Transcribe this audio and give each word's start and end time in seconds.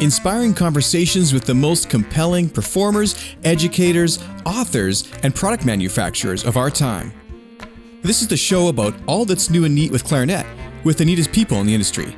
inspiring 0.00 0.52
conversations 0.52 1.32
with 1.32 1.44
the 1.44 1.54
most 1.54 1.88
compelling 1.88 2.48
performers, 2.50 3.14
educators, 3.44 4.18
authors, 4.44 5.10
and 5.22 5.34
product 5.34 5.64
manufacturers 5.64 6.44
of 6.44 6.56
our 6.56 6.70
time. 6.70 7.12
This 8.02 8.20
is 8.20 8.28
the 8.28 8.36
show 8.36 8.68
about 8.68 8.94
all 9.06 9.24
that's 9.24 9.48
new 9.48 9.64
and 9.64 9.74
neat 9.74 9.90
with 9.90 10.04
clarinet, 10.04 10.46
with 10.84 10.98
the 10.98 11.04
neatest 11.04 11.32
people 11.32 11.58
in 11.60 11.66
the 11.66 11.74
industry. 11.74 12.14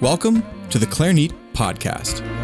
Welcome 0.00 0.44
to 0.70 0.78
the 0.78 0.86
Clarinet 0.86 1.32
Podcast. 1.52 2.35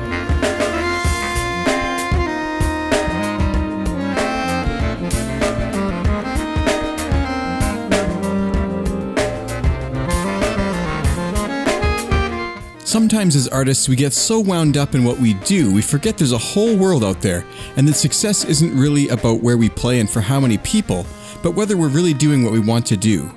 Sometimes, 12.93 13.37
as 13.37 13.48
artists, 13.48 13.88
we 13.88 13.96
get 13.96 14.12
so 14.12 14.38
wound 14.38 14.77
up 14.77 14.95
in 14.95 15.02
what 15.02 15.19
we 15.19 15.33
do, 15.33 15.73
we 15.73 15.80
forget 15.80 16.19
there's 16.19 16.33
a 16.33 16.37
whole 16.37 16.77
world 16.77 17.02
out 17.02 17.23
there, 17.23 17.42
and 17.78 17.88
that 17.88 17.95
success 17.95 18.45
isn't 18.45 18.78
really 18.78 19.09
about 19.09 19.41
where 19.41 19.56
we 19.56 19.70
play 19.70 19.98
and 19.98 20.10
for 20.10 20.20
how 20.20 20.38
many 20.38 20.59
people, 20.59 21.06
but 21.42 21.52
whether 21.52 21.74
we're 21.74 21.88
really 21.88 22.12
doing 22.12 22.45
what 22.45 22.52
we 22.52 22.60
want 22.60 22.84
to 22.84 22.98
do. 22.98 23.30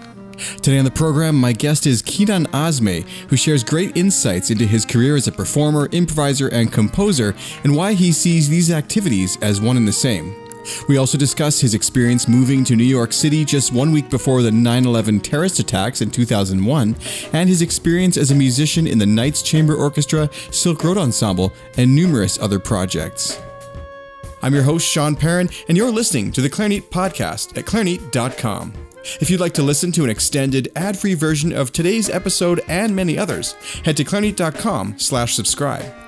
Today 0.61 0.77
on 0.77 0.83
the 0.83 0.91
program, 0.91 1.35
my 1.35 1.53
guest 1.53 1.87
is 1.87 2.03
Kinan 2.03 2.47
Azmeh, 2.47 3.07
who 3.29 3.37
shares 3.37 3.63
great 3.63 3.95
insights 3.95 4.51
into 4.51 4.65
his 4.65 4.83
career 4.83 5.15
as 5.15 5.29
a 5.29 5.31
performer, 5.31 5.87
improviser, 5.93 6.49
and 6.49 6.69
composer, 6.69 7.33
and 7.63 7.77
why 7.77 7.93
he 7.93 8.11
sees 8.11 8.49
these 8.49 8.69
activities 8.69 9.37
as 9.41 9.61
one 9.61 9.77
and 9.77 9.87
the 9.87 9.93
same. 9.93 10.44
We 10.87 10.97
also 10.97 11.17
discuss 11.17 11.59
his 11.59 11.73
experience 11.73 12.27
moving 12.27 12.63
to 12.65 12.75
New 12.75 12.83
York 12.83 13.13
City 13.13 13.45
just 13.45 13.73
one 13.73 13.91
week 13.91 14.09
before 14.09 14.41
the 14.41 14.51
9 14.51 14.85
11 14.85 15.19
terrorist 15.21 15.59
attacks 15.59 16.01
in 16.01 16.11
2001, 16.11 16.95
and 17.33 17.49
his 17.49 17.61
experience 17.61 18.17
as 18.17 18.31
a 18.31 18.35
musician 18.35 18.87
in 18.87 18.97
the 18.97 19.05
Knights 19.05 19.41
Chamber 19.41 19.75
Orchestra, 19.75 20.29
Silk 20.51 20.83
Road 20.83 20.97
Ensemble, 20.97 21.53
and 21.77 21.95
numerous 21.95 22.39
other 22.39 22.59
projects. 22.59 23.39
I'm 24.41 24.53
your 24.53 24.63
host, 24.63 24.87
Sean 24.87 25.15
Perrin, 25.15 25.49
and 25.67 25.75
you're 25.75 25.91
listening 25.91 26.31
to 26.33 26.41
the 26.41 26.49
Clarinet 26.49 26.91
Podcast 26.91 27.57
at 27.57 27.65
clarinet.com. 27.65 28.73
If 29.19 29.29
you'd 29.29 29.39
like 29.39 29.53
to 29.53 29.63
listen 29.63 29.91
to 29.93 30.03
an 30.03 30.09
extended, 30.09 30.71
ad-free 30.75 31.13
version 31.13 31.51
of 31.51 31.71
today's 31.71 32.09
episode 32.09 32.61
and 32.67 32.95
many 32.95 33.17
others, 33.17 33.53
head 33.83 33.97
to 33.97 34.03
clarinet.com 34.03 34.99
slash 34.99 35.35
subscribe. 35.35 36.04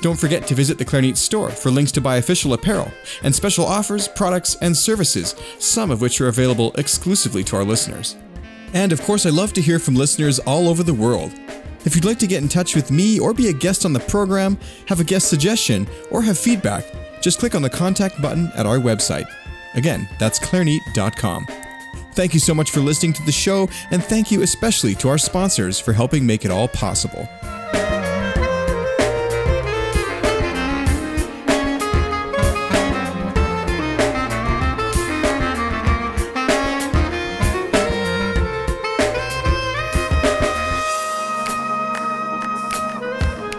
Don't 0.00 0.18
forget 0.18 0.46
to 0.46 0.54
visit 0.54 0.78
the 0.78 0.84
Clarinet 0.84 1.16
store 1.16 1.50
for 1.50 1.70
links 1.70 1.92
to 1.92 2.00
buy 2.00 2.16
official 2.16 2.52
apparel 2.52 2.90
and 3.22 3.34
special 3.34 3.64
offers, 3.64 4.08
products, 4.08 4.56
and 4.60 4.76
services, 4.76 5.34
some 5.58 5.90
of 5.90 6.00
which 6.00 6.20
are 6.20 6.28
available 6.28 6.72
exclusively 6.76 7.44
to 7.44 7.56
our 7.56 7.64
listeners. 7.64 8.16
And 8.72 8.92
of 8.92 9.00
course, 9.02 9.24
I 9.24 9.30
love 9.30 9.52
to 9.54 9.62
hear 9.62 9.78
from 9.78 9.94
listeners 9.94 10.38
all 10.40 10.68
over 10.68 10.82
the 10.82 10.94
world. 10.94 11.32
If 11.84 11.94
you'd 11.94 12.04
like 12.04 12.18
to 12.20 12.26
get 12.26 12.42
in 12.42 12.48
touch 12.48 12.74
with 12.74 12.90
me 12.90 13.20
or 13.20 13.34
be 13.34 13.48
a 13.48 13.52
guest 13.52 13.84
on 13.84 13.92
the 13.92 14.00
program, 14.00 14.58
have 14.88 15.00
a 15.00 15.04
guest 15.04 15.28
suggestion, 15.28 15.86
or 16.10 16.22
have 16.22 16.38
feedback, 16.38 16.84
just 17.20 17.38
click 17.38 17.54
on 17.54 17.62
the 17.62 17.70
contact 17.70 18.20
button 18.20 18.50
at 18.54 18.66
our 18.66 18.78
website. 18.78 19.26
Again, 19.74 20.08
that's 20.18 20.38
clarinet.com. 20.38 21.46
Thank 22.14 22.32
you 22.32 22.40
so 22.40 22.54
much 22.54 22.70
for 22.70 22.80
listening 22.80 23.12
to 23.14 23.22
the 23.24 23.32
show, 23.32 23.68
and 23.90 24.02
thank 24.02 24.30
you 24.30 24.42
especially 24.42 24.94
to 24.96 25.08
our 25.08 25.18
sponsors 25.18 25.80
for 25.80 25.92
helping 25.92 26.24
make 26.24 26.44
it 26.44 26.50
all 26.50 26.68
possible. 26.68 27.28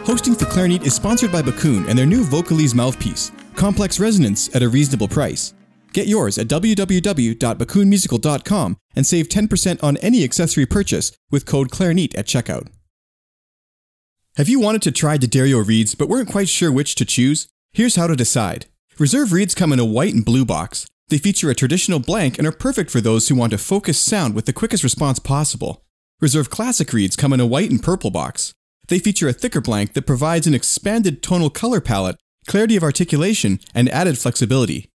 Hosting 0.06 0.36
for 0.36 0.46
Clarinet 0.46 0.86
is 0.86 0.94
sponsored 0.94 1.32
by 1.32 1.42
Bakun 1.42 1.88
and 1.88 1.98
their 1.98 2.06
new 2.06 2.24
Vocalise 2.24 2.76
mouthpiece, 2.76 3.32
Complex 3.56 4.00
Resonance 4.00 4.56
at 4.56 4.62
a 4.62 4.70
reasonable 4.70 5.08
price. 5.08 5.56
Get 5.94 6.06
yours 6.06 6.38
at 6.38 6.48
www.bakunmusical.com 6.48 8.78
and 8.96 9.08
save 9.08 9.30
10% 9.30 9.84
on 9.84 9.98
any 9.98 10.24
accessory 10.24 10.68
purchase 10.68 11.12
with 11.32 11.48
code 11.48 11.72
Clarinet 11.72 12.14
at 12.16 12.28
checkout. 12.28 12.68
Have 14.38 14.48
you 14.48 14.60
wanted 14.60 14.84
to 14.84 14.92
try 14.92 15.18
D'Addario 15.18 15.68
reeds 15.68 15.96
but 15.96 16.08
weren't 16.08 16.30
quite 16.30 16.50
sure 16.50 16.72
which 16.72 16.94
to 16.96 17.06
choose? 17.06 17.48
Here's 17.74 17.96
how 17.96 18.06
to 18.06 18.16
decide. 18.16 18.68
Reserve 19.00 19.32
reeds 19.32 19.56
come 19.56 19.74
in 19.74 19.80
a 19.80 19.86
white 19.86 20.14
and 20.14 20.24
blue 20.24 20.46
box. 20.46 20.86
They 21.10 21.18
feature 21.18 21.50
a 21.50 21.56
traditional 21.56 21.98
blank 21.98 22.38
and 22.38 22.46
are 22.46 22.52
perfect 22.52 22.92
for 22.92 23.02
those 23.02 23.28
who 23.28 23.34
want 23.34 23.54
a 23.54 23.58
focused 23.58 24.04
sound 24.04 24.36
with 24.36 24.46
the 24.46 24.54
quickest 24.54 24.84
response 24.84 25.18
possible. 25.18 25.82
Reserve 26.22 26.52
classic 26.52 26.94
reeds 26.94 27.16
come 27.16 27.34
in 27.34 27.40
a 27.40 27.48
white 27.48 27.72
and 27.72 27.82
purple 27.82 28.12
box. 28.12 28.54
They 28.88 29.00
feature 29.00 29.28
a 29.28 29.34
thicker 29.34 29.62
blank 29.62 29.94
that 29.94 30.06
provides 30.06 30.48
an 30.48 30.54
expanded 30.54 31.24
tonal 31.24 31.50
color 31.50 31.82
palette, 31.82 32.18
clarity 32.48 32.76
of 32.76 32.84
articulation, 32.84 33.60
and 33.74 33.90
added 33.90 34.18
flexibility. 34.18 34.90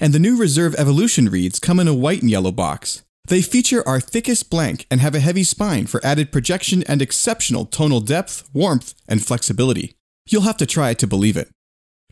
And 0.00 0.12
the 0.12 0.18
new 0.18 0.36
Reserve 0.36 0.74
Evolution 0.76 1.28
reeds 1.28 1.58
come 1.58 1.78
in 1.78 1.88
a 1.88 1.94
white 1.94 2.22
and 2.22 2.30
yellow 2.30 2.50
box. 2.50 3.02
They 3.26 3.42
feature 3.42 3.86
our 3.88 4.00
thickest 4.00 4.50
blank 4.50 4.86
and 4.90 5.00
have 5.00 5.14
a 5.14 5.20
heavy 5.20 5.44
spine 5.44 5.86
for 5.86 6.04
added 6.04 6.32
projection 6.32 6.82
and 6.84 7.00
exceptional 7.00 7.64
tonal 7.64 8.00
depth, 8.00 8.48
warmth, 8.52 8.94
and 9.08 9.24
flexibility. 9.24 9.94
You'll 10.26 10.42
have 10.42 10.58
to 10.58 10.66
try 10.66 10.90
it 10.90 10.98
to 11.00 11.06
believe 11.06 11.36
it. 11.36 11.48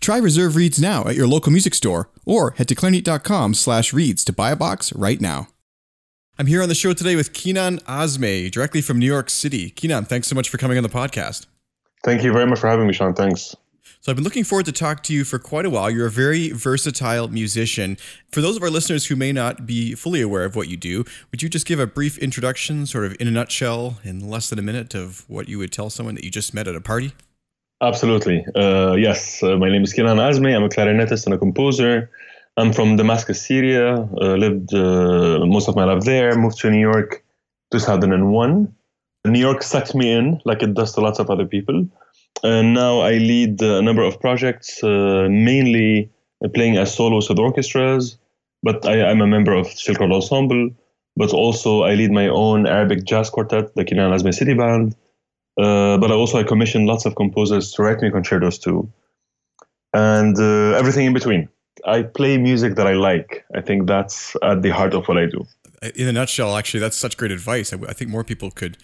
Try 0.00 0.19
Reserve 0.19 0.56
Reeds 0.56 0.81
now 0.81 1.06
at 1.06 1.15
your 1.15 1.26
local 1.26 1.53
music 1.53 1.75
store 1.75 2.10
or 2.26 2.53
head 2.53 2.69
to 2.69 2.75
clarinet.com 2.75 3.54
slash 3.54 3.92
reeds 3.92 4.25
to 4.25 4.32
buy 4.32 4.50
a 4.50 4.56
box 4.56 4.92
right 4.94 5.21
now. 5.21 5.48
I'm 6.38 6.47
here 6.47 6.62
on 6.62 6.70
the 6.70 6.75
show 6.75 6.94
today 6.94 7.15
with 7.15 7.34
Kinan 7.34 7.82
Azmeh, 7.82 8.50
directly 8.50 8.81
from 8.81 8.98
New 8.98 9.06
York 9.06 9.28
City. 9.28 9.70
Kinan, 9.70 10.06
thanks 10.06 10.28
so 10.28 10.34
much 10.34 10.48
for 10.48 10.56
coming 10.56 10.78
on 10.78 10.82
the 10.82 10.88
podcast. 10.88 11.44
Thank 12.04 12.25
you 12.25 12.32
very 12.32 12.47
much 12.47 12.59
for 12.59 12.69
having 12.69 12.87
me, 12.87 12.94
Sean. 12.94 13.12
Thanks. 13.12 13.54
So 14.00 14.10
I've 14.10 14.16
been 14.16 14.25
looking 14.25 14.42
forward 14.42 14.65
to 14.65 14.72
talk 14.72 15.03
to 15.04 15.12
you 15.12 15.25
for 15.25 15.38
quite 15.38 15.66
a 15.66 15.71
while. 15.71 15.91
You're 15.91 16.06
a 16.06 16.10
very 16.10 16.50
versatile 16.50 17.28
musician. 17.28 17.98
For 18.31 18.41
those 18.41 18.56
of 18.56 18.62
our 18.62 18.71
listeners 18.71 19.06
who 19.06 19.15
may 19.15 19.31
not 19.31 19.66
be 19.66 19.94
fully 19.94 20.22
aware 20.22 20.44
of 20.44 20.56
what 20.56 20.69
you 20.69 20.78
do, 20.78 21.04
would 21.31 21.42
you 21.42 21.50
just 21.50 21.66
give 21.66 21.78
a 21.78 21.87
brief 21.87 22.16
introduction, 22.16 22.87
sort 22.87 23.04
of 23.04 23.15
in 23.21 23.28
a 23.28 23.31
nutshell, 23.31 23.98
in 24.03 24.26
less 24.28 24.48
than 24.48 24.59
a 24.59 24.62
minute, 24.62 24.94
of 24.94 25.28
what 25.28 25.50
you 25.50 25.59
would 25.59 25.71
tell 25.71 25.91
someone 25.91 26.15
that 26.15 26.25
you 26.25 26.31
just 26.31 26.54
met 26.54 26.66
at 26.66 26.75
a 26.75 26.81
party? 26.81 27.12
Absolutely. 27.82 28.47
Uh, 28.54 28.94
yes, 28.94 29.42
uh, 29.42 29.59
my 29.59 29.69
name 29.69 29.84
is 29.84 29.92
Kinan 29.92 30.16
Azmeh. 30.16 30.56
I'm 30.56 30.65
a 30.65 30.69
clarinetist 30.71 31.26
and 31.26 31.34
a 31.34 31.38
composer. 31.38 32.10
I'm 32.57 32.73
from 32.73 32.97
Damascus, 32.97 33.41
Syria. 33.41 33.95
Uh, 34.21 34.35
lived 34.35 34.75
uh, 34.75 35.47
most 35.47 35.69
of 35.69 35.77
my 35.77 35.85
life 35.85 36.05
there. 36.05 36.37
Moved 36.37 36.59
to 36.59 36.71
New 36.71 36.81
York 36.81 37.25
2001. 37.73 38.75
New 39.25 39.39
York 39.39 39.63
sucked 39.63 39.95
me 39.95 40.13
in 40.13 40.41
like 40.45 40.63
it 40.63 40.75
does 40.75 40.93
to 40.95 41.01
lots 41.01 41.19
of 41.19 41.31
other 41.31 41.47
people. 41.47 41.87
And 42.43 42.75
now 42.75 43.01
I 43.01 43.13
lead 43.13 43.63
a 43.63 43.81
number 43.81 44.03
of 44.03 44.21
projects, 44.21 44.83
uh, 44.83 45.29
mainly 45.31 46.11
playing 46.55 46.77
as 46.77 46.95
solos 46.95 47.29
with 47.29 47.39
orchestras. 47.39 48.19
But 48.63 48.84
I, 48.87 49.11
am 49.11 49.21
a 49.21 49.27
member 49.27 49.55
of 49.55 49.67
Silk 49.69 50.01
Road 50.01 50.13
Ensemble. 50.13 50.71
But 51.17 51.33
also 51.33 51.83
I 51.83 51.95
lead 51.95 52.11
my 52.11 52.29
own 52.29 52.67
Arabic 52.67 53.05
jazz 53.05 53.31
quartet, 53.31 53.75
the 53.75 53.84
Kinan 53.84 54.13
Azmeh 54.13 54.34
City 54.34 54.55
Band. 54.55 54.95
Uh, 55.59 55.99
but 55.99 56.11
I 56.11 56.15
also 56.15 56.39
I 56.39 56.45
commission 56.45 56.87
lots 56.87 57.05
of 57.05 57.15
composers 57.15 57.73
to 57.73 57.83
write 57.83 58.01
me 58.01 58.11
concertos 58.11 58.59
too, 58.59 58.91
and 59.93 60.39
uh, 60.39 60.73
everything 60.79 61.05
in 61.05 61.13
between. 61.13 61.49
I 61.87 62.03
play 62.03 62.38
music 62.38 62.77
that 62.77 62.87
I 62.87 62.93
like. 62.93 63.44
I 63.55 63.60
think 63.60 63.87
that's 63.87 64.37
at 64.43 64.62
the 64.62 64.71
heart 64.71 64.94
of 64.94 65.06
what 65.09 65.19
I 65.19 65.27
do. 65.27 65.47
In 65.94 66.06
a 66.06 66.12
nutshell, 66.12 66.56
actually, 66.56 66.81
that's 66.81 66.97
such 66.97 67.16
great 67.16 67.33
advice. 67.33 67.72
I, 67.72 67.78
I 67.88 67.93
think 67.93 68.10
more 68.10 68.25
people 68.25 68.50
could 68.50 68.78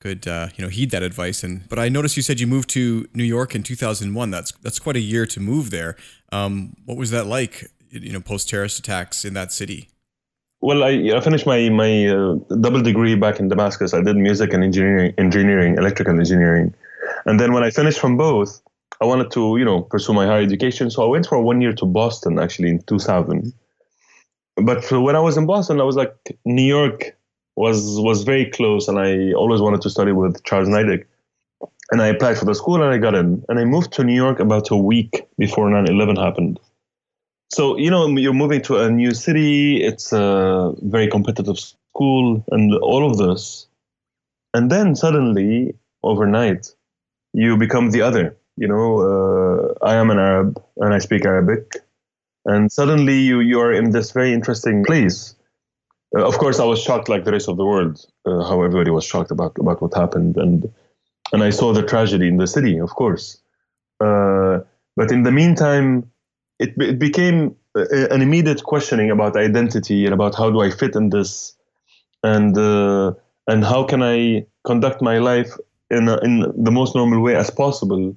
could 0.00 0.26
uh, 0.26 0.48
you 0.56 0.62
know 0.64 0.68
heed 0.68 0.90
that 0.90 1.02
advice. 1.02 1.44
And 1.44 1.68
but 1.68 1.78
I 1.78 1.88
noticed 1.88 2.16
you 2.16 2.22
said 2.22 2.40
you 2.40 2.46
moved 2.46 2.68
to 2.70 3.06
New 3.14 3.24
York 3.24 3.54
in 3.54 3.62
2001. 3.62 4.30
That's 4.30 4.52
that's 4.62 4.78
quite 4.78 4.96
a 4.96 5.00
year 5.00 5.26
to 5.26 5.40
move 5.40 5.70
there. 5.70 5.96
Um, 6.30 6.74
what 6.84 6.96
was 6.96 7.10
that 7.10 7.26
like? 7.26 7.70
You 7.90 8.12
know, 8.12 8.20
post 8.20 8.48
terrorist 8.48 8.78
attacks 8.78 9.24
in 9.24 9.34
that 9.34 9.52
city. 9.52 9.88
Well, 10.60 10.84
I, 10.84 11.12
I 11.16 11.20
finished 11.20 11.46
my 11.46 11.68
my 11.70 12.06
uh, 12.08 12.34
double 12.60 12.82
degree 12.82 13.14
back 13.14 13.40
in 13.40 13.48
Damascus. 13.48 13.94
I 13.94 14.02
did 14.02 14.16
music 14.16 14.52
and 14.52 14.62
engineering, 14.64 15.12
engineering, 15.18 15.76
electrical 15.76 16.18
engineering, 16.18 16.74
and 17.26 17.38
then 17.38 17.52
when 17.52 17.64
I 17.64 17.70
finished 17.70 17.98
from 17.98 18.16
both, 18.16 18.61
I 19.00 19.04
wanted 19.04 19.30
to, 19.32 19.56
you 19.56 19.64
know, 19.64 19.82
pursue 19.82 20.12
my 20.12 20.26
higher 20.26 20.42
education. 20.42 20.90
So 20.90 21.02
I 21.02 21.06
went 21.06 21.26
for 21.26 21.40
one 21.42 21.60
year 21.60 21.72
to 21.72 21.86
Boston 21.86 22.38
actually 22.38 22.70
in 22.70 22.82
2000. 22.82 23.52
But 24.56 24.90
when 24.90 25.16
I 25.16 25.20
was 25.20 25.36
in 25.36 25.46
Boston, 25.46 25.80
I 25.80 25.84
was 25.84 25.96
like, 25.96 26.14
New 26.44 26.62
York 26.62 27.16
was 27.56 27.98
was 28.00 28.22
very 28.22 28.46
close, 28.50 28.88
and 28.88 28.98
I 28.98 29.32
always 29.32 29.60
wanted 29.60 29.82
to 29.82 29.90
study 29.90 30.12
with 30.12 30.42
Charles 30.44 30.68
Neidich. 30.68 31.04
And 31.90 32.00
I 32.00 32.06
applied 32.06 32.38
for 32.38 32.46
the 32.46 32.54
school 32.54 32.82
and 32.82 32.94
I 32.94 32.96
got 32.96 33.14
in. 33.14 33.44
And 33.48 33.58
I 33.58 33.64
moved 33.64 33.92
to 33.94 34.04
New 34.04 34.14
York 34.14 34.40
about 34.40 34.70
a 34.70 34.76
week 34.76 35.26
before 35.36 35.68
9 35.68 35.86
11 35.86 36.16
happened. 36.16 36.58
So, 37.50 37.76
you 37.76 37.90
know, 37.90 38.08
you're 38.08 38.32
moving 38.32 38.62
to 38.62 38.78
a 38.78 38.90
new 38.90 39.12
city, 39.12 39.82
it's 39.84 40.10
a 40.12 40.72
very 40.80 41.06
competitive 41.06 41.58
school, 41.58 42.42
and 42.50 42.74
all 42.76 43.10
of 43.10 43.18
this. 43.18 43.66
And 44.54 44.70
then 44.70 44.96
suddenly, 44.96 45.74
overnight, 46.02 46.72
you 47.34 47.58
become 47.58 47.90
the 47.90 48.00
other 48.00 48.36
you 48.56 48.68
know, 48.68 49.00
uh, 49.00 49.84
I 49.84 49.94
am 49.96 50.10
an 50.10 50.18
Arab 50.18 50.62
and 50.76 50.94
I 50.94 50.98
speak 50.98 51.24
Arabic, 51.24 51.76
and 52.44 52.70
suddenly 52.70 53.18
you 53.18 53.40
you 53.40 53.60
are 53.60 53.72
in 53.72 53.90
this 53.90 54.12
very 54.12 54.32
interesting 54.32 54.84
place. 54.84 55.34
Uh, 56.16 56.26
of 56.26 56.36
course, 56.38 56.60
I 56.60 56.64
was 56.64 56.82
shocked, 56.82 57.08
like 57.08 57.24
the 57.24 57.32
rest 57.32 57.48
of 57.48 57.56
the 57.56 57.64
world, 57.64 58.04
uh, 58.26 58.42
how 58.44 58.62
everybody 58.62 58.90
was 58.90 59.04
shocked 59.04 59.30
about 59.30 59.56
about 59.58 59.80
what 59.80 59.94
happened, 59.94 60.36
and 60.36 60.70
and 61.32 61.42
I 61.42 61.50
saw 61.50 61.72
the 61.72 61.82
tragedy 61.82 62.28
in 62.28 62.36
the 62.36 62.46
city, 62.46 62.78
of 62.78 62.90
course. 62.90 63.38
Uh, 64.00 64.60
but 64.96 65.10
in 65.10 65.22
the 65.22 65.32
meantime, 65.32 66.10
it, 66.58 66.74
it 66.78 66.98
became 66.98 67.56
an 67.74 68.20
immediate 68.20 68.62
questioning 68.62 69.10
about 69.10 69.36
identity 69.36 70.04
and 70.04 70.12
about 70.12 70.34
how 70.34 70.50
do 70.50 70.60
I 70.60 70.70
fit 70.70 70.94
in 70.94 71.08
this, 71.08 71.56
and 72.22 72.56
uh, 72.58 73.12
and 73.46 73.64
how 73.64 73.84
can 73.84 74.02
I 74.02 74.46
conduct 74.64 75.00
my 75.00 75.18
life 75.18 75.56
in 75.90 76.08
a, 76.08 76.18
in 76.18 76.40
the 76.56 76.70
most 76.70 76.94
normal 76.94 77.22
way 77.22 77.34
as 77.34 77.50
possible, 77.50 78.14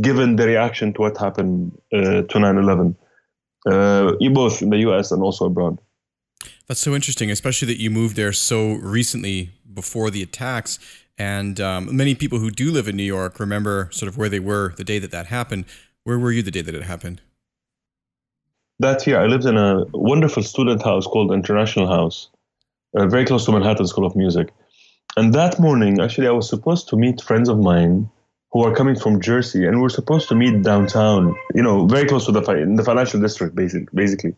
given 0.00 0.36
the 0.36 0.46
reaction 0.46 0.92
to 0.94 1.00
what 1.00 1.16
happened 1.16 1.72
uh, 1.92 2.22
to 2.22 2.38
9/11, 2.38 2.94
uh, 3.66 4.12
both 4.32 4.62
in 4.62 4.70
the 4.70 4.78
U.S. 4.78 5.10
and 5.10 5.22
also 5.22 5.46
abroad. 5.46 5.78
That's 6.68 6.80
so 6.80 6.94
interesting, 6.94 7.30
especially 7.30 7.66
that 7.66 7.80
you 7.80 7.90
moved 7.90 8.16
there 8.16 8.32
so 8.32 8.74
recently 8.74 9.50
before 9.72 10.10
the 10.10 10.22
attacks. 10.22 10.78
And 11.18 11.60
um, 11.60 11.94
many 11.94 12.14
people 12.14 12.38
who 12.38 12.50
do 12.50 12.70
live 12.70 12.88
in 12.88 12.96
New 12.96 13.02
York 13.02 13.40
remember 13.40 13.88
sort 13.92 14.08
of 14.08 14.16
where 14.16 14.28
they 14.28 14.40
were 14.40 14.72
the 14.76 14.84
day 14.84 14.98
that 14.98 15.10
that 15.10 15.26
happened. 15.26 15.64
Where 16.04 16.18
were 16.18 16.32
you 16.32 16.42
the 16.42 16.50
day 16.50 16.62
that 16.62 16.74
it 16.74 16.84
happened? 16.84 17.20
That 18.78 19.06
year, 19.06 19.20
I 19.20 19.26
lived 19.26 19.44
in 19.44 19.58
a 19.58 19.84
wonderful 19.92 20.42
student 20.42 20.82
house 20.82 21.06
called 21.06 21.32
International 21.32 21.86
House, 21.86 22.30
uh, 22.96 23.06
very 23.06 23.26
close 23.26 23.44
to 23.44 23.52
Manhattan 23.52 23.86
School 23.86 24.06
of 24.06 24.16
Music. 24.16 24.48
And 25.16 25.34
that 25.34 25.60
morning, 25.60 26.00
actually, 26.00 26.28
I 26.28 26.30
was 26.30 26.48
supposed 26.48 26.88
to 26.88 26.96
meet 26.96 27.20
friends 27.20 27.50
of 27.50 27.58
mine 27.58 28.08
who 28.52 28.64
are 28.64 28.74
coming 28.74 28.96
from 28.96 29.20
Jersey, 29.20 29.66
and 29.66 29.78
we 29.80 29.86
are 29.86 29.90
supposed 29.90 30.28
to 30.28 30.34
meet 30.34 30.62
downtown, 30.62 31.36
you 31.54 31.62
know, 31.62 31.86
very 31.86 32.06
close 32.06 32.26
to 32.26 32.32
the 32.32 32.42
fi- 32.42 32.64
the 32.64 32.84
financial 32.84 33.20
district, 33.20 33.54
basic, 33.54 33.90
basically. 33.92 34.34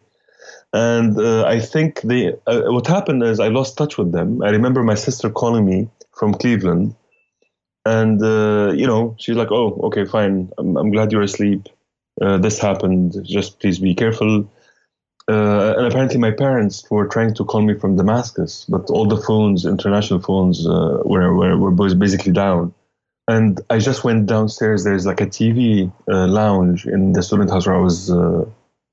And 0.74 1.18
uh, 1.18 1.44
I 1.44 1.60
think 1.60 2.00
they, 2.02 2.34
uh, 2.46 2.62
what 2.68 2.86
happened 2.86 3.22
is 3.22 3.40
I 3.40 3.48
lost 3.48 3.76
touch 3.76 3.98
with 3.98 4.12
them. 4.12 4.42
I 4.42 4.50
remember 4.50 4.82
my 4.82 4.94
sister 4.94 5.30
calling 5.30 5.64
me 5.66 5.88
from 6.12 6.34
Cleveland, 6.34 6.94
and 7.84 8.22
uh, 8.22 8.72
you 8.74 8.86
know, 8.86 9.16
she's 9.18 9.36
like, 9.36 9.50
"Oh, 9.50 9.80
okay, 9.84 10.04
fine. 10.04 10.50
I'm, 10.58 10.76
I'm 10.76 10.90
glad 10.90 11.12
you're 11.12 11.22
asleep. 11.22 11.68
Uh, 12.20 12.38
this 12.38 12.58
happened. 12.58 13.16
Just 13.24 13.60
please 13.60 13.78
be 13.78 13.94
careful." 13.94 14.48
Uh, 15.28 15.74
and 15.76 15.86
apparently, 15.86 16.18
my 16.18 16.32
parents 16.32 16.84
were 16.90 17.06
trying 17.06 17.32
to 17.34 17.44
call 17.44 17.62
me 17.62 17.74
from 17.78 17.96
Damascus, 17.96 18.66
but 18.68 18.90
all 18.90 19.06
the 19.06 19.16
phones, 19.16 19.64
international 19.64 20.20
phones, 20.20 20.66
uh, 20.66 20.98
were, 21.04 21.32
were 21.34 21.56
were 21.56 21.94
basically 21.94 22.32
down. 22.32 22.74
And 23.28 23.60
I 23.70 23.78
just 23.78 24.04
went 24.04 24.26
downstairs. 24.26 24.84
There's 24.84 25.06
like 25.06 25.20
a 25.20 25.26
TV 25.26 25.92
lounge 26.06 26.86
in 26.86 27.12
the 27.12 27.22
student 27.22 27.50
house 27.50 27.66
where 27.66 27.76
I 27.76 27.80
was 27.80 28.10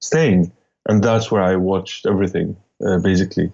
staying 0.01 0.51
and 0.89 1.03
that's 1.03 1.31
where 1.31 1.43
I 1.43 1.55
watched 1.55 2.05
everything 2.05 2.57
uh, 2.85 2.97
basically. 2.99 3.51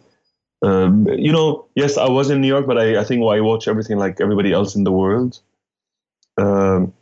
Um, 0.62 1.08
you 1.10 1.32
know, 1.32 1.68
yes, 1.76 1.98
I 1.98 2.10
was 2.10 2.30
in 2.30 2.42
New 2.42 2.48
York, 2.48 2.66
but 2.66 2.78
I, 2.78 3.02
I 3.02 3.04
think 3.04 3.22
I 3.24 3.42
watched 3.42 3.68
everything 3.68 3.98
like 3.98 4.22
everybody 4.22 4.52
else 4.54 4.74
in 4.74 4.86
the 4.86 4.92
world. 4.92 5.40
Um, 6.38 6.94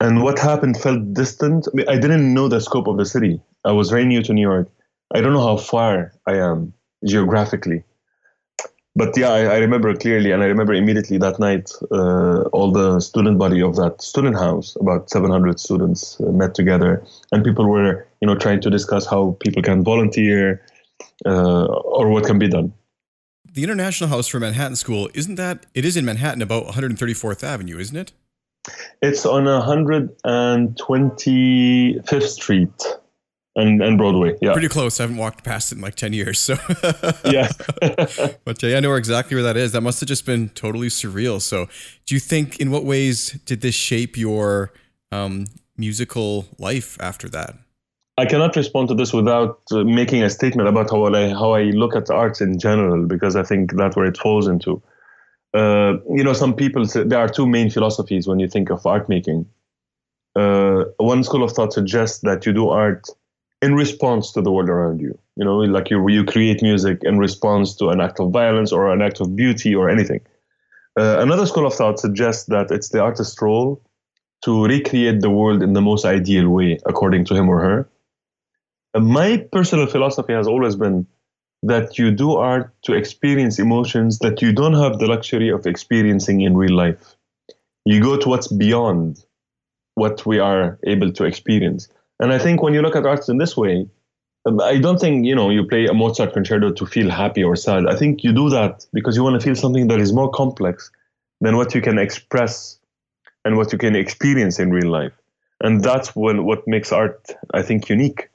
and 0.00 0.22
what 0.22 0.38
happened 0.38 0.80
felt 0.80 1.14
distant. 1.14 1.68
I, 1.68 1.76
mean, 1.76 1.88
I 1.88 1.96
didn't 1.96 2.34
know 2.34 2.48
the 2.48 2.60
scope 2.60 2.86
of 2.86 2.96
the 2.96 3.06
city. 3.06 3.40
I 3.64 3.72
was 3.72 3.88
very 3.90 4.04
new 4.04 4.22
to 4.22 4.32
New 4.34 4.42
York. 4.42 4.68
I 5.14 5.20
don't 5.20 5.32
know 5.32 5.46
how 5.46 5.56
far 5.56 6.12
I 6.26 6.36
am 6.36 6.74
geographically 7.04 7.84
but 8.98 9.16
yeah, 9.16 9.30
I, 9.30 9.44
I, 9.44 9.58
remember 9.58 9.94
clearly, 9.94 10.32
and 10.32 10.42
I 10.42 10.46
remember 10.46 10.74
immediately 10.74 11.18
that 11.18 11.38
night, 11.38 11.70
uh, 11.92 12.42
all 12.52 12.72
the 12.72 12.98
student 12.98 13.38
body 13.38 13.62
of 13.62 13.76
that 13.76 14.02
student 14.02 14.36
house, 14.36 14.76
about 14.80 15.08
700 15.08 15.60
students, 15.60 16.20
uh, 16.20 16.32
met 16.32 16.56
together, 16.56 17.04
and 17.30 17.44
people 17.44 17.68
were, 17.68 18.04
you 18.20 18.26
know, 18.26 18.34
trying 18.34 18.60
to 18.60 18.70
discuss 18.70 19.06
how 19.06 19.36
people 19.38 19.62
can 19.62 19.84
volunteer 19.84 20.66
uh, 21.24 21.66
or 21.66 22.08
what 22.08 22.24
can 22.24 22.40
be 22.40 22.48
done. 22.48 22.72
The 23.52 23.62
International 23.62 24.10
House 24.10 24.26
for 24.26 24.40
Manhattan 24.40 24.74
School 24.74 25.08
isn't 25.14 25.36
that? 25.36 25.66
It 25.74 25.84
is 25.84 25.96
in 25.96 26.04
Manhattan, 26.04 26.42
about 26.42 26.66
134th 26.66 27.44
Avenue, 27.44 27.78
isn't 27.78 27.96
it? 27.96 28.10
It's 29.00 29.24
on 29.24 29.44
125th 29.44 32.28
Street 32.28 32.98
and, 33.58 33.82
and 33.82 33.98
Broadway. 33.98 34.36
Yeah, 34.40 34.52
pretty 34.52 34.68
close. 34.68 35.00
I 35.00 35.02
haven't 35.02 35.16
walked 35.16 35.44
past 35.44 35.72
it 35.72 35.76
in 35.76 35.82
like 35.82 35.96
ten 35.96 36.12
years. 36.12 36.38
So 36.38 36.54
yeah, 37.24 37.50
but 38.44 38.62
yeah, 38.62 38.76
I 38.76 38.80
know 38.80 38.94
exactly 38.94 39.34
where 39.34 39.44
that 39.44 39.56
is. 39.56 39.72
That 39.72 39.82
must 39.82 40.00
have 40.00 40.08
just 40.08 40.24
been 40.24 40.48
totally 40.50 40.88
surreal. 40.88 41.40
So, 41.40 41.68
do 42.06 42.14
you 42.14 42.20
think 42.20 42.60
in 42.60 42.70
what 42.70 42.84
ways 42.84 43.32
did 43.44 43.60
this 43.60 43.74
shape 43.74 44.16
your 44.16 44.72
um, 45.12 45.46
musical 45.76 46.46
life 46.58 46.96
after 47.00 47.28
that? 47.30 47.56
I 48.16 48.26
cannot 48.26 48.56
respond 48.56 48.88
to 48.88 48.94
this 48.94 49.12
without 49.12 49.60
uh, 49.72 49.84
making 49.84 50.22
a 50.22 50.30
statement 50.30 50.68
about 50.68 50.90
how 50.90 51.04
I 51.06 51.28
how 51.30 51.52
I 51.52 51.64
look 51.64 51.96
at 51.96 52.10
arts 52.10 52.40
in 52.40 52.58
general, 52.58 53.06
because 53.06 53.36
I 53.36 53.42
think 53.42 53.72
that's 53.76 53.96
where 53.96 54.06
it 54.06 54.16
falls 54.16 54.46
into. 54.46 54.80
Uh, 55.54 55.94
you 56.14 56.22
know, 56.22 56.32
some 56.32 56.54
people 56.54 56.86
say 56.86 57.02
there 57.04 57.18
are 57.18 57.28
two 57.28 57.46
main 57.46 57.70
philosophies 57.70 58.28
when 58.28 58.38
you 58.38 58.48
think 58.48 58.70
of 58.70 58.86
art 58.86 59.08
making. 59.08 59.46
Uh, 60.36 60.84
one 60.98 61.24
school 61.24 61.42
of 61.42 61.52
thought 61.52 61.72
suggests 61.72 62.20
that 62.20 62.46
you 62.46 62.52
do 62.52 62.68
art 62.68 63.08
in 63.60 63.74
response 63.74 64.32
to 64.32 64.42
the 64.42 64.52
world 64.52 64.68
around 64.68 65.00
you. 65.00 65.18
You 65.36 65.44
know, 65.44 65.58
like 65.58 65.90
you 65.90 66.08
you 66.08 66.24
create 66.24 66.62
music 66.62 67.00
in 67.02 67.18
response 67.18 67.74
to 67.76 67.88
an 67.88 68.00
act 68.00 68.20
of 68.20 68.30
violence 68.30 68.72
or 68.72 68.92
an 68.92 69.02
act 69.02 69.20
of 69.20 69.34
beauty 69.34 69.74
or 69.74 69.88
anything. 69.88 70.20
Uh, 70.98 71.18
another 71.20 71.46
school 71.46 71.66
of 71.66 71.74
thought 71.74 71.98
suggests 71.98 72.46
that 72.46 72.70
it's 72.70 72.88
the 72.88 73.00
artist's 73.00 73.40
role 73.40 73.80
to 74.42 74.66
recreate 74.66 75.20
the 75.20 75.30
world 75.30 75.62
in 75.62 75.72
the 75.72 75.80
most 75.80 76.04
ideal 76.04 76.48
way, 76.48 76.78
according 76.86 77.24
to 77.24 77.34
him 77.34 77.48
or 77.48 77.60
her. 77.60 77.88
And 78.94 79.06
my 79.06 79.46
personal 79.52 79.86
philosophy 79.86 80.32
has 80.32 80.48
always 80.48 80.76
been 80.76 81.06
that 81.62 81.98
you 81.98 82.10
do 82.10 82.36
art 82.36 82.72
to 82.82 82.94
experience 82.94 83.58
emotions 83.58 84.20
that 84.20 84.40
you 84.40 84.52
don't 84.52 84.74
have 84.74 84.98
the 84.98 85.06
luxury 85.06 85.50
of 85.50 85.66
experiencing 85.66 86.40
in 86.40 86.56
real 86.56 86.74
life. 86.74 87.16
You 87.84 88.00
go 88.00 88.16
to 88.16 88.28
what's 88.28 88.48
beyond 88.48 89.24
what 89.94 90.24
we 90.24 90.38
are 90.38 90.78
able 90.84 91.12
to 91.12 91.24
experience. 91.24 91.88
And 92.20 92.32
I 92.32 92.38
think 92.38 92.62
when 92.62 92.74
you 92.74 92.82
look 92.82 92.96
at 92.96 93.06
arts 93.06 93.28
in 93.28 93.38
this 93.38 93.56
way, 93.56 93.88
um, 94.46 94.60
I 94.60 94.78
don't 94.78 95.00
think 95.00 95.24
you 95.24 95.34
know 95.34 95.50
you 95.50 95.64
play 95.64 95.86
a 95.86 95.94
Mozart 95.94 96.32
concerto 96.32 96.72
to 96.72 96.86
feel 96.86 97.10
happy 97.10 97.42
or 97.44 97.56
sad. 97.56 97.86
I 97.86 97.96
think 97.96 98.24
you 98.24 98.32
do 98.32 98.48
that 98.50 98.86
because 98.92 99.16
you 99.16 99.22
want 99.22 99.40
to 99.40 99.44
feel 99.44 99.54
something 99.54 99.88
that 99.88 100.00
is 100.00 100.12
more 100.12 100.30
complex 100.30 100.90
than 101.40 101.56
what 101.56 101.74
you 101.74 101.80
can 101.80 101.98
express 101.98 102.78
and 103.44 103.56
what 103.56 103.72
you 103.72 103.78
can 103.78 103.94
experience 103.94 104.58
in 104.58 104.70
real 104.70 104.90
life. 104.90 105.12
And 105.60 105.82
that's 105.82 106.14
when 106.14 106.44
what 106.44 106.66
makes 106.66 106.92
art, 106.92 107.30
I 107.52 107.62
think, 107.62 107.88
unique, 107.88 108.28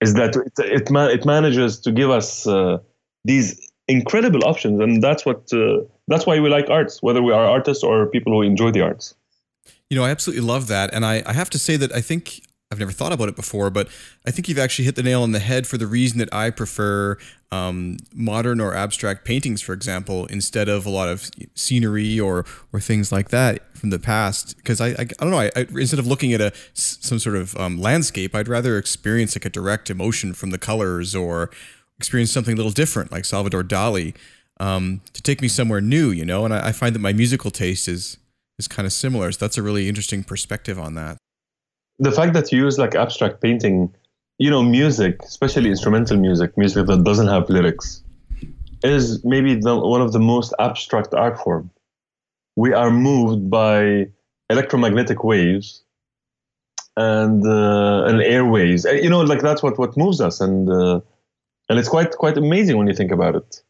is 0.00 0.14
that 0.14 0.36
it 0.36 0.52
it, 0.58 0.90
it 0.90 1.24
manages 1.24 1.80
to 1.80 1.92
give 1.92 2.10
us 2.10 2.46
uh, 2.46 2.78
these 3.24 3.70
incredible 3.88 4.44
options, 4.44 4.80
and 4.80 5.02
that's 5.02 5.24
what 5.24 5.52
uh, 5.52 5.80
that's 6.06 6.26
why 6.26 6.38
we 6.40 6.48
like 6.48 6.68
arts, 6.68 7.02
whether 7.02 7.22
we 7.22 7.32
are 7.32 7.46
artists 7.46 7.82
or 7.82 8.06
people 8.06 8.32
who 8.32 8.42
enjoy 8.42 8.70
the 8.70 8.82
arts. 8.82 9.14
You 9.88 9.96
know, 9.96 10.04
I 10.04 10.10
absolutely 10.10 10.44
love 10.46 10.66
that, 10.68 10.92
and 10.92 11.04
I, 11.04 11.22
I 11.26 11.32
have 11.32 11.50
to 11.50 11.58
say 11.58 11.76
that 11.76 11.92
I 11.94 12.02
think 12.02 12.42
I've 12.74 12.80
never 12.80 12.90
thought 12.90 13.12
about 13.12 13.28
it 13.28 13.36
before, 13.36 13.70
but 13.70 13.88
I 14.26 14.32
think 14.32 14.48
you've 14.48 14.58
actually 14.58 14.84
hit 14.84 14.96
the 14.96 15.02
nail 15.02 15.22
on 15.22 15.30
the 15.30 15.38
head 15.38 15.64
for 15.64 15.78
the 15.78 15.86
reason 15.86 16.18
that 16.18 16.32
I 16.34 16.50
prefer 16.50 17.16
um, 17.52 17.98
modern 18.12 18.60
or 18.60 18.74
abstract 18.74 19.24
paintings, 19.24 19.62
for 19.62 19.72
example, 19.72 20.26
instead 20.26 20.68
of 20.68 20.84
a 20.84 20.90
lot 20.90 21.08
of 21.08 21.30
scenery 21.54 22.18
or 22.18 22.44
or 22.72 22.80
things 22.80 23.12
like 23.12 23.28
that 23.28 23.76
from 23.76 23.90
the 23.90 24.00
past. 24.00 24.56
Because 24.56 24.80
I, 24.80 24.88
I, 24.88 24.94
I 24.98 25.04
don't 25.20 25.30
know, 25.30 25.38
I, 25.38 25.52
I, 25.54 25.66
instead 25.70 26.00
of 26.00 26.06
looking 26.08 26.32
at 26.32 26.40
a 26.40 26.52
some 26.74 27.20
sort 27.20 27.36
of 27.36 27.56
um, 27.56 27.80
landscape, 27.80 28.34
I'd 28.34 28.48
rather 28.48 28.76
experience 28.76 29.36
like 29.36 29.44
a 29.44 29.50
direct 29.50 29.88
emotion 29.88 30.34
from 30.34 30.50
the 30.50 30.58
colors 30.58 31.14
or 31.14 31.50
experience 31.96 32.32
something 32.32 32.54
a 32.54 32.56
little 32.56 32.72
different, 32.72 33.12
like 33.12 33.24
Salvador 33.24 33.62
Dali, 33.62 34.16
um, 34.58 35.00
to 35.12 35.22
take 35.22 35.40
me 35.40 35.46
somewhere 35.46 35.80
new, 35.80 36.10
you 36.10 36.24
know. 36.24 36.44
And 36.44 36.52
I, 36.52 36.68
I 36.68 36.72
find 36.72 36.92
that 36.96 37.00
my 37.00 37.12
musical 37.12 37.52
taste 37.52 37.86
is 37.86 38.18
is 38.58 38.66
kind 38.66 38.84
of 38.84 38.92
similar. 38.92 39.30
So 39.30 39.38
that's 39.38 39.58
a 39.58 39.62
really 39.62 39.88
interesting 39.88 40.24
perspective 40.24 40.76
on 40.76 40.94
that 40.94 41.18
the 41.98 42.12
fact 42.12 42.32
that 42.34 42.52
you 42.52 42.64
use 42.64 42.78
like 42.78 42.94
abstract 42.94 43.40
painting, 43.40 43.94
you 44.38 44.50
know, 44.50 44.62
music, 44.62 45.22
especially 45.22 45.70
instrumental 45.70 46.16
music, 46.16 46.56
music 46.56 46.86
that 46.86 47.04
doesn't 47.04 47.28
have 47.28 47.48
lyrics, 47.48 48.02
is 48.82 49.24
maybe 49.24 49.54
the, 49.54 49.76
one 49.76 50.00
of 50.00 50.12
the 50.12 50.18
most 50.18 50.52
abstract 50.58 51.14
art 51.14 51.38
form. 51.38 51.70
We 52.56 52.72
are 52.72 52.90
moved 52.90 53.50
by 53.50 54.08
electromagnetic 54.50 55.24
waves 55.24 55.82
and 56.96 57.44
uh, 57.46 58.04
and 58.04 58.22
airways. 58.22 58.84
You 58.84 59.10
know, 59.10 59.20
like 59.22 59.42
that's 59.42 59.62
what 59.62 59.78
what 59.78 59.96
moves 59.96 60.20
us, 60.20 60.40
and 60.40 60.70
uh, 60.70 61.00
and 61.68 61.78
it's 61.78 61.88
quite 61.88 62.12
quite 62.12 62.36
amazing 62.36 62.76
when 62.76 62.86
you 62.86 62.94
think 62.94 63.10
about 63.10 63.34
it. 63.34 63.62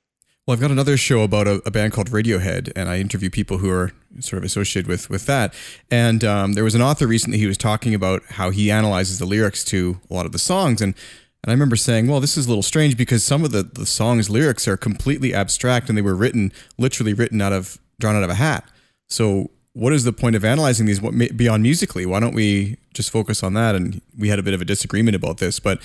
Well, 0.46 0.54
I've 0.54 0.60
got 0.60 0.70
another 0.70 0.98
show 0.98 1.22
about 1.22 1.46
a, 1.46 1.62
a, 1.64 1.70
band 1.70 1.94
called 1.94 2.10
Radiohead, 2.10 2.70
and 2.76 2.90
I 2.90 2.98
interview 2.98 3.30
people 3.30 3.58
who 3.58 3.70
are 3.70 3.92
sort 4.20 4.36
of 4.36 4.44
associated 4.44 4.86
with 4.86 5.08
with 5.08 5.24
that. 5.24 5.54
And 5.90 6.22
um, 6.22 6.52
there 6.52 6.64
was 6.64 6.74
an 6.74 6.82
author 6.82 7.06
recently 7.06 7.38
he 7.38 7.46
was 7.46 7.56
talking 7.56 7.94
about 7.94 8.22
how 8.28 8.50
he 8.50 8.70
analyzes 8.70 9.18
the 9.18 9.24
lyrics 9.24 9.64
to 9.64 10.00
a 10.10 10.12
lot 10.12 10.26
of 10.26 10.32
the 10.32 10.38
songs, 10.38 10.82
and 10.82 10.94
and 11.42 11.50
I 11.50 11.52
remember 11.52 11.76
saying, 11.76 12.08
well, 12.08 12.20
this 12.20 12.36
is 12.36 12.44
a 12.44 12.48
little 12.50 12.62
strange 12.62 12.94
because 12.98 13.24
some 13.24 13.42
of 13.42 13.52
the 13.52 13.62
the 13.62 13.86
songs' 13.86 14.28
lyrics 14.28 14.68
are 14.68 14.76
completely 14.76 15.32
abstract, 15.32 15.88
and 15.88 15.96
they 15.96 16.02
were 16.02 16.14
written 16.14 16.52
literally 16.76 17.14
written 17.14 17.40
out 17.40 17.54
of 17.54 17.78
drawn 17.98 18.14
out 18.14 18.22
of 18.22 18.28
a 18.28 18.34
hat. 18.34 18.68
So 19.08 19.50
what 19.72 19.94
is 19.94 20.04
the 20.04 20.12
point 20.12 20.36
of 20.36 20.44
analyzing 20.44 20.84
these 20.84 21.00
beyond 21.00 21.62
musically? 21.62 22.04
Why 22.04 22.20
don't 22.20 22.34
we 22.34 22.76
just 22.92 23.10
focus 23.10 23.42
on 23.42 23.54
that? 23.54 23.74
And 23.74 24.02
we 24.18 24.28
had 24.28 24.38
a 24.38 24.42
bit 24.42 24.52
of 24.52 24.60
a 24.60 24.66
disagreement 24.66 25.16
about 25.16 25.38
this, 25.38 25.58
but 25.58 25.80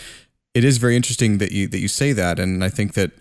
it 0.53 0.65
is 0.65 0.79
very 0.79 0.97
interesting 0.97 1.37
that 1.37 1.53
you 1.53 1.69
that 1.69 1.79
you 1.79 1.87
say 1.87 2.11
that, 2.11 2.39
and 2.39 2.61
I 2.61 2.67
think 2.67 2.95
that 2.95 3.11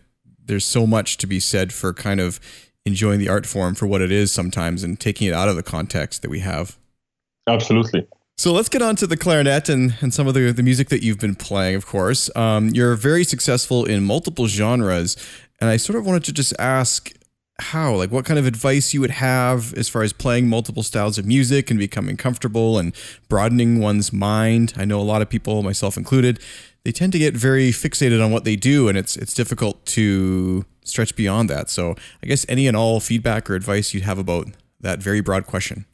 there's 0.48 0.64
so 0.64 0.86
much 0.86 1.16
to 1.18 1.26
be 1.26 1.38
said 1.40 1.72
for 1.72 1.94
kind 1.94 2.20
of 2.20 2.40
enjoying 2.84 3.20
the 3.20 3.28
art 3.28 3.46
form 3.46 3.74
for 3.74 3.86
what 3.86 4.00
it 4.00 4.10
is 4.10 4.32
sometimes 4.32 4.82
and 4.82 4.98
taking 4.98 5.28
it 5.28 5.34
out 5.34 5.48
of 5.48 5.56
the 5.56 5.62
context 5.62 6.22
that 6.22 6.30
we 6.30 6.40
have. 6.40 6.78
Absolutely. 7.46 8.06
So 8.36 8.52
let's 8.52 8.68
get 8.68 8.82
on 8.82 8.94
to 8.96 9.06
the 9.06 9.16
clarinet 9.16 9.68
and, 9.68 9.94
and 10.00 10.14
some 10.14 10.28
of 10.28 10.34
the, 10.34 10.52
the 10.52 10.62
music 10.62 10.90
that 10.90 11.02
you've 11.02 11.18
been 11.18 11.34
playing, 11.34 11.74
of 11.74 11.86
course. 11.86 12.30
Um, 12.36 12.68
you're 12.68 12.94
very 12.94 13.24
successful 13.24 13.84
in 13.84 14.04
multiple 14.04 14.46
genres. 14.46 15.16
And 15.60 15.68
I 15.68 15.76
sort 15.76 15.98
of 15.98 16.06
wanted 16.06 16.24
to 16.24 16.32
just 16.32 16.54
ask 16.58 17.12
how, 17.60 17.96
like, 17.96 18.12
what 18.12 18.24
kind 18.24 18.38
of 18.38 18.46
advice 18.46 18.94
you 18.94 19.00
would 19.00 19.10
have 19.10 19.74
as 19.74 19.88
far 19.88 20.02
as 20.04 20.12
playing 20.12 20.48
multiple 20.48 20.84
styles 20.84 21.18
of 21.18 21.26
music 21.26 21.70
and 21.70 21.80
becoming 21.80 22.16
comfortable 22.16 22.78
and 22.78 22.94
broadening 23.28 23.80
one's 23.80 24.12
mind. 24.12 24.72
I 24.76 24.84
know 24.84 25.00
a 25.00 25.02
lot 25.02 25.20
of 25.20 25.28
people, 25.28 25.64
myself 25.64 25.96
included, 25.96 26.38
they 26.84 26.92
tend 26.92 27.12
to 27.12 27.18
get 27.18 27.34
very 27.36 27.70
fixated 27.70 28.24
on 28.24 28.30
what 28.30 28.44
they 28.44 28.56
do, 28.56 28.88
and 28.88 28.96
it's 28.96 29.16
it's 29.16 29.34
difficult 29.34 29.84
to 29.86 30.64
stretch 30.84 31.14
beyond 31.16 31.50
that. 31.50 31.70
So, 31.70 31.94
I 32.22 32.26
guess 32.26 32.46
any 32.48 32.66
and 32.66 32.76
all 32.76 33.00
feedback 33.00 33.50
or 33.50 33.54
advice 33.54 33.92
you'd 33.92 34.04
have 34.04 34.18
about 34.18 34.48
that 34.80 35.00
very 35.00 35.20
broad 35.20 35.46
question. 35.46 35.84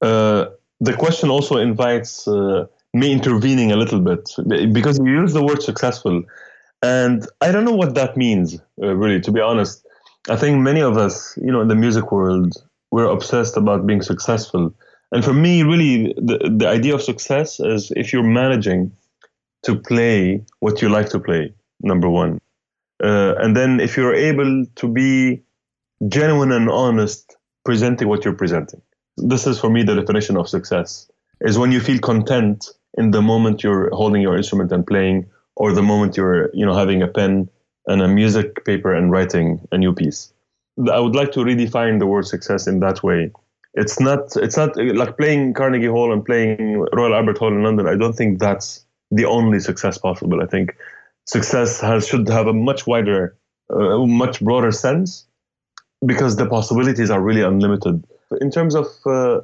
Uh, 0.00 0.46
the 0.80 0.94
question 0.94 1.30
also 1.30 1.56
invites 1.56 2.26
uh, 2.26 2.66
me 2.92 3.12
intervening 3.12 3.72
a 3.72 3.76
little 3.76 4.00
bit 4.00 4.28
because 4.72 4.98
you 4.98 5.06
use 5.06 5.32
the 5.32 5.44
word 5.44 5.62
successful, 5.62 6.22
and 6.82 7.26
I 7.40 7.52
don't 7.52 7.64
know 7.64 7.74
what 7.74 7.94
that 7.94 8.16
means. 8.16 8.60
Uh, 8.82 8.94
really, 8.94 9.20
to 9.20 9.32
be 9.32 9.40
honest, 9.40 9.86
I 10.28 10.36
think 10.36 10.60
many 10.60 10.82
of 10.82 10.96
us, 10.96 11.38
you 11.40 11.52
know, 11.52 11.60
in 11.60 11.68
the 11.68 11.74
music 11.74 12.12
world, 12.12 12.54
we're 12.90 13.06
obsessed 13.06 13.56
about 13.56 13.86
being 13.86 14.02
successful. 14.02 14.74
And 15.12 15.24
for 15.24 15.32
me, 15.32 15.62
really, 15.62 16.14
the, 16.16 16.54
the 16.56 16.68
idea 16.68 16.94
of 16.94 17.02
success 17.02 17.60
is 17.60 17.92
if 17.96 18.12
you're 18.12 18.22
managing 18.22 18.92
to 19.62 19.76
play 19.76 20.44
what 20.60 20.82
you 20.82 20.88
like 20.88 21.08
to 21.10 21.20
play, 21.20 21.52
number 21.80 22.08
one. 22.08 22.40
Uh, 23.02 23.34
and 23.38 23.56
then 23.56 23.80
if 23.80 23.96
you're 23.96 24.14
able 24.14 24.64
to 24.76 24.88
be 24.88 25.42
genuine 26.08 26.52
and 26.52 26.70
honest 26.70 27.36
presenting 27.64 28.08
what 28.08 28.24
you're 28.24 28.34
presenting. 28.34 28.80
This 29.16 29.46
is 29.46 29.60
for 29.60 29.70
me 29.70 29.82
the 29.82 29.94
definition 29.94 30.36
of 30.36 30.48
success 30.48 31.10
is 31.40 31.58
when 31.58 31.72
you 31.72 31.80
feel 31.80 31.98
content 31.98 32.70
in 32.98 33.10
the 33.10 33.22
moment 33.22 33.62
you're 33.62 33.90
holding 33.94 34.22
your 34.22 34.36
instrument 34.36 34.72
and 34.72 34.86
playing 34.86 35.26
or 35.56 35.72
the 35.72 35.82
moment 35.82 36.16
you're 36.16 36.50
you 36.54 36.64
know 36.64 36.74
having 36.74 37.02
a 37.02 37.08
pen 37.08 37.48
and 37.86 38.02
a 38.02 38.08
music 38.08 38.64
paper 38.64 38.94
and 38.94 39.10
writing 39.10 39.66
a 39.72 39.78
new 39.78 39.92
piece. 39.92 40.32
I 40.90 40.98
would 41.00 41.14
like 41.14 41.32
to 41.32 41.40
redefine 41.40 41.98
the 41.98 42.06
word 42.06 42.26
success 42.26 42.66
in 42.66 42.80
that 42.80 43.02
way. 43.02 43.30
It's 43.74 44.00
not 44.00 44.36
it's 44.36 44.56
not 44.56 44.76
like 44.76 45.16
playing 45.16 45.54
carnegie 45.54 45.86
hall 45.86 46.12
and 46.12 46.24
playing 46.24 46.84
royal 46.92 47.14
albert 47.14 47.38
hall 47.38 47.48
in 47.48 47.62
london 47.62 47.86
i 47.86 47.96
don't 47.96 48.12
think 48.12 48.38
that's 48.38 48.84
the 49.12 49.24
only 49.24 49.60
success 49.60 49.98
possible 49.98 50.42
i 50.42 50.46
think 50.46 50.76
success 51.26 51.80
has 51.80 52.08
should 52.08 52.28
have 52.28 52.46
a 52.48 52.52
much 52.52 52.86
wider 52.86 53.36
uh, 53.72 53.98
much 54.06 54.40
broader 54.40 54.72
sense 54.72 55.26
because 56.04 56.36
the 56.36 56.46
possibilities 56.46 57.10
are 57.10 57.22
really 57.22 57.42
unlimited 57.42 58.04
in 58.40 58.50
terms 58.50 58.74
of 58.74 58.86
uh, 59.06 59.40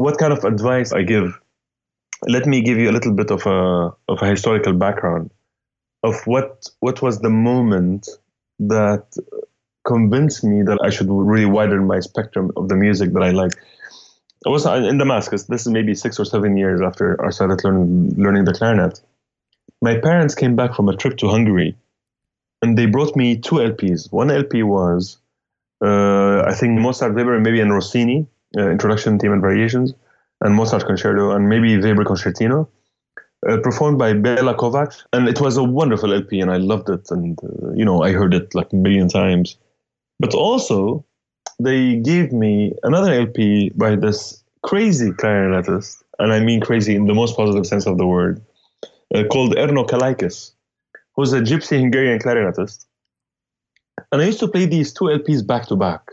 what 0.00 0.16
kind 0.18 0.32
of 0.32 0.44
advice 0.44 0.92
I 0.92 1.02
give, 1.02 1.38
let 2.26 2.46
me 2.46 2.62
give 2.62 2.78
you 2.78 2.90
a 2.90 2.92
little 2.92 3.12
bit 3.12 3.30
of 3.30 3.46
a 3.46 3.92
of 4.08 4.22
a 4.22 4.26
historical 4.26 4.72
background 4.72 5.30
of 6.02 6.14
what 6.26 6.66
what 6.80 7.02
was 7.02 7.20
the 7.20 7.30
moment 7.30 8.08
that 8.58 9.04
convinced 9.86 10.44
me 10.44 10.62
that 10.62 10.78
I 10.82 10.90
should 10.90 11.08
really 11.08 11.46
widen 11.46 11.86
my 11.86 12.00
spectrum 12.00 12.50
of 12.56 12.68
the 12.68 12.76
music 12.76 13.12
that 13.14 13.22
I 13.22 13.30
like. 13.30 13.52
I 14.46 14.48
was 14.48 14.64
in 14.64 14.98
Damascus. 14.98 15.44
This 15.44 15.62
is 15.62 15.68
maybe 15.68 15.94
six 15.94 16.18
or 16.18 16.24
seven 16.24 16.56
years 16.56 16.80
after 16.80 17.22
I 17.24 17.30
started 17.30 17.62
learning 17.62 18.14
learning 18.16 18.44
the 18.44 18.54
clarinet. 18.54 19.00
My 19.82 19.98
parents 19.98 20.34
came 20.34 20.56
back 20.56 20.74
from 20.74 20.88
a 20.88 20.96
trip 20.96 21.16
to 21.18 21.28
Hungary, 21.28 21.76
and 22.62 22.76
they 22.76 22.86
brought 22.86 23.16
me 23.16 23.36
two 23.36 23.56
LPs. 23.56 24.10
One 24.12 24.30
LP 24.30 24.62
was 24.62 25.18
uh, 25.82 26.42
I 26.46 26.54
think 26.54 26.78
Mozart, 26.78 27.14
Weber, 27.14 27.40
maybe 27.40 27.60
and 27.60 27.72
Rossini, 27.72 28.26
uh, 28.58 28.70
Introduction, 28.70 29.18
Theme, 29.18 29.32
and 29.32 29.40
Variations, 29.40 29.94
and 30.40 30.54
Mozart 30.54 30.84
Concerto, 30.84 31.30
and 31.30 31.48
maybe 31.48 31.78
Weber 31.78 32.04
Concertino, 32.04 32.68
uh, 33.48 33.56
performed 33.62 33.98
by 33.98 34.12
Béla 34.12 34.54
Kovács. 34.56 35.04
And 35.12 35.28
it 35.28 35.40
was 35.40 35.56
a 35.56 35.64
wonderful 35.64 36.12
LP, 36.12 36.40
and 36.40 36.50
I 36.50 36.58
loved 36.58 36.90
it. 36.90 37.10
And, 37.10 37.38
uh, 37.42 37.72
you 37.74 37.84
know, 37.84 38.02
I 38.02 38.12
heard 38.12 38.34
it 38.34 38.54
like 38.54 38.72
a 38.72 38.76
million 38.76 39.08
times. 39.08 39.56
But 40.18 40.34
also, 40.34 41.04
they 41.62 41.96
gave 41.96 42.32
me 42.32 42.74
another 42.82 43.12
LP 43.12 43.70
by 43.76 43.96
this 43.96 44.42
crazy 44.62 45.10
clarinetist, 45.10 46.02
and 46.18 46.32
I 46.32 46.40
mean 46.40 46.60
crazy 46.60 46.94
in 46.94 47.06
the 47.06 47.14
most 47.14 47.36
positive 47.36 47.66
sense 47.66 47.86
of 47.86 47.98
the 47.98 48.06
word, 48.06 48.42
uh, 49.14 49.24
called 49.24 49.54
Erno 49.54 49.88
Kalaikis, 49.88 50.52
who's 51.16 51.32
a 51.32 51.40
gypsy 51.40 51.78
Hungarian 51.78 52.18
clarinetist 52.18 52.86
and 54.12 54.22
I 54.22 54.26
used 54.26 54.40
to 54.40 54.48
play 54.48 54.66
these 54.66 54.92
two 54.92 55.04
LPs 55.04 55.46
back 55.46 55.66
to 55.68 55.76
back. 55.76 56.10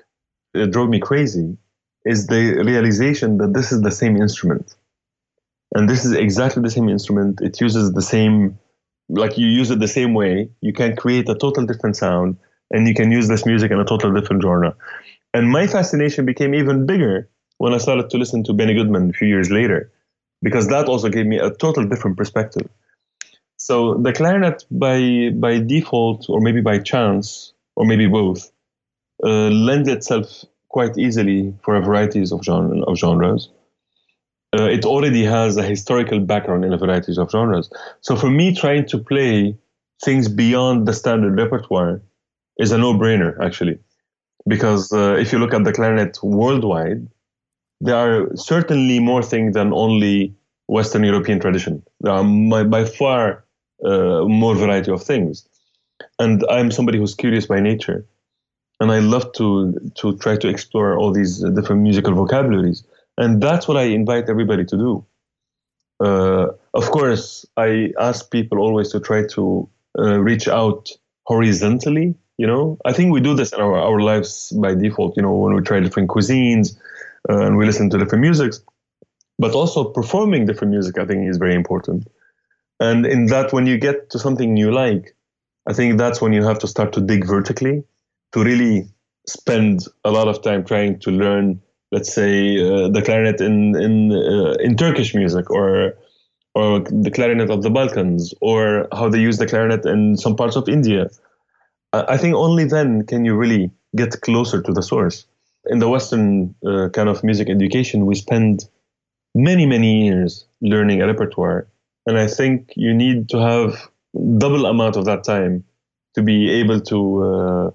It 0.53 0.71
drove 0.71 0.89
me 0.89 0.99
crazy. 0.99 1.57
Is 2.05 2.27
the 2.27 2.63
realization 2.63 3.37
that 3.39 3.53
this 3.53 3.71
is 3.71 3.81
the 3.81 3.91
same 3.91 4.15
instrument, 4.15 4.75
and 5.75 5.89
this 5.89 6.05
is 6.05 6.13
exactly 6.13 6.61
the 6.61 6.69
same 6.69 6.87
instrument. 6.87 7.41
It 7.41 7.59
uses 7.59 7.91
the 7.91 8.01
same, 8.01 8.57
like 9.09 9.37
you 9.37 9.45
use 9.45 9.71
it 9.71 9.79
the 9.79 9.89
same 9.89 10.13
way. 10.13 10.49
You 10.61 10.71
can 10.71 10.95
create 10.95 11.27
a 11.27 11.35
total 11.35 11.65
different 11.65 11.97
sound, 11.97 12.37
and 12.71 12.87
you 12.87 12.93
can 12.93 13.11
use 13.11 13.27
this 13.27 13.45
music 13.45 13.71
in 13.71 13.79
a 13.79 13.83
total 13.83 14.13
different 14.13 14.41
genre. 14.41 14.73
And 15.37 15.51
my 15.51 15.67
fascination 15.67 16.25
became 16.25 16.55
even 16.55 16.87
bigger 16.87 17.29
when 17.59 17.71
I 17.71 17.77
started 17.77 18.09
to 18.09 18.17
listen 18.17 18.43
to 18.45 18.53
Benny 18.53 18.73
Goodman 18.73 19.11
a 19.11 19.13
few 19.13 19.27
years 19.27 19.51
later, 19.51 19.91
because 20.41 20.67
that 20.69 20.87
also 20.87 21.09
gave 21.09 21.27
me 21.27 21.37
a 21.37 21.51
total 21.51 21.83
different 21.85 22.17
perspective. 22.17 22.67
So 23.57 23.75
the 24.05 24.13
clarinet, 24.13 24.65
by 24.71 25.29
by 25.45 25.59
default 25.59 26.27
or 26.27 26.41
maybe 26.41 26.61
by 26.61 26.79
chance, 26.79 27.53
or 27.75 27.85
maybe 27.85 28.07
both, 28.07 28.51
uh, 29.23 29.49
lends 29.67 29.87
itself 29.89 30.43
quite 30.69 30.97
easily 30.97 31.53
for 31.63 31.75
a 31.75 31.81
varieties 31.81 32.31
of, 32.31 32.43
genre, 32.43 32.81
of 32.89 32.97
genres. 32.97 33.49
Uh, 34.57 34.69
it 34.77 34.85
already 34.85 35.23
has 35.23 35.55
a 35.57 35.63
historical 35.73 36.19
background 36.19 36.65
in 36.65 36.73
a 36.73 36.77
varieties 36.77 37.19
of 37.19 37.29
genres. 37.29 37.69
So 38.01 38.15
for 38.15 38.31
me, 38.39 38.55
trying 38.55 38.85
to 38.87 38.97
play 38.97 39.55
things 40.03 40.29
beyond 40.29 40.87
the 40.87 40.93
standard 40.93 41.37
repertoire 41.37 42.01
is 42.57 42.71
a 42.71 42.77
no-brainer, 42.77 43.39
actually, 43.45 43.77
because 44.47 44.91
uh, 44.93 45.15
if 45.15 45.31
you 45.31 45.39
look 45.39 45.53
at 45.53 45.63
the 45.63 45.73
clarinet 45.73 46.17
worldwide, 46.23 47.07
there 47.81 47.95
are 47.95 48.35
certainly 48.35 48.99
more 48.99 49.21
things 49.21 49.53
than 49.53 49.73
only 49.73 50.33
Western 50.67 51.03
European 51.03 51.39
tradition. 51.39 51.83
There 52.01 52.13
are 52.13 52.63
by 52.65 52.85
far 52.85 53.45
uh, 53.85 54.25
more 54.25 54.55
variety 54.55 54.91
of 54.91 55.03
things 55.03 55.47
and 56.19 56.43
I'm 56.49 56.71
somebody 56.71 56.97
who's 56.97 57.15
curious 57.15 57.45
by 57.45 57.59
nature, 57.59 58.05
and 58.79 58.91
I 58.91 58.99
love 58.99 59.31
to 59.33 59.73
to 59.95 60.17
try 60.17 60.37
to 60.37 60.47
explore 60.47 60.97
all 60.97 61.11
these 61.11 61.39
different 61.39 61.81
musical 61.81 62.13
vocabularies, 62.13 62.83
and 63.17 63.41
that's 63.41 63.67
what 63.67 63.77
I 63.77 63.83
invite 63.83 64.29
everybody 64.29 64.65
to 64.65 64.77
do. 64.77 65.05
Uh, 65.99 66.47
of 66.73 66.91
course, 66.91 67.45
I 67.57 67.91
ask 67.99 68.29
people 68.29 68.59
always 68.59 68.91
to 68.91 68.99
try 68.99 69.25
to 69.29 69.67
uh, 69.97 70.19
reach 70.19 70.47
out 70.47 70.89
horizontally. 71.25 72.15
You 72.37 72.45
know, 72.47 72.77
I 72.85 72.93
think 72.93 73.11
we 73.11 73.21
do 73.21 73.35
this 73.35 73.51
in 73.51 73.59
our, 73.59 73.75
our 73.75 73.99
lives 73.99 74.51
by 74.51 74.75
default. 74.75 75.17
You 75.17 75.23
know, 75.23 75.33
when 75.35 75.55
we 75.55 75.61
try 75.61 75.79
different 75.79 76.09
cuisines 76.09 76.77
uh, 77.29 77.45
and 77.45 77.57
we 77.57 77.65
listen 77.65 77.89
to 77.89 77.97
different 77.97 78.21
musics, 78.21 78.61
but 79.39 79.53
also 79.53 79.85
performing 79.85 80.45
different 80.45 80.71
music, 80.71 80.97
I 80.99 81.05
think, 81.05 81.27
is 81.27 81.37
very 81.37 81.55
important. 81.55 82.07
And 82.79 83.05
in 83.05 83.25
that, 83.27 83.53
when 83.53 83.65
you 83.65 83.77
get 83.77 84.11
to 84.11 84.19
something 84.19 84.55
you 84.55 84.71
like, 84.71 85.15
I 85.67 85.73
think 85.73 85.97
that's 85.97 86.21
when 86.21 86.31
you 86.31 86.43
have 86.43 86.59
to 86.59 86.67
start 86.67 86.93
to 86.93 87.01
dig 87.01 87.25
vertically 87.25 87.83
to 88.33 88.43
really 88.43 88.87
spend 89.27 89.85
a 90.05 90.11
lot 90.11 90.27
of 90.27 90.41
time 90.41 90.63
trying 90.63 90.99
to 90.99 91.11
learn, 91.11 91.61
let's 91.91 92.13
say, 92.13 92.57
uh, 92.57 92.87
the 92.89 93.01
clarinet 93.03 93.41
in 93.41 93.75
in 93.75 94.11
uh, 94.11 94.53
in 94.59 94.77
Turkish 94.77 95.15
music 95.15 95.49
or 95.49 95.95
or 96.53 96.79
the 96.79 97.11
clarinet 97.11 97.49
of 97.49 97.63
the 97.63 97.69
Balkans 97.69 98.33
or 98.41 98.87
how 98.91 99.09
they 99.09 99.19
use 99.19 99.37
the 99.37 99.47
clarinet 99.47 99.85
in 99.85 100.17
some 100.17 100.35
parts 100.35 100.55
of 100.55 100.69
India. 100.69 101.09
I 101.93 102.17
think 102.17 102.35
only 102.35 102.65
then 102.65 103.05
can 103.05 103.25
you 103.25 103.35
really 103.35 103.71
get 103.95 104.21
closer 104.21 104.61
to 104.61 104.73
the 104.73 104.81
source. 104.83 105.25
In 105.67 105.79
the 105.79 105.89
Western 105.89 106.55
uh, 106.65 106.89
kind 106.89 107.09
of 107.09 107.23
music 107.23 107.49
education, 107.49 108.05
we 108.05 108.15
spend 108.15 108.65
many, 109.35 109.65
many 109.65 110.05
years 110.05 110.45
learning 110.61 111.01
a 111.01 111.07
repertoire. 111.07 111.67
And 112.05 112.17
I 112.17 112.27
think 112.27 112.73
you 112.75 112.93
need 112.93 113.29
to 113.29 113.37
have 113.39 113.89
double 114.37 114.65
amount 114.65 114.95
of 114.95 115.05
that 115.05 115.23
time 115.23 115.63
to 116.15 116.21
be 116.21 116.49
able 116.51 116.81
to 116.81 117.23
uh, 117.23 117.71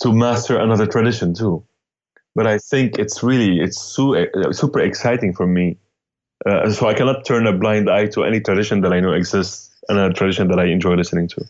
to 0.00 0.12
master 0.12 0.58
another 0.58 0.86
tradition 0.86 1.34
too. 1.34 1.64
But 2.34 2.46
I 2.46 2.58
think 2.58 2.98
it's 2.98 3.22
really 3.22 3.60
it's 3.60 3.80
so, 3.80 4.16
uh, 4.16 4.52
super 4.52 4.80
exciting 4.80 5.34
for 5.34 5.46
me. 5.46 5.78
Uh, 6.44 6.70
so 6.70 6.88
I 6.88 6.94
cannot 6.94 7.24
turn 7.24 7.46
a 7.46 7.56
blind 7.56 7.88
eye 7.88 8.06
to 8.08 8.24
any 8.24 8.40
tradition 8.40 8.80
that 8.82 8.92
I 8.92 9.00
know 9.00 9.12
exists 9.12 9.70
and 9.88 9.98
a 9.98 10.12
tradition 10.12 10.48
that 10.48 10.58
I 10.58 10.66
enjoy 10.66 10.94
listening 10.94 11.28
to. 11.28 11.44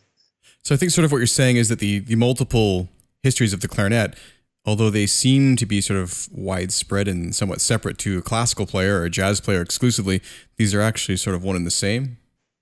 So 0.63 0.75
I 0.75 0.79
think 0.79 0.93
sort 0.93 1.05
of 1.05 1.13
what 1.13 1.19
you're 1.19 1.27
saying 1.27 1.57
is 1.57 1.69
that 1.69 1.81
the 1.81 1.99
the 1.99 2.15
multiple 2.15 2.89
histories 3.23 3.53
of 3.53 3.61
the 3.61 3.69
clarinet, 3.69 4.17
although 4.65 4.91
they 4.91 5.07
seem 5.07 5.57
to 5.57 5.67
be 5.67 5.81
sort 5.81 5.99
of 5.99 6.29
widespread 6.33 7.09
and 7.09 7.35
somewhat 7.35 7.61
separate 7.61 7.99
to 7.99 8.19
a 8.19 8.23
classical 8.23 8.67
player 8.67 9.01
or 9.01 9.05
a 9.05 9.11
jazz 9.11 9.41
player 9.41 9.61
exclusively, 9.61 10.23
these 10.57 10.75
are 10.75 10.81
actually 10.81 11.17
sort 11.17 11.35
of 11.35 11.43
one 11.43 11.57
and 11.57 11.67
the 11.67 11.71
same. 11.71 12.19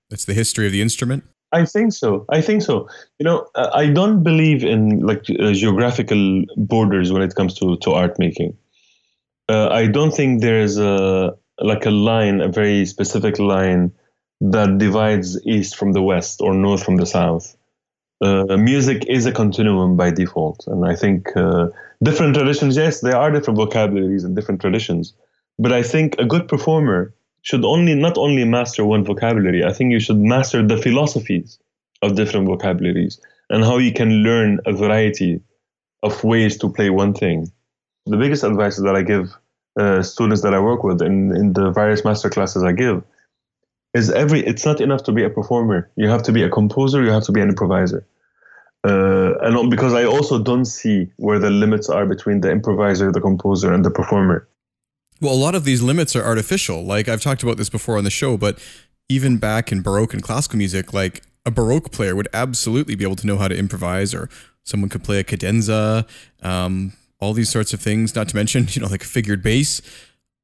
It's 0.09 0.25
the 0.25 0.33
history 0.33 0.65
of 0.65 0.71
the 0.71 0.81
instrument. 0.81 1.23
I 1.53 1.65
think 1.65 1.93
so. 1.93 2.25
I 2.29 2.41
think 2.41 2.61
so. 2.61 2.87
You 3.19 3.25
know, 3.25 3.47
I 3.55 3.87
don't 3.87 4.23
believe 4.23 4.63
in 4.63 5.01
like 5.01 5.25
uh, 5.29 5.51
geographical 5.51 6.45
borders 6.57 7.11
when 7.11 7.21
it 7.21 7.35
comes 7.35 7.53
to 7.55 7.77
to 7.77 7.91
art 7.91 8.17
making. 8.17 8.57
Uh, 9.49 9.67
I 9.69 9.87
don't 9.87 10.11
think 10.11 10.41
there's 10.41 10.77
a 10.77 11.35
like 11.59 11.85
a 11.85 11.91
line, 11.91 12.41
a 12.41 12.47
very 12.47 12.85
specific 12.85 13.37
line 13.37 13.91
that 14.39 14.77
divides 14.79 15.39
east 15.45 15.75
from 15.75 15.91
the 15.91 16.01
west 16.01 16.41
or 16.41 16.53
north 16.53 16.83
from 16.83 16.97
the 16.97 17.05
south. 17.05 17.55
Uh, 18.21 18.55
music 18.55 19.03
is 19.07 19.25
a 19.25 19.31
continuum 19.31 19.97
by 19.97 20.11
default, 20.11 20.67
and 20.67 20.85
I 20.85 20.95
think 20.95 21.35
uh, 21.35 21.69
different 22.03 22.35
traditions. 22.35 22.77
Yes, 22.77 23.01
there 23.01 23.15
are 23.15 23.31
different 23.31 23.57
vocabularies 23.57 24.23
and 24.23 24.35
different 24.35 24.61
traditions, 24.61 25.13
but 25.57 25.71
I 25.71 25.81
think 25.81 26.15
a 26.19 26.25
good 26.25 26.47
performer 26.47 27.15
should 27.41 27.65
only 27.65 27.95
not 27.95 28.19
only 28.19 28.45
master 28.45 28.85
one 28.85 29.03
vocabulary. 29.03 29.63
I 29.63 29.73
think 29.73 29.91
you 29.91 29.99
should 29.99 30.19
master 30.19 30.65
the 30.65 30.77
philosophies 30.77 31.57
of 32.03 32.15
different 32.15 32.47
vocabularies 32.47 33.19
and 33.49 33.63
how 33.63 33.79
you 33.79 33.91
can 33.91 34.23
learn 34.23 34.59
a 34.67 34.73
variety 34.73 35.41
of 36.03 36.23
ways 36.23 36.57
to 36.57 36.69
play 36.69 36.89
one 36.91 37.13
thing. 37.13 37.51
The 38.05 38.17
biggest 38.17 38.43
advice 38.43 38.77
that 38.77 38.95
I 38.95 39.01
give 39.01 39.35
uh, 39.79 40.03
students 40.03 40.41
that 40.43 40.53
I 40.53 40.59
work 40.59 40.83
with 40.83 41.01
in, 41.01 41.35
in 41.35 41.53
the 41.53 41.71
various 41.71 42.03
master 42.05 42.29
classes 42.29 42.63
I 42.63 42.71
give 42.71 43.03
is 43.93 44.09
every 44.09 44.41
it's 44.45 44.65
not 44.65 44.79
enough 44.79 45.03
to 45.03 45.11
be 45.11 45.23
a 45.23 45.29
performer. 45.29 45.89
You 45.95 46.07
have 46.09 46.23
to 46.23 46.31
be 46.31 46.43
a 46.43 46.49
composer, 46.49 47.03
you 47.03 47.09
have 47.09 47.23
to 47.23 47.31
be 47.31 47.41
an 47.41 47.49
improviser. 47.49 48.05
Uh, 48.83 49.35
and 49.41 49.69
because 49.69 49.93
I 49.93 50.05
also 50.05 50.41
don't 50.41 50.65
see 50.65 51.11
where 51.17 51.37
the 51.37 51.51
limits 51.51 51.89
are 51.89 52.05
between 52.05 52.41
the 52.41 52.49
improviser, 52.49 53.11
the 53.11 53.21
composer, 53.21 53.71
and 53.71 53.85
the 53.85 53.91
performer. 53.91 54.47
Well, 55.19 55.33
a 55.33 55.35
lot 55.35 55.53
of 55.53 55.65
these 55.65 55.83
limits 55.83 56.15
are 56.15 56.23
artificial. 56.23 56.83
Like 56.83 57.07
I've 57.07 57.21
talked 57.21 57.43
about 57.43 57.57
this 57.57 57.69
before 57.69 57.97
on 57.97 58.03
the 58.03 58.09
show, 58.09 58.37
but 58.37 58.57
even 59.07 59.37
back 59.37 59.71
in 59.71 59.81
Baroque 59.81 60.13
and 60.13 60.23
classical 60.23 60.57
music, 60.57 60.93
like 60.93 61.21
a 61.45 61.51
Baroque 61.51 61.91
player 61.91 62.15
would 62.15 62.27
absolutely 62.33 62.95
be 62.95 63.03
able 63.03 63.15
to 63.17 63.27
know 63.27 63.37
how 63.37 63.47
to 63.47 63.55
improvise, 63.55 64.15
or 64.15 64.29
someone 64.63 64.89
could 64.89 65.03
play 65.03 65.19
a 65.19 65.23
cadenza, 65.23 66.07
um, 66.41 66.93
all 67.19 67.33
these 67.33 67.51
sorts 67.51 67.73
of 67.73 67.79
things. 67.79 68.15
Not 68.15 68.29
to 68.29 68.35
mention, 68.35 68.67
you 68.71 68.81
know, 68.81 68.87
like 68.87 69.03
figured 69.03 69.43
bass. 69.43 69.81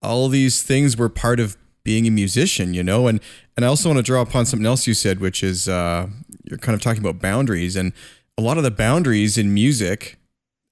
All 0.03 0.29
these 0.29 0.62
things 0.62 0.96
were 0.96 1.10
part 1.10 1.39
of 1.39 1.58
being 1.84 2.06
a 2.06 2.12
musician, 2.12 2.75
you 2.75 2.84
know. 2.84 3.08
And 3.08 3.20
and 3.56 3.65
I 3.65 3.70
also 3.70 3.89
want 3.89 3.98
to 3.98 4.03
draw 4.03 4.22
upon 4.22 4.46
something 4.46 4.67
else 4.67 4.86
you 4.86 4.94
said, 4.94 5.20
which 5.20 5.41
is 5.44 5.67
uh, 5.67 6.08
you're 6.44 6.60
kind 6.60 6.75
of 6.75 6.82
talking 6.82 7.01
about 7.01 7.20
boundaries, 7.20 7.75
and 7.75 7.94
a 8.38 8.41
lot 8.41 8.58
of 8.58 8.63
the 8.63 8.72
boundaries 8.72 9.38
in 9.38 9.53
music 9.53 10.17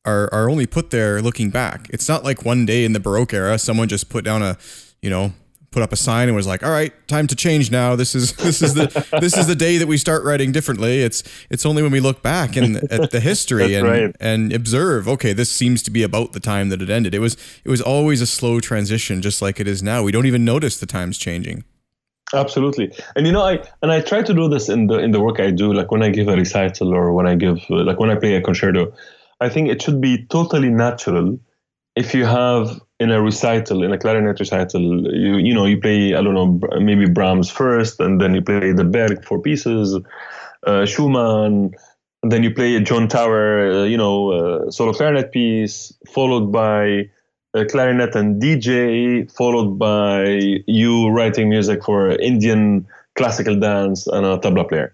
are 0.05 0.31
are 0.33 0.49
only 0.49 0.65
put 0.67 0.91
there 0.91 1.21
looking 1.21 1.49
back. 1.49 1.87
It's 1.89 2.07
not 2.07 2.23
like 2.23 2.45
one 2.45 2.65
day 2.65 2.85
in 2.85 2.93
the 2.93 2.99
Baroque 2.99 3.33
era 3.33 3.57
someone 3.57 3.87
just 3.87 4.09
put 4.09 4.23
down 4.23 4.41
a, 4.41 4.57
you 5.01 5.09
know, 5.09 5.33
put 5.71 5.81
up 5.83 5.91
a 5.91 5.95
sign 5.95 6.27
and 6.27 6.35
was 6.35 6.47
like, 6.47 6.63
"All 6.63 6.69
right, 6.69 6.93
time 7.07 7.27
to 7.27 7.35
change 7.35 7.71
now. 7.71 7.95
This 7.95 8.15
is 8.15 8.33
this 8.37 8.61
is 8.61 8.75
the 8.75 9.17
this 9.19 9.35
is 9.35 9.47
the 9.47 9.55
day 9.55 9.77
that 9.77 9.87
we 9.87 9.97
start 9.97 10.23
writing 10.23 10.51
differently." 10.51 11.01
It's 11.01 11.23
it's 11.49 11.65
only 11.65 11.81
when 11.81 11.91
we 11.91 11.99
look 11.99 12.21
back 12.21 12.55
and 12.55 12.77
at 12.91 13.11
the 13.11 13.19
history 13.19 13.73
and 13.73 13.87
right. 13.87 14.15
and 14.19 14.53
observe, 14.53 15.07
okay, 15.07 15.33
this 15.33 15.49
seems 15.49 15.81
to 15.83 15.91
be 15.91 16.03
about 16.03 16.33
the 16.33 16.39
time 16.39 16.69
that 16.69 16.81
it 16.81 16.89
ended. 16.89 17.13
It 17.15 17.19
was 17.19 17.35
it 17.63 17.69
was 17.69 17.81
always 17.81 18.21
a 18.21 18.27
slow 18.27 18.59
transition 18.59 19.21
just 19.21 19.41
like 19.41 19.59
it 19.59 19.67
is 19.67 19.81
now. 19.81 20.03
We 20.03 20.11
don't 20.11 20.27
even 20.27 20.45
notice 20.45 20.79
the 20.79 20.85
times 20.85 21.17
changing. 21.17 21.63
Absolutely. 22.33 22.91
And 23.15 23.25
you 23.25 23.31
know, 23.31 23.43
I 23.43 23.63
and 23.81 23.91
I 23.91 24.01
try 24.01 24.21
to 24.21 24.33
do 24.33 24.49
this 24.49 24.67
in 24.69 24.87
the 24.87 24.99
in 24.99 25.11
the 25.11 25.19
work 25.21 25.39
I 25.39 25.51
do 25.51 25.73
like 25.73 25.91
when 25.91 26.03
I 26.03 26.09
give 26.09 26.27
a 26.27 26.35
recital 26.35 26.93
or 26.93 27.13
when 27.13 27.27
I 27.27 27.35
give 27.35 27.59
like 27.69 27.99
when 27.99 28.09
I 28.09 28.15
play 28.15 28.35
a 28.35 28.41
concerto. 28.41 28.93
I 29.41 29.49
think 29.49 29.69
it 29.69 29.81
should 29.81 30.01
be 30.01 30.25
totally 30.25 30.69
natural 30.69 31.37
if 31.95 32.13
you 32.13 32.25
have 32.25 32.79
in 32.99 33.11
a 33.11 33.21
recital, 33.21 33.83
in 33.83 33.91
a 33.91 33.97
clarinet 33.97 34.39
recital, 34.39 34.81
you 35.13 35.37
you 35.37 35.53
know 35.53 35.65
you 35.65 35.79
play 35.79 36.13
I 36.13 36.21
don't 36.21 36.33
know 36.33 36.59
maybe 36.79 37.07
Brahms 37.07 37.49
first, 37.49 37.99
and 37.99 38.19
then 38.19 38.33
you 38.35 38.41
play 38.41 38.71
the 38.73 38.83
Berg 38.83 39.23
four 39.23 39.41
pieces, 39.41 39.97
uh, 40.65 40.85
Schumann, 40.85 41.71
and 42.23 42.31
then 42.31 42.43
you 42.43 42.53
play 42.53 42.75
a 42.75 42.81
Joan 42.81 43.07
Tower, 43.07 43.71
uh, 43.71 43.83
you 43.83 43.97
know, 43.97 44.31
uh, 44.31 44.71
solo 44.71 44.93
clarinet 44.93 45.31
piece, 45.31 45.93
followed 46.07 46.51
by 46.51 47.09
clarinet 47.63 48.15
and 48.15 48.41
DJ, 48.41 49.31
followed 49.31 49.79
by 49.79 50.25
you 50.67 51.07
writing 51.07 51.47
music 51.47 51.83
for 51.85 52.09
Indian 52.09 52.85
classical 53.15 53.57
dance 53.57 54.07
and 54.07 54.25
a 54.25 54.37
tabla 54.37 54.67
player. 54.67 54.93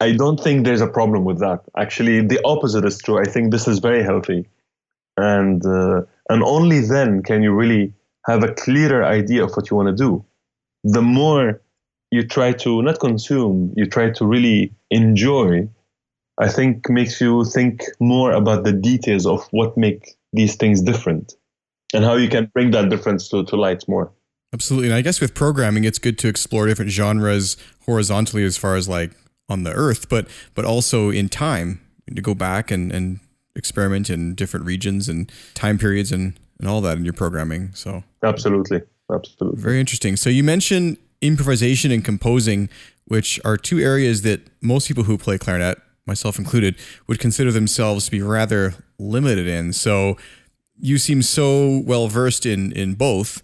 I 0.00 0.12
don't 0.12 0.38
think 0.38 0.64
there's 0.64 0.80
a 0.80 0.86
problem 0.86 1.24
with 1.24 1.38
that. 1.40 1.60
Actually, 1.76 2.20
the 2.26 2.40
opposite 2.44 2.84
is 2.84 2.98
true. 2.98 3.18
I 3.18 3.24
think 3.24 3.50
this 3.50 3.68
is 3.68 3.78
very 3.78 4.02
healthy, 4.02 4.46
and 5.16 5.64
uh, 5.64 6.02
and 6.28 6.42
only 6.42 6.80
then 6.80 7.22
can 7.22 7.42
you 7.42 7.52
really 7.52 7.92
have 8.26 8.42
a 8.42 8.52
clearer 8.52 9.04
idea 9.04 9.44
of 9.44 9.54
what 9.56 9.70
you 9.70 9.76
want 9.76 9.88
to 9.88 10.04
do. 10.04 10.24
The 10.84 11.02
more 11.02 11.60
you 12.10 12.26
try 12.26 12.52
to 12.52 12.82
not 12.82 13.00
consume, 13.00 13.72
you 13.76 13.86
try 13.86 14.10
to 14.10 14.26
really 14.26 14.72
enjoy. 14.90 15.68
I 16.38 16.48
think 16.48 16.88
makes 16.88 17.20
you 17.20 17.44
think 17.44 17.84
more 18.00 18.32
about 18.32 18.64
the 18.64 18.72
details 18.72 19.26
of 19.26 19.46
what 19.50 19.76
make 19.76 20.16
these 20.32 20.56
things 20.56 20.80
different, 20.80 21.34
and 21.94 22.04
how 22.04 22.14
you 22.14 22.28
can 22.28 22.46
bring 22.46 22.70
that 22.72 22.88
difference 22.88 23.28
to, 23.28 23.44
to 23.44 23.56
light 23.56 23.86
more. 23.88 24.12
Absolutely. 24.52 24.88
And 24.88 24.96
I 24.96 25.02
guess 25.02 25.20
with 25.20 25.34
programming, 25.34 25.84
it's 25.84 25.98
good 25.98 26.18
to 26.18 26.28
explore 26.28 26.66
different 26.66 26.90
genres 26.90 27.56
horizontally 27.84 28.44
as 28.44 28.56
far 28.56 28.76
as 28.76 28.88
like 28.88 29.12
on 29.48 29.62
the 29.62 29.72
earth, 29.72 30.08
but 30.08 30.28
but 30.54 30.64
also 30.64 31.10
in 31.10 31.28
time 31.28 31.80
to 32.14 32.20
go 32.20 32.34
back 32.34 32.70
and 32.70 32.90
and 32.92 33.20
experiment 33.54 34.10
in 34.10 34.34
different 34.34 34.66
regions 34.66 35.08
and 35.08 35.30
time 35.54 35.78
periods 35.78 36.10
and 36.10 36.38
and 36.58 36.68
all 36.68 36.80
that 36.80 36.96
in 36.96 37.04
your 37.04 37.12
programming. 37.12 37.70
So 37.74 38.02
absolutely, 38.24 38.82
absolutely, 39.12 39.60
very 39.60 39.80
interesting. 39.80 40.16
So 40.16 40.30
you 40.30 40.42
mentioned 40.42 40.98
improvisation 41.20 41.90
and 41.90 42.04
composing, 42.04 42.68
which 43.04 43.38
are 43.44 43.56
two 43.56 43.78
areas 43.78 44.22
that 44.22 44.40
most 44.60 44.88
people 44.88 45.04
who 45.04 45.18
play 45.18 45.38
clarinet, 45.38 45.78
myself 46.06 46.38
included, 46.38 46.76
would 47.06 47.18
consider 47.18 47.52
themselves 47.52 48.06
to 48.06 48.10
be 48.10 48.22
rather 48.22 48.74
limited 48.98 49.46
in. 49.46 49.72
So 49.72 50.16
you 50.80 50.98
seem 50.98 51.22
so 51.22 51.82
well 51.84 52.08
versed 52.08 52.46
in 52.46 52.72
in 52.72 52.94
both. 52.94 53.42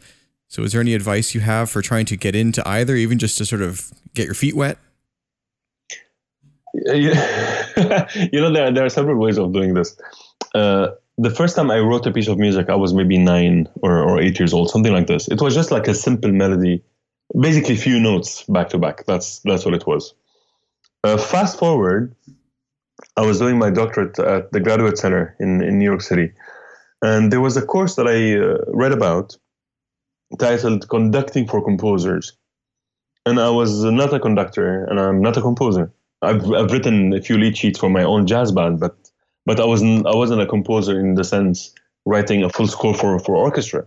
So 0.49 0.63
is 0.63 0.73
there 0.73 0.81
any 0.81 0.95
advice 0.95 1.35
you 1.35 1.41
have 1.41 1.71
for 1.71 1.83
trying 1.83 2.07
to 2.07 2.17
get 2.17 2.35
into 2.35 2.67
either, 2.67 2.95
even 2.95 3.19
just 3.19 3.37
to 3.39 3.45
sort 3.45 3.63
of 3.63 3.93
get 4.15 4.27
your 4.27 4.35
feet 4.35 4.55
wet? 4.55 4.79
you 6.75 7.15
know, 7.15 8.53
there, 8.53 8.71
there 8.71 8.85
are 8.85 8.89
several 8.89 9.17
ways 9.17 9.39
of 9.39 9.53
doing 9.53 9.75
this. 9.75 9.97
Uh, 10.55 10.89
the 11.19 11.31
first 11.31 11.57
time 11.57 11.71
I 11.71 11.79
wrote 11.79 12.07
a 12.07 12.13
piece 12.13 12.29
of 12.29 12.39
music, 12.39 12.69
I 12.69 12.75
was 12.75 12.93
maybe 12.93 13.19
nine 13.19 13.69
or, 13.83 13.99
or 13.99 14.21
eight 14.21 14.39
years 14.39 14.53
old, 14.53 14.71
something 14.71 14.93
like 14.93 15.07
this. 15.07 15.29
It 15.29 15.41
was 15.41 15.55
just 15.55 15.71
like 15.71 15.89
a 15.89 15.95
simple 15.95 16.31
melody, 16.31 16.83
basically 17.39 17.77
few 17.77 17.99
notes 17.99 18.43
back 18.45 18.69
to 18.71 18.79
back. 18.79 19.07
That's 19.07 19.41
that's 19.41 19.65
what 19.65 19.75
it 19.75 19.87
was. 19.87 20.15
Uh, 21.03 21.17
fast 21.17 21.59
forward, 21.59 22.15
I 23.17 23.23
was 23.23 23.39
doing 23.39 23.59
my 23.59 23.71
doctorate 23.71 24.19
at 24.19 24.53
the 24.53 24.61
Graduate 24.61 24.99
Center 24.99 25.35
in, 25.41 25.63
in 25.63 25.79
New 25.79 25.85
York 25.85 26.03
City, 26.03 26.33
and 27.07 27.33
there 27.33 27.41
was 27.41 27.57
a 27.57 27.67
course 27.75 27.95
that 27.97 28.09
I 28.17 28.19
uh, 28.37 28.59
read 28.83 28.93
about 28.93 29.37
titled 30.39 30.89
"Conducting 30.89 31.47
for 31.47 31.65
Composers," 31.65 32.37
and 33.25 33.39
I 33.39 33.51
was 33.51 33.85
not 33.85 34.13
a 34.13 34.21
conductor 34.21 34.85
and 34.89 34.99
I'm 34.99 35.21
not 35.21 35.37
a 35.37 35.43
composer. 35.43 35.93
I've 36.23 36.45
I've 36.59 36.73
written 36.73 37.13
a 37.13 37.21
few 37.21 37.39
lead 37.39 37.57
sheets 37.57 37.79
for 37.79 37.91
my 37.91 38.03
own 38.03 38.27
jazz 38.27 38.51
band, 38.53 38.81
but 38.81 38.97
but 39.45 39.61
I 39.61 39.67
wasn't 39.73 40.07
I 40.07 40.17
wasn't 40.23 40.43
a 40.43 40.47
composer 40.47 40.99
in 40.99 41.15
the 41.15 41.25
sense 41.25 41.75
writing 42.05 42.43
a 42.43 42.51
full 42.51 42.67
score 42.67 42.95
for 42.95 43.19
for 43.19 43.37
orchestra. 43.37 43.87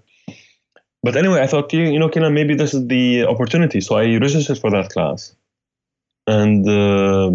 But 1.04 1.16
anyway, 1.16 1.42
I 1.42 1.48
thought 1.48 1.74
you 1.74 1.84
you 1.94 2.00
know, 2.00 2.10
Kinan, 2.10 2.34
maybe 2.34 2.56
this 2.56 2.74
is 2.74 2.88
the 2.88 3.26
opportunity. 3.26 3.82
So 3.82 3.96
I 3.96 4.06
registered 4.18 4.60
for 4.60 4.72
that 4.72 4.90
class, 4.90 5.36
and 6.28 6.68
uh, 6.68 7.32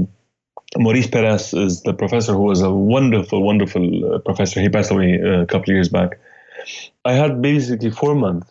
Maurice 0.77 1.07
Peress 1.07 1.55
is 1.55 1.83
the 1.83 1.95
professor 1.95 2.33
who 2.33 2.43
was 2.43 2.61
a 2.61 2.71
wonderful, 2.71 3.43
wonderful 3.43 4.15
uh, 4.15 4.19
professor. 4.19 4.61
He 4.61 4.69
passed 4.69 4.91
away 4.91 5.21
uh, 5.21 5.43
a 5.43 5.47
couple 5.47 5.71
of 5.71 5.75
years 5.75 5.89
back. 5.89 6.19
I 7.05 7.13
had 7.13 7.41
basically 7.43 7.91
four 7.91 8.15
months 8.15 8.51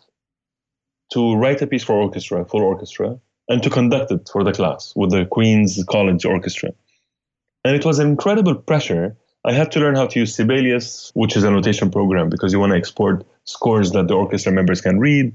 to 1.12 1.34
write 1.34 1.60
a 1.62 1.66
piece 1.66 1.84
for 1.84 1.94
orchestra, 1.94 2.44
full 2.44 2.62
orchestra, 2.62 3.18
and 3.48 3.62
to 3.62 3.70
conduct 3.70 4.10
it 4.10 4.28
for 4.32 4.42
the 4.42 4.52
class 4.52 4.92
with 4.96 5.10
the 5.10 5.26
Queen's 5.26 5.82
College 5.84 6.24
Orchestra. 6.24 6.70
And 7.64 7.76
it 7.76 7.84
was 7.84 7.98
an 7.98 8.08
incredible 8.08 8.54
pressure. 8.54 9.16
I 9.44 9.52
had 9.52 9.72
to 9.72 9.80
learn 9.80 9.96
how 9.96 10.06
to 10.06 10.20
use 10.20 10.34
Sibelius, 10.34 11.10
which 11.14 11.36
is 11.36 11.44
a 11.44 11.50
notation 11.50 11.90
program, 11.90 12.30
because 12.30 12.52
you 12.52 12.60
want 12.60 12.72
to 12.72 12.78
export 12.78 13.26
scores 13.44 13.92
that 13.92 14.08
the 14.08 14.14
orchestra 14.14 14.52
members 14.52 14.80
can 14.80 14.98
read. 14.98 15.34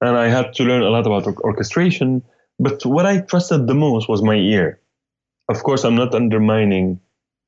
And 0.00 0.16
I 0.16 0.28
had 0.28 0.54
to 0.54 0.64
learn 0.64 0.82
a 0.82 0.90
lot 0.90 1.06
about 1.06 1.26
orchestration. 1.38 2.22
But 2.58 2.86
what 2.86 3.04
I 3.04 3.20
trusted 3.20 3.66
the 3.66 3.74
most 3.74 4.08
was 4.08 4.22
my 4.22 4.36
ear. 4.36 4.80
Of 5.48 5.62
course, 5.62 5.84
I'm 5.84 5.94
not 5.94 6.14
undermining 6.14 7.00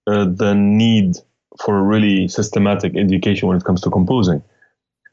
uh, 0.06 0.26
the 0.26 0.54
need 0.54 1.16
for 1.64 1.82
really 1.82 2.28
systematic 2.28 2.96
education 2.96 3.48
when 3.48 3.56
it 3.56 3.64
comes 3.64 3.80
to 3.82 3.90
composing. 3.90 4.42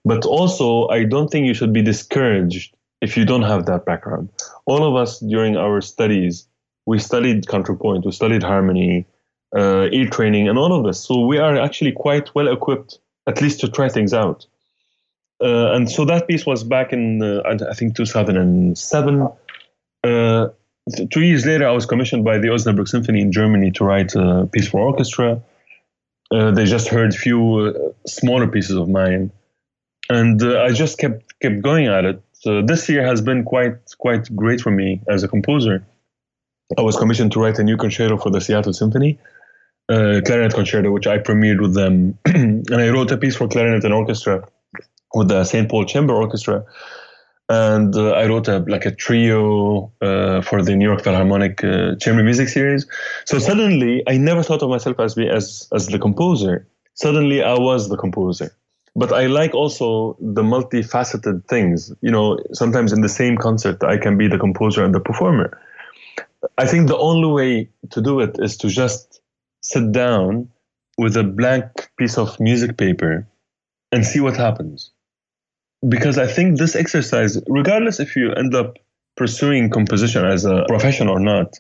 But 0.05 0.25
also, 0.25 0.87
I 0.89 1.05
don't 1.05 1.29
think 1.29 1.47
you 1.47 1.53
should 1.53 1.71
be 1.71 1.81
discouraged 1.81 2.75
if 3.01 3.15
you 3.15 3.25
don't 3.25 3.43
have 3.43 3.65
that 3.67 3.85
background. 3.85 4.29
All 4.65 4.83
of 4.83 4.95
us 4.95 5.19
during 5.19 5.55
our 5.55 5.81
studies, 5.81 6.45
we 6.85 6.99
studied 6.99 7.47
counterpoint, 7.47 8.05
we 8.05 8.11
studied 8.11 8.43
harmony, 8.43 9.05
uh, 9.55 9.87
ear 9.91 10.09
training, 10.09 10.49
and 10.49 10.57
all 10.57 10.73
of 10.77 10.85
this. 10.85 11.01
So 11.01 11.25
we 11.25 11.37
are 11.37 11.57
actually 11.57 11.93
quite 11.93 12.33
well 12.35 12.51
equipped, 12.51 12.99
at 13.27 13.41
least 13.41 13.61
to 13.61 13.69
try 13.69 13.87
things 13.87 14.13
out. 14.13 14.45
Uh, 15.41 15.73
and 15.73 15.89
so 15.89 16.05
that 16.05 16.27
piece 16.27 16.45
was 16.45 16.63
back 16.63 16.93
in, 16.93 17.21
uh, 17.21 17.41
I 17.45 17.73
think, 17.73 17.95
2007. 17.95 19.27
Uh, 20.03 20.47
two 21.09 21.21
years 21.21 21.45
later, 21.45 21.67
I 21.67 21.71
was 21.71 21.85
commissioned 21.85 22.23
by 22.23 22.37
the 22.37 22.49
Osnabrück 22.49 22.87
Symphony 22.87 23.21
in 23.21 23.31
Germany 23.31 23.71
to 23.71 23.83
write 23.83 24.15
a 24.15 24.47
piece 24.51 24.67
for 24.67 24.81
orchestra. 24.81 25.41
Uh, 26.31 26.51
they 26.51 26.65
just 26.65 26.87
heard 26.87 27.13
a 27.13 27.17
few 27.17 27.57
uh, 27.57 27.73
smaller 28.07 28.47
pieces 28.47 28.75
of 28.75 28.89
mine, 28.89 29.31
and 30.09 30.41
uh, 30.41 30.61
I 30.61 30.71
just 30.71 30.97
kept 30.97 31.39
kept 31.39 31.61
going 31.61 31.87
at 31.87 32.05
it. 32.05 32.21
So 32.33 32.61
this 32.61 32.89
year 32.89 33.05
has 33.05 33.21
been 33.21 33.43
quite 33.43 33.77
quite 33.97 34.35
great 34.35 34.61
for 34.61 34.71
me 34.71 35.01
as 35.07 35.23
a 35.23 35.27
composer. 35.27 35.85
I 36.77 36.81
was 36.81 36.97
commissioned 36.97 37.31
to 37.33 37.39
write 37.39 37.59
a 37.59 37.63
new 37.63 37.77
concerto 37.77 38.17
for 38.17 38.31
the 38.31 38.41
Seattle 38.41 38.73
Symphony, 38.73 39.19
uh, 39.89 40.21
clarinet 40.25 40.53
concerto, 40.53 40.91
which 40.91 41.07
I 41.07 41.19
premiered 41.19 41.61
with 41.61 41.75
them, 41.75 42.17
and 42.25 42.67
I 42.71 42.89
wrote 42.89 43.11
a 43.11 43.17
piece 43.17 43.35
for 43.35 43.47
clarinet 43.47 43.83
and 43.83 43.93
orchestra 43.93 44.47
with 45.13 45.27
the 45.27 45.43
St. 45.43 45.69
Paul 45.69 45.85
Chamber 45.85 46.15
Orchestra 46.15 46.65
and 47.53 47.95
uh, 47.95 48.11
I 48.11 48.25
wrote 48.27 48.47
a 48.47 48.59
like 48.75 48.85
a 48.85 48.95
trio 49.03 49.91
uh, 50.01 50.41
for 50.41 50.63
the 50.63 50.75
New 50.75 50.87
York 50.91 51.03
Philharmonic 51.03 51.63
uh, 51.63 51.95
Chamber 52.03 52.23
Music 52.23 52.47
Series. 52.49 52.87
So 53.25 53.37
suddenly, 53.37 54.01
I 54.07 54.17
never 54.17 54.41
thought 54.43 54.63
of 54.63 54.69
myself 54.69 54.99
as 54.99 55.17
as 55.17 55.67
as 55.77 55.87
the 55.87 55.99
composer. 55.99 56.55
Suddenly, 56.95 57.43
I 57.43 57.57
was 57.69 57.89
the 57.89 57.97
composer. 57.97 58.49
But 58.95 59.11
I 59.11 59.25
like 59.25 59.53
also 59.55 60.15
the 60.37 60.43
multifaceted 60.43 61.45
things. 61.47 61.91
You 62.01 62.11
know, 62.11 62.37
sometimes 62.53 62.93
in 62.93 63.01
the 63.01 63.09
same 63.09 63.37
concert, 63.37 63.83
I 63.83 63.97
can 63.97 64.17
be 64.17 64.27
the 64.27 64.37
composer 64.37 64.83
and 64.85 64.93
the 64.93 64.99
performer. 65.09 65.49
I 66.57 66.65
think 66.67 66.87
the 66.87 66.97
only 67.09 67.29
way 67.39 67.69
to 67.93 68.01
do 68.01 68.19
it 68.19 68.37
is 68.39 68.57
to 68.57 68.67
just 68.67 69.21
sit 69.61 69.91
down 69.91 70.49
with 70.97 71.17
a 71.17 71.23
blank 71.23 71.89
piece 71.97 72.17
of 72.17 72.39
music 72.39 72.77
paper 72.77 73.27
and 73.91 74.05
see 74.05 74.19
what 74.19 74.37
happens 74.37 74.92
because 75.87 76.17
I 76.17 76.27
think 76.27 76.57
this 76.57 76.75
exercise, 76.75 77.39
regardless 77.47 77.99
if 77.99 78.15
you 78.15 78.31
end 78.33 78.55
up 78.55 78.77
pursuing 79.15 79.69
composition 79.69 80.25
as 80.25 80.45
a 80.45 80.65
profession 80.67 81.07
or 81.07 81.19
not, 81.19 81.59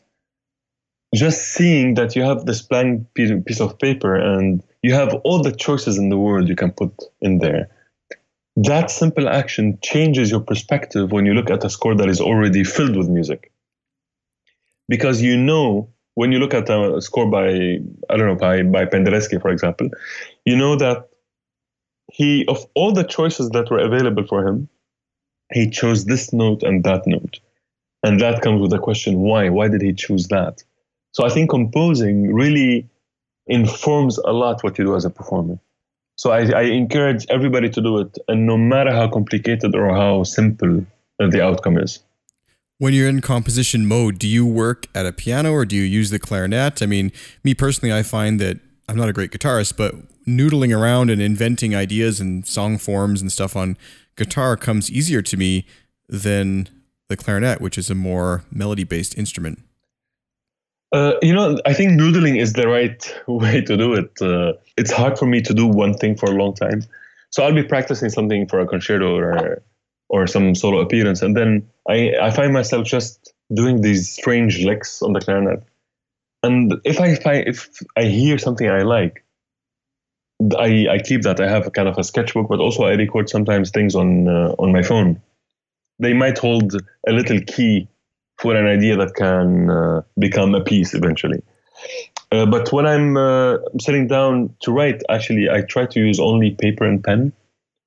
just 1.13 1.53
seeing 1.53 1.93
that 1.95 2.15
you 2.15 2.23
have 2.23 2.45
this 2.45 2.61
blank 2.61 3.05
piece 3.13 3.59
of 3.59 3.77
paper 3.77 4.15
and 4.15 4.63
you 4.81 4.93
have 4.93 5.13
all 5.23 5.41
the 5.41 5.51
choices 5.51 5.97
in 5.97 6.09
the 6.09 6.17
world 6.17 6.49
you 6.49 6.55
can 6.55 6.71
put 6.71 6.91
in 7.21 7.39
there. 7.39 7.69
That 8.55 8.89
simple 8.89 9.29
action 9.29 9.77
changes 9.81 10.31
your 10.31 10.39
perspective 10.39 11.11
when 11.11 11.25
you 11.25 11.33
look 11.33 11.49
at 11.49 11.63
a 11.63 11.69
score 11.69 11.95
that 11.95 12.09
is 12.09 12.21
already 12.21 12.63
filled 12.63 12.95
with 12.95 13.09
music. 13.09 13.51
Because 14.87 15.21
you 15.21 15.37
know, 15.37 15.89
when 16.15 16.31
you 16.31 16.39
look 16.39 16.53
at 16.53 16.69
a 16.69 17.01
score 17.01 17.29
by, 17.29 17.79
I 18.09 18.17
don't 18.17 18.27
know, 18.27 18.35
by, 18.35 18.63
by 18.63 18.85
Penderecki, 18.85 19.41
for 19.41 19.49
example, 19.49 19.89
you 20.45 20.55
know 20.55 20.75
that 20.75 21.09
he 22.13 22.45
of 22.47 22.63
all 22.75 22.91
the 22.91 23.03
choices 23.03 23.49
that 23.49 23.71
were 23.71 23.79
available 23.79 24.23
for 24.27 24.47
him, 24.47 24.69
he 25.51 25.67
chose 25.69 26.05
this 26.05 26.31
note 26.31 26.61
and 26.61 26.83
that 26.83 27.07
note. 27.07 27.39
And 28.03 28.19
that 28.21 28.43
comes 28.43 28.61
with 28.61 28.69
the 28.69 28.77
question 28.77 29.19
why? 29.19 29.49
Why 29.49 29.67
did 29.67 29.81
he 29.81 29.93
choose 29.93 30.27
that? 30.27 30.63
So 31.13 31.25
I 31.25 31.29
think 31.29 31.49
composing 31.49 32.31
really 32.31 32.87
informs 33.47 34.19
a 34.19 34.31
lot 34.31 34.63
what 34.63 34.77
you 34.77 34.85
do 34.85 34.95
as 34.95 35.05
a 35.05 35.09
performer. 35.09 35.57
So 36.15 36.29
I, 36.31 36.51
I 36.51 36.61
encourage 36.63 37.25
everybody 37.29 37.69
to 37.71 37.81
do 37.81 37.97
it, 37.97 38.19
and 38.27 38.45
no 38.45 38.57
matter 38.57 38.93
how 38.93 39.07
complicated 39.09 39.73
or 39.73 39.89
how 39.89 40.23
simple 40.23 40.85
the 41.17 41.41
outcome 41.41 41.79
is. 41.79 41.99
When 42.77 42.93
you're 42.93 43.09
in 43.09 43.21
composition 43.21 43.87
mode, 43.87 44.19
do 44.19 44.27
you 44.27 44.45
work 44.45 44.87
at 44.93 45.07
a 45.07 45.13
piano 45.13 45.51
or 45.51 45.65
do 45.65 45.75
you 45.75 45.83
use 45.83 46.11
the 46.11 46.19
clarinet? 46.19 46.83
I 46.83 46.85
mean, 46.85 47.11
me 47.43 47.55
personally, 47.55 47.93
I 47.93 48.03
find 48.03 48.39
that 48.39 48.59
I'm 48.87 48.97
not 48.97 49.09
a 49.09 49.13
great 49.13 49.31
guitarist, 49.31 49.77
but 49.77 49.95
noodling 50.25 50.77
around 50.77 51.09
and 51.09 51.21
inventing 51.21 51.75
ideas 51.75 52.19
and 52.19 52.45
song 52.45 52.77
forms 52.77 53.21
and 53.21 53.31
stuff 53.31 53.55
on 53.55 53.77
guitar 54.15 54.57
comes 54.57 54.91
easier 54.91 55.21
to 55.21 55.37
me 55.37 55.65
than 56.07 56.69
the 57.09 57.17
clarinet, 57.17 57.61
which 57.61 57.77
is 57.77 57.89
a 57.89 57.95
more 57.95 58.43
melody 58.51 58.83
based 58.83 59.17
instrument. 59.17 59.59
Uh, 60.91 61.13
you 61.23 61.33
know, 61.33 61.57
I 61.65 61.73
think 61.73 61.99
noodling 61.99 62.39
is 62.39 62.53
the 62.53 62.67
right 62.67 63.21
way 63.27 63.61
to 63.61 63.77
do 63.77 63.93
it. 63.93 64.21
Uh, 64.21 64.53
it's 64.77 64.91
hard 64.91 65.17
for 65.17 65.25
me 65.25 65.41
to 65.41 65.53
do 65.53 65.65
one 65.65 65.95
thing 65.95 66.15
for 66.15 66.27
a 66.27 66.35
long 66.35 66.53
time. 66.53 66.83
So 67.31 67.43
I'll 67.43 67.53
be 67.53 67.63
practicing 67.63 68.09
something 68.09 68.47
for 68.47 68.59
a 68.59 68.67
concerto 68.67 69.15
or 69.15 69.61
or 70.09 70.27
some 70.27 70.53
solo 70.53 70.79
appearance, 70.79 71.23
and 71.23 71.35
then 71.35 71.67
I, 71.89 72.13
I 72.21 72.29
find 72.29 72.53
myself 72.53 72.85
just 72.85 73.33
doing 73.51 73.81
these 73.81 74.11
strange 74.11 74.63
licks 74.63 75.01
on 75.01 75.13
the 75.13 75.19
clarinet. 75.19 75.63
And 76.43 76.73
if 76.83 76.99
I 76.99 77.15
find, 77.15 77.47
if 77.47 77.69
I 77.95 78.03
hear 78.03 78.37
something 78.37 78.69
I 78.69 78.81
like, 78.81 79.23
I, 80.59 80.87
I 80.91 80.99
keep 80.99 81.21
that. 81.21 81.39
I 81.39 81.47
have 81.47 81.65
a 81.65 81.71
kind 81.71 81.87
of 81.87 81.97
a 81.97 82.03
sketchbook, 82.03 82.49
but 82.49 82.59
also 82.59 82.83
I 82.83 82.93
record 82.93 83.29
sometimes 83.29 83.71
things 83.71 83.95
on 83.95 84.27
uh, 84.27 84.53
on 84.59 84.73
my 84.73 84.83
phone. 84.83 85.21
They 85.99 86.13
might 86.13 86.37
hold 86.37 86.73
a 87.07 87.11
little 87.11 87.39
key 87.47 87.87
for 88.39 88.55
an 88.55 88.65
idea 88.65 88.97
that 88.97 89.15
can 89.15 89.69
uh, 89.69 90.01
become 90.19 90.53
a 90.53 90.61
piece 90.61 90.93
eventually. 90.93 91.41
Uh, 92.31 92.45
but 92.45 92.73
when 92.73 92.85
I'm 92.85 93.15
uh, 93.15 93.59
sitting 93.79 94.07
down 94.07 94.53
to 94.63 94.71
write, 94.71 95.01
actually, 95.09 95.49
I 95.49 95.61
try 95.61 95.85
to 95.85 95.99
use 95.99 96.19
only 96.19 96.51
paper 96.51 96.83
and 96.83 97.01
pen, 97.01 97.31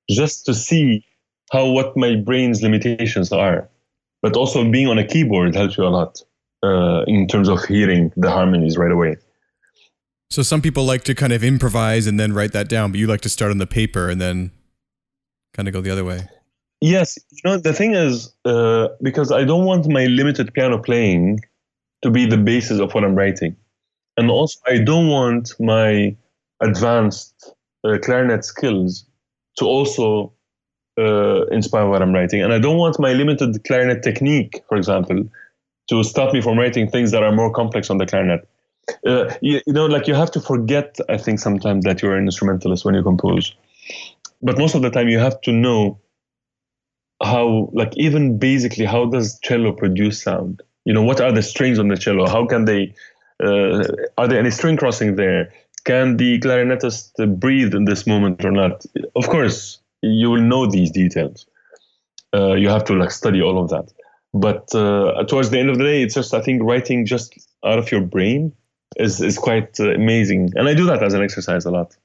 just 0.09 0.47
to 0.47 0.55
see 0.55 1.05
how 1.53 1.69
what 1.71 1.97
my 1.97 2.15
brain's 2.15 2.63
limitations 2.63 3.33
are. 3.33 3.69
But 4.23 4.37
also 4.37 4.69
being 4.71 4.87
on 4.87 4.99
a 4.99 5.07
keyboard 5.07 5.55
helps 5.55 5.77
you 5.77 5.85
a 5.85 5.89
lot 5.89 6.23
uh, 6.63 7.03
in 7.07 7.27
terms 7.27 7.49
of 7.49 7.65
hearing 7.65 8.13
the 8.17 8.31
harmonies 8.31 8.77
right 8.77 8.91
away. 8.91 9.17
So 10.31 10.43
some 10.43 10.61
people 10.61 10.85
like 10.85 11.05
to 11.05 11.15
kind 11.15 11.33
of 11.33 11.45
improvise 11.45 12.07
and 12.07 12.19
then 12.19 12.33
write 12.33 12.53
that 12.53 12.69
down, 12.69 12.91
but 12.91 12.99
you 12.99 13.07
like 13.07 13.21
to 13.23 13.29
start 13.29 13.51
on 13.51 13.59
the 13.59 13.67
paper 13.67 14.09
and 14.09 14.21
then 14.21 14.51
kind 15.55 15.69
of 15.69 15.75
go 15.75 15.81
the 15.81 15.91
other 15.91 16.05
way. 16.05 16.29
Yes, 16.81 17.19
you 17.31 17.41
know 17.45 17.57
the 17.57 17.73
thing 17.73 17.95
is 17.95 18.35
uh, 18.45 18.89
because 19.01 19.33
I 19.33 19.45
don't 19.45 19.65
want 19.65 19.89
my 19.89 20.07
limited 20.07 20.53
piano 20.53 20.79
playing 20.79 21.41
to 22.03 22.11
be 22.11 22.27
the 22.27 22.37
basis 22.37 22.81
of 22.81 22.93
what 22.93 23.03
I'm 23.03 23.15
writing, 23.15 23.57
and 24.19 24.31
also 24.31 24.61
I 24.67 24.79
don't 24.79 25.09
want 25.09 25.55
my 25.59 26.15
advanced 26.61 27.55
uh, 27.83 27.97
clarinet 28.03 28.45
skills 28.45 29.07
to 29.57 29.65
also 29.65 30.35
uh, 30.99 31.47
inspire 31.47 31.89
what 31.89 32.03
I'm 32.03 32.13
writing, 32.13 32.43
and 32.43 32.53
I 32.53 32.59
don't 32.59 32.77
want 32.77 33.01
my 33.01 33.15
limited 33.15 33.65
clarinet 33.65 34.03
technique, 34.03 34.63
for 34.69 34.77
example, 34.77 35.25
to 35.89 36.03
stop 36.03 36.33
me 36.33 36.41
from 36.41 36.59
writing 36.59 36.91
things 36.91 37.11
that 37.11 37.23
are 37.23 37.33
more 37.33 37.53
complex 37.53 37.91
on 37.91 37.99
the 37.99 38.07
clarinet 38.07 38.47
uh, 39.07 39.35
you, 39.41 39.61
you, 39.67 39.73
know, 39.73 39.87
like 39.87 40.07
you 40.07 40.15
have 40.15 40.31
to 40.33 40.41
forget, 40.41 40.97
I 41.09 41.17
think, 41.17 41.41
sometimes 41.41 41.85
that 41.85 42.03
you're 42.03 42.17
an 42.17 42.25
instrumentalist 42.25 42.85
when 42.85 42.95
you 42.95 43.03
compose. 43.03 43.55
But 44.43 44.59
most 44.59 44.75
of 44.75 44.83
the 44.83 44.91
time, 44.91 45.09
you 45.09 45.19
have 45.19 45.41
to 45.43 45.53
know 45.53 45.99
how, 47.23 47.71
like, 47.73 47.97
even 47.97 48.39
basically, 48.39 48.85
how 48.85 49.07
does 49.07 49.39
cello 49.41 49.73
produce 49.73 50.23
sound? 50.23 50.63
You 50.85 50.93
know, 50.93 51.03
what 51.03 51.21
are 51.21 51.33
the 51.33 51.43
strings 51.43 51.79
on 51.79 51.89
the 51.89 51.97
cello? 51.97 52.29
How 52.29 52.47
can 52.47 52.65
they, 52.65 52.95
uh, 53.43 53.83
are 54.19 54.29
there 54.29 54.39
any 54.39 54.51
string 54.51 54.77
crossing 54.77 55.17
there? 55.17 55.53
Can 55.85 56.17
the 56.17 56.39
clarinetist 56.41 57.41
breathe 57.41 57.75
in 57.75 57.85
this 57.85 58.07
moment 58.07 58.45
or 58.45 58.51
not? 58.51 58.85
Of 59.15 59.29
course, 59.29 59.79
you 60.03 60.31
will 60.31 60.43
know 60.43 60.67
these 60.67 60.91
details. 60.91 61.47
Uh, 62.35 62.55
you 62.55 62.69
have 62.69 62.85
to 62.85 62.95
like 62.95 63.11
study 63.11 63.41
all 63.41 63.63
of 63.63 63.71
that. 63.71 63.93
But 64.41 64.75
uh, 64.75 65.25
towards 65.25 65.51
the 65.51 65.59
end 65.59 65.71
of 65.71 65.79
the 65.79 65.85
day, 65.85 66.03
it's 66.03 66.15
just 66.15 66.35
I 66.35 66.41
think 66.41 66.63
writing 66.63 67.07
just 67.07 67.35
out 67.65 67.79
of 67.79 67.91
your 67.91 68.03
brain 68.03 68.53
is 68.97 69.21
is 69.21 69.39
quite 69.39 69.81
uh, 69.81 69.95
amazing, 69.95 70.53
and 70.57 70.69
I 70.69 70.75
do 70.75 70.87
that 70.87 71.03
as 71.03 71.15
an 71.15 71.23
exercise 71.23 71.65
a 71.65 71.71
lot. 71.71 71.97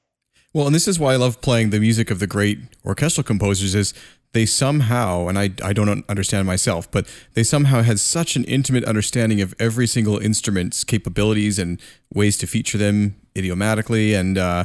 Well, 0.54 0.66
and 0.66 0.74
this 0.74 0.86
is 0.86 0.98
why 0.98 1.14
I 1.14 1.16
love 1.16 1.40
playing 1.40 1.70
the 1.70 1.80
music 1.80 2.10
of 2.10 2.18
the 2.18 2.26
great 2.26 2.58
orchestral 2.84 3.24
composers 3.24 3.74
is 3.74 3.94
they 4.32 4.46
somehow, 4.46 5.28
and 5.28 5.38
I, 5.38 5.50
I 5.62 5.72
don't 5.72 6.04
understand 6.08 6.46
myself, 6.46 6.90
but 6.90 7.06
they 7.34 7.42
somehow 7.42 7.82
had 7.82 8.00
such 8.00 8.36
an 8.36 8.44
intimate 8.44 8.84
understanding 8.84 9.40
of 9.40 9.54
every 9.58 9.86
single 9.86 10.18
instrument's 10.18 10.84
capabilities 10.84 11.58
and 11.58 11.80
ways 12.14 12.36
to 12.38 12.46
feature 12.46 12.78
them 12.78 13.16
idiomatically. 13.36 14.14
And 14.14 14.36
uh, 14.38 14.64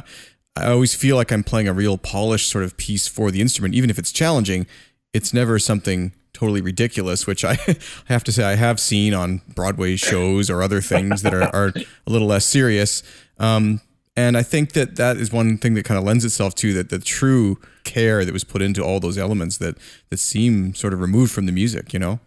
I 0.56 0.70
always 0.70 0.94
feel 0.94 1.16
like 1.16 1.30
I'm 1.30 1.44
playing 1.44 1.68
a 1.68 1.72
real 1.72 1.98
polished 1.98 2.50
sort 2.50 2.64
of 2.64 2.76
piece 2.76 3.08
for 3.08 3.30
the 3.30 3.40
instrument, 3.40 3.74
even 3.74 3.90
if 3.90 3.98
it's 3.98 4.12
challenging. 4.12 4.66
It's 5.14 5.32
never 5.32 5.58
something 5.58 6.12
totally 6.38 6.60
ridiculous, 6.60 7.26
which 7.26 7.44
I, 7.44 7.58
have 8.06 8.24
to 8.24 8.32
say 8.32 8.44
I 8.44 8.54
have 8.54 8.78
seen 8.78 9.14
on 9.14 9.42
Broadway 9.54 9.96
shows 9.96 10.50
or 10.50 10.62
other 10.62 10.80
things 10.80 11.22
that 11.22 11.34
are, 11.34 11.54
are 11.54 11.72
a 12.06 12.10
little 12.10 12.28
less 12.28 12.44
serious. 12.44 13.02
Um, 13.38 13.80
and 14.16 14.36
I 14.36 14.42
think 14.42 14.72
that 14.72 14.96
that 14.96 15.16
is 15.16 15.32
one 15.32 15.58
thing 15.58 15.74
that 15.74 15.84
kind 15.84 15.98
of 15.98 16.04
lends 16.04 16.24
itself 16.24 16.54
to 16.56 16.72
that 16.74 16.90
the 16.90 16.98
true 16.98 17.58
care 17.84 18.24
that 18.24 18.32
was 18.32 18.44
put 18.44 18.62
into 18.62 18.82
all 18.82 19.00
those 19.00 19.16
elements 19.16 19.58
that 19.58 19.76
that 20.10 20.18
seem 20.18 20.74
sort 20.74 20.92
of 20.92 21.00
removed 21.00 21.32
from 21.32 21.46
the 21.46 21.52
music, 21.52 21.92
you 21.92 22.00
know. 22.00 22.18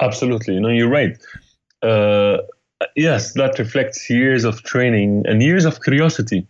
Absolutely, 0.00 0.54
you 0.54 0.60
know, 0.60 0.68
you're 0.68 0.90
right. 0.90 1.16
Uh, 1.82 2.38
yes, 2.94 3.32
that 3.34 3.58
reflects 3.58 4.08
years 4.10 4.44
of 4.44 4.62
training 4.62 5.24
and 5.26 5.42
years 5.42 5.64
of 5.64 5.80
curiosity. 5.82 6.46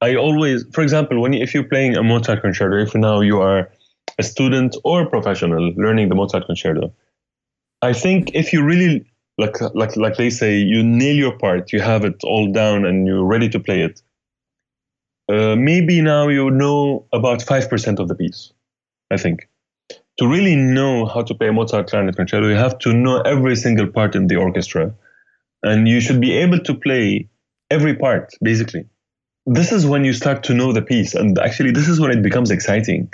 I 0.00 0.16
always, 0.16 0.64
for 0.72 0.82
example, 0.82 1.20
when 1.20 1.32
if 1.32 1.54
you're 1.54 1.70
playing 1.74 1.96
a 1.96 2.02
Mozart 2.02 2.42
concerto, 2.42 2.76
if 2.78 2.94
now 2.94 3.20
you 3.20 3.40
are 3.40 3.70
a 4.18 4.22
student 4.22 4.76
or 4.84 5.02
a 5.02 5.10
professional 5.10 5.72
learning 5.76 6.08
the 6.08 6.14
Mozart 6.14 6.46
concerto, 6.46 6.92
I 7.82 7.92
think 7.92 8.34
if 8.34 8.52
you 8.52 8.64
really 8.64 9.04
like 9.38 9.60
like 9.74 9.96
like 9.96 10.16
they 10.16 10.30
say, 10.30 10.58
you 10.58 10.82
nail 10.82 11.16
your 11.16 11.36
part, 11.38 11.72
you 11.72 11.80
have 11.80 12.04
it 12.04 12.22
all 12.24 12.52
down, 12.52 12.84
and 12.84 13.06
you're 13.06 13.24
ready 13.24 13.48
to 13.48 13.60
play 13.60 13.82
it. 13.82 14.00
Uh, 15.28 15.56
maybe 15.56 16.00
now 16.00 16.28
you 16.28 16.50
know 16.50 17.06
about 17.12 17.42
five 17.42 17.68
percent 17.68 17.98
of 17.98 18.08
the 18.08 18.14
piece. 18.14 18.52
I 19.10 19.16
think 19.16 19.48
to 20.18 20.28
really 20.28 20.54
know 20.54 21.06
how 21.06 21.22
to 21.22 21.34
play 21.34 21.50
Mozart 21.50 21.88
clarinet 21.88 22.16
concerto, 22.16 22.48
you 22.48 22.54
have 22.54 22.78
to 22.80 22.92
know 22.92 23.20
every 23.22 23.56
single 23.56 23.88
part 23.88 24.14
in 24.14 24.28
the 24.28 24.36
orchestra, 24.36 24.94
and 25.62 25.88
you 25.88 26.00
should 26.00 26.20
be 26.20 26.32
able 26.32 26.60
to 26.60 26.74
play 26.74 27.28
every 27.70 27.94
part 27.94 28.32
basically. 28.42 28.86
This 29.46 29.72
is 29.72 29.84
when 29.84 30.04
you 30.04 30.12
start 30.12 30.42
to 30.44 30.54
know 30.54 30.72
the 30.72 30.80
piece, 30.80 31.14
and 31.14 31.38
actually, 31.38 31.72
this 31.72 31.88
is 31.88 32.00
when 32.00 32.10
it 32.10 32.22
becomes 32.22 32.50
exciting, 32.50 33.12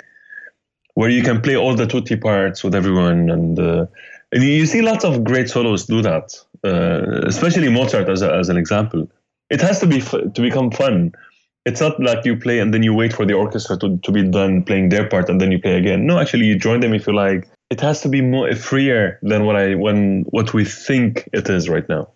where 0.93 1.09
you 1.09 1.23
can 1.23 1.41
play 1.41 1.55
all 1.55 1.75
the 1.75 1.87
tutti 1.87 2.15
parts 2.15 2.63
with 2.63 2.75
everyone, 2.75 3.29
and, 3.29 3.59
uh, 3.59 3.85
and 4.31 4.43
you 4.43 4.65
see 4.65 4.81
lots 4.81 5.03
of 5.03 5.23
great 5.23 5.49
solos 5.49 5.85
do 5.85 6.01
that, 6.01 6.33
uh, 6.63 7.27
especially 7.27 7.69
Mozart 7.69 8.09
as, 8.09 8.21
a, 8.21 8.33
as 8.33 8.49
an 8.49 8.57
example. 8.57 9.09
It 9.49 9.61
has 9.61 9.79
to 9.79 9.87
be 9.87 9.97
f- 9.97 10.33
to 10.33 10.41
become 10.41 10.71
fun 10.71 11.13
it's 11.65 11.79
not 11.79 11.99
like 11.99 12.25
you 12.25 12.35
play 12.35 12.59
and 12.59 12.73
then 12.73 12.83
you 12.83 12.93
wait 12.93 13.13
for 13.13 13.25
the 13.25 13.33
orchestra 13.33 13.77
to, 13.77 13.97
to 13.97 14.11
be 14.11 14.23
done 14.23 14.63
playing 14.63 14.89
their 14.89 15.07
part 15.07 15.29
and 15.29 15.39
then 15.39 15.51
you 15.51 15.59
play 15.59 15.77
again. 15.77 16.05
No, 16.05 16.19
actually 16.19 16.45
you 16.45 16.57
join 16.57 16.79
them 16.79 16.93
if 16.93 17.05
you 17.05 17.13
like. 17.13 17.47
It 17.69 17.79
has 17.81 18.01
to 18.01 18.09
be 18.09 18.21
more 18.21 18.53
freer 18.55 19.19
than 19.21 19.45
what 19.45 19.55
I 19.55 19.75
when 19.75 20.23
what 20.29 20.53
we 20.53 20.65
think 20.65 21.29
it 21.31 21.49
is 21.49 21.69
right 21.69 21.87
now. 21.87 22.09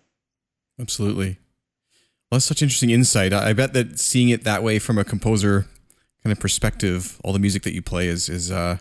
Absolutely. 0.80 1.38
Well, 2.30 2.36
that's 2.36 2.44
such 2.44 2.60
interesting 2.60 2.90
insight. 2.90 3.32
I 3.32 3.52
bet 3.52 3.72
that 3.72 3.98
seeing 3.98 4.28
it 4.28 4.44
that 4.44 4.62
way 4.62 4.78
from 4.78 4.98
a 4.98 5.04
composer 5.04 5.66
kind 6.26 6.32
of 6.32 6.40
perspective, 6.40 7.20
all 7.22 7.32
the 7.32 7.38
music 7.38 7.62
that 7.62 7.72
you 7.72 7.82
play 7.82 8.08
is 8.08 8.28
is 8.28 8.50
uh, 8.50 8.78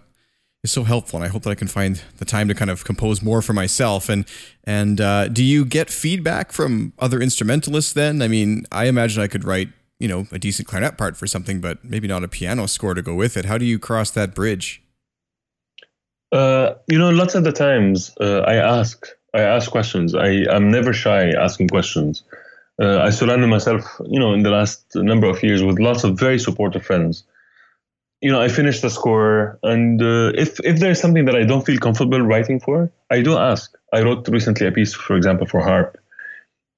is 0.64 0.72
so 0.72 0.84
helpful, 0.84 1.18
and 1.18 1.24
I 1.24 1.28
hope 1.28 1.44
that 1.44 1.52
I 1.52 1.56
can 1.56 1.68
find 1.68 2.02
the 2.18 2.26
time 2.26 2.48
to 2.48 2.56
kind 2.56 2.72
of 2.72 2.84
compose 2.84 3.22
more 3.22 3.44
for 3.44 3.54
myself. 3.54 4.10
And 4.10 4.26
and 4.64 5.00
uh, 5.00 5.28
do 5.28 5.44
you 5.44 5.64
get 5.64 5.92
feedback 5.92 6.52
from 6.52 6.94
other 6.98 7.22
instrumentalists? 7.22 7.94
Then, 7.94 8.24
I 8.24 8.28
mean, 8.28 8.66
I 8.72 8.86
imagine 8.86 9.22
I 9.22 9.28
could 9.28 9.44
write 9.44 9.70
you 10.00 10.08
know 10.08 10.26
a 10.32 10.40
decent 10.40 10.68
clarinet 10.68 10.98
part 10.98 11.18
for 11.18 11.28
something, 11.28 11.62
but 11.62 11.86
maybe 11.86 12.08
not 12.08 12.24
a 12.24 12.28
piano 12.28 12.66
score 12.66 12.96
to 12.96 13.04
go 13.04 13.14
with 13.14 13.38
it. 13.38 13.46
How 13.46 13.60
do 13.60 13.66
you 13.66 13.78
cross 13.78 14.10
that 14.12 14.34
bridge? 14.34 14.82
Uh, 16.32 16.74
you 16.88 16.98
know, 16.98 17.12
lots 17.12 17.36
of 17.36 17.44
the 17.44 17.52
times 17.52 18.12
uh, 18.20 18.40
I 18.40 18.56
ask, 18.56 19.06
I 19.36 19.42
ask 19.42 19.70
questions. 19.70 20.16
I 20.16 20.48
I'm 20.50 20.72
never 20.72 20.94
shy 20.94 21.30
asking 21.30 21.68
questions. 21.68 22.24
Uh, 22.82 22.98
I 23.08 23.12
surrounded 23.12 23.50
myself, 23.50 23.84
you 24.10 24.20
know, 24.20 24.34
in 24.34 24.42
the 24.42 24.50
last 24.50 24.84
number 24.96 25.28
of 25.28 25.44
years 25.44 25.62
with 25.62 25.78
lots 25.78 26.04
of 26.04 26.20
very 26.20 26.40
supportive 26.40 26.84
friends. 26.84 27.24
You 28.26 28.32
know, 28.32 28.42
I 28.42 28.50
finish 28.60 28.82
the 28.82 28.90
score, 28.90 29.60
and 29.74 30.02
uh, 30.02 30.32
if 30.44 30.60
if 30.72 30.80
there's 30.82 31.00
something 31.04 31.26
that 31.26 31.36
I 31.42 31.44
don't 31.50 31.66
feel 31.66 31.80
comfortable 31.88 32.22
writing 32.32 32.60
for, 32.60 32.78
I 33.12 33.22
do 33.22 33.38
ask. 33.38 33.66
I 33.94 34.02
wrote 34.06 34.28
recently 34.38 34.66
a 34.68 34.72
piece, 34.72 34.94
for 35.08 35.16
example, 35.16 35.48
for 35.48 35.62
harp. 35.62 35.92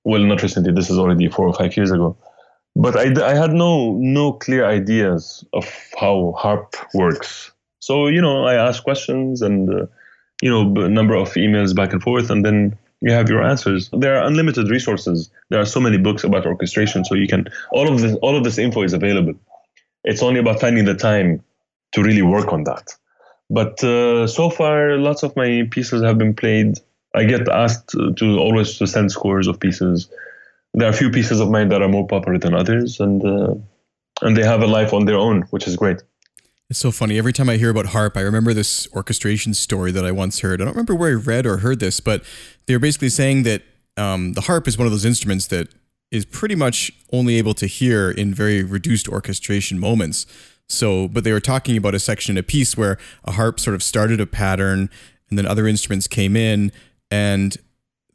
Well, 0.04 0.24
not 0.32 0.44
recently. 0.44 0.74
This 0.74 0.90
is 0.90 0.98
already 1.00 1.28
four 1.30 1.48
or 1.48 1.54
five 1.54 1.78
years 1.78 1.92
ago 1.92 2.18
but 2.78 2.96
I, 2.96 3.08
I 3.26 3.34
had 3.34 3.54
no 3.54 3.98
no 4.00 4.34
clear 4.34 4.66
ideas 4.66 5.44
of 5.54 5.66
how 6.00 6.34
harp 6.38 6.76
works. 6.94 7.52
So 7.80 8.08
you 8.08 8.22
know, 8.22 8.46
I 8.46 8.54
ask 8.54 8.84
questions 8.84 9.42
and 9.42 9.70
uh, 9.70 9.86
you 10.42 10.50
know 10.50 10.86
a 10.86 10.90
number 10.90 11.16
of 11.16 11.34
emails 11.34 11.76
back 11.76 11.92
and 11.92 12.02
forth, 12.02 12.30
and 12.30 12.46
then 12.46 12.78
you 13.02 13.12
have 13.12 13.30
your 13.30 13.44
answers. 13.44 13.90
There 13.92 14.16
are 14.16 14.26
unlimited 14.26 14.70
resources. 14.70 15.30
There 15.50 15.60
are 15.60 15.66
so 15.66 15.80
many 15.80 15.98
books 15.98 16.24
about 16.24 16.46
orchestration, 16.46 17.04
so 17.04 17.16
you 17.16 17.28
can 17.28 17.48
all 17.72 17.92
of 17.92 18.02
this 18.02 18.16
all 18.22 18.38
of 18.38 18.44
this 18.44 18.60
info 18.60 18.84
is 18.84 18.94
available. 18.94 19.34
It's 20.04 20.24
only 20.24 20.40
about 20.40 20.62
finding 20.62 20.86
the 20.86 20.96
time 20.96 21.44
to 21.94 22.04
really 22.04 22.22
work 22.22 22.54
on 22.54 22.64
that. 22.66 22.94
But 23.50 23.84
uh, 23.84 24.28
so 24.28 24.50
far, 24.50 24.98
lots 24.98 25.24
of 25.24 25.36
my 25.36 25.68
pieces 25.72 26.04
have 26.04 26.18
been 26.18 26.36
played. 26.36 26.80
I 27.16 27.24
get 27.24 27.48
asked 27.48 27.90
to 28.18 28.38
always 28.38 28.78
to 28.78 28.88
send 28.88 29.12
scores 29.12 29.48
of 29.48 29.60
pieces 29.60 30.10
there 30.78 30.88
are 30.88 30.92
a 30.92 30.94
few 30.94 31.10
pieces 31.10 31.40
of 31.40 31.50
mine 31.50 31.70
that 31.70 31.82
are 31.82 31.88
more 31.88 32.08
popular 32.08 32.38
than 32.38 32.54
others, 32.54 33.00
and 33.00 33.26
uh, 33.26 33.56
and 34.22 34.38
they 34.38 34.44
have 34.44 34.62
a 34.62 34.68
life 34.68 34.94
on 34.94 35.06
their 35.06 35.18
own, 35.18 35.42
which 35.50 35.68
is 35.68 35.76
great. 35.76 36.04
It's 36.70 36.80
so 36.80 36.92
funny. 36.92 37.18
Every 37.18 37.34
time 37.34 37.50
I 37.50 37.58
hear 37.58 37.70
about 37.70 37.88
harp, 37.88 38.16
I 38.18 38.22
remember 38.22 38.54
this 38.54 38.88
orchestration 38.94 39.54
story 39.54 39.92
that 39.92 40.06
I 40.06 40.12
once 40.12 40.42
heard. 40.42 40.62
I 40.62 40.66
don't 40.66 40.74
remember 40.74 40.96
where 40.96 41.12
I 41.12 41.14
read 41.14 41.46
or 41.46 41.58
heard 41.58 41.80
this, 41.80 42.00
but 42.00 42.24
they 42.66 42.76
were 42.76 42.80
basically 42.80 43.10
saying 43.10 43.44
that 43.44 43.64
um, 43.96 44.34
the 44.34 44.42
harp 44.42 44.68
is 44.68 44.78
one 44.78 44.86
of 44.86 44.92
those 44.92 45.06
instruments 45.06 45.48
that 45.48 45.70
is 46.12 46.26
pretty 46.26 46.56
much 46.56 46.92
only 47.12 47.36
able 47.36 47.54
to 47.54 47.68
hear 47.68 48.10
in 48.10 48.34
very 48.34 48.64
reduced 48.64 49.10
orchestration 49.10 49.80
moments. 49.80 50.26
So, 50.68 51.08
but 51.08 51.24
they 51.24 51.32
were 51.32 51.40
talking 51.40 51.78
about 51.78 51.96
a 51.96 52.00
section 52.00 52.34
in 52.34 52.40
a 52.40 52.44
piece 52.44 52.78
where 52.78 52.98
a 53.24 53.34
harp 53.34 53.60
sort 53.60 53.74
of 53.76 53.84
started 53.84 54.20
a 54.20 54.26
pattern 54.26 54.90
and 55.30 55.38
then 55.38 55.46
other 55.46 55.68
instruments 55.68 56.08
came 56.08 56.36
in 56.36 56.72
and 57.10 57.58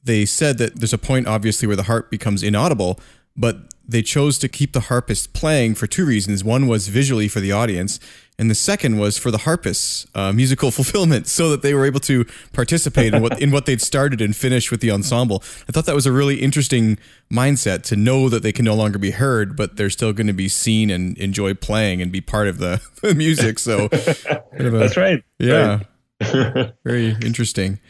they 0.03 0.25
said 0.25 0.59
that 0.59 0.77
there's 0.77 0.93
a 0.93 0.99
point, 0.99 1.27
obviously, 1.27 1.67
where 1.67 1.77
the 1.77 1.85
harp 1.85 2.11
becomes 2.11 2.43
inaudible, 2.43 2.99
but 3.37 3.73
they 3.87 4.03
chose 4.03 4.39
to 4.39 4.49
keep 4.49 4.73
the 4.73 4.81
harpist 4.81 5.33
playing 5.33 5.75
for 5.75 5.87
two 5.87 6.05
reasons. 6.05 6.43
One 6.43 6.67
was 6.67 6.89
visually 6.89 7.29
for 7.29 7.41
the 7.41 7.53
audience, 7.53 8.01
and 8.39 8.51
the 8.51 8.55
second 8.55 8.99
was 8.99 9.19
for 9.19 9.31
the 9.31 9.39
harpist's 9.39 10.07
uh, 10.15 10.33
musical 10.33 10.71
fulfillment, 10.79 11.27
so 11.27 11.51
that 11.51 11.63
they 11.63 11.75
were 11.75 11.85
able 11.85 12.01
to 12.01 12.25
participate 12.53 13.15
in 13.15 13.23
what 13.23 13.41
in 13.41 13.51
what 13.51 13.67
they'd 13.67 13.81
started 13.81 14.21
and 14.21 14.35
finish 14.35 14.71
with 14.71 14.81
the 14.81 14.91
ensemble. 14.91 15.43
I 15.69 15.73
thought 15.73 15.87
that 15.87 15.95
was 15.95 16.07
a 16.07 16.13
really 16.13 16.41
interesting 16.41 16.99
mindset 17.33 17.83
to 17.85 17.97
know 17.97 18.29
that 18.29 18.43
they 18.43 18.53
can 18.53 18.65
no 18.65 18.75
longer 18.75 18.99
be 18.99 19.13
heard, 19.13 19.57
but 19.57 19.77
they're 19.77 19.91
still 19.91 20.13
going 20.13 20.27
to 20.27 20.33
be 20.33 20.49
seen 20.49 20.91
and 20.91 21.17
enjoy 21.19 21.55
playing 21.55 22.03
and 22.03 22.11
be 22.11 22.21
part 22.21 22.49
of 22.49 22.59
the, 22.59 22.83
the 23.03 23.15
music. 23.15 23.59
So 23.59 23.87
a, 23.93 24.71
that's 24.71 24.97
right. 24.97 25.23
Yeah, 25.39 25.81
right. 26.21 26.73
very 26.85 27.17
interesting. 27.23 27.81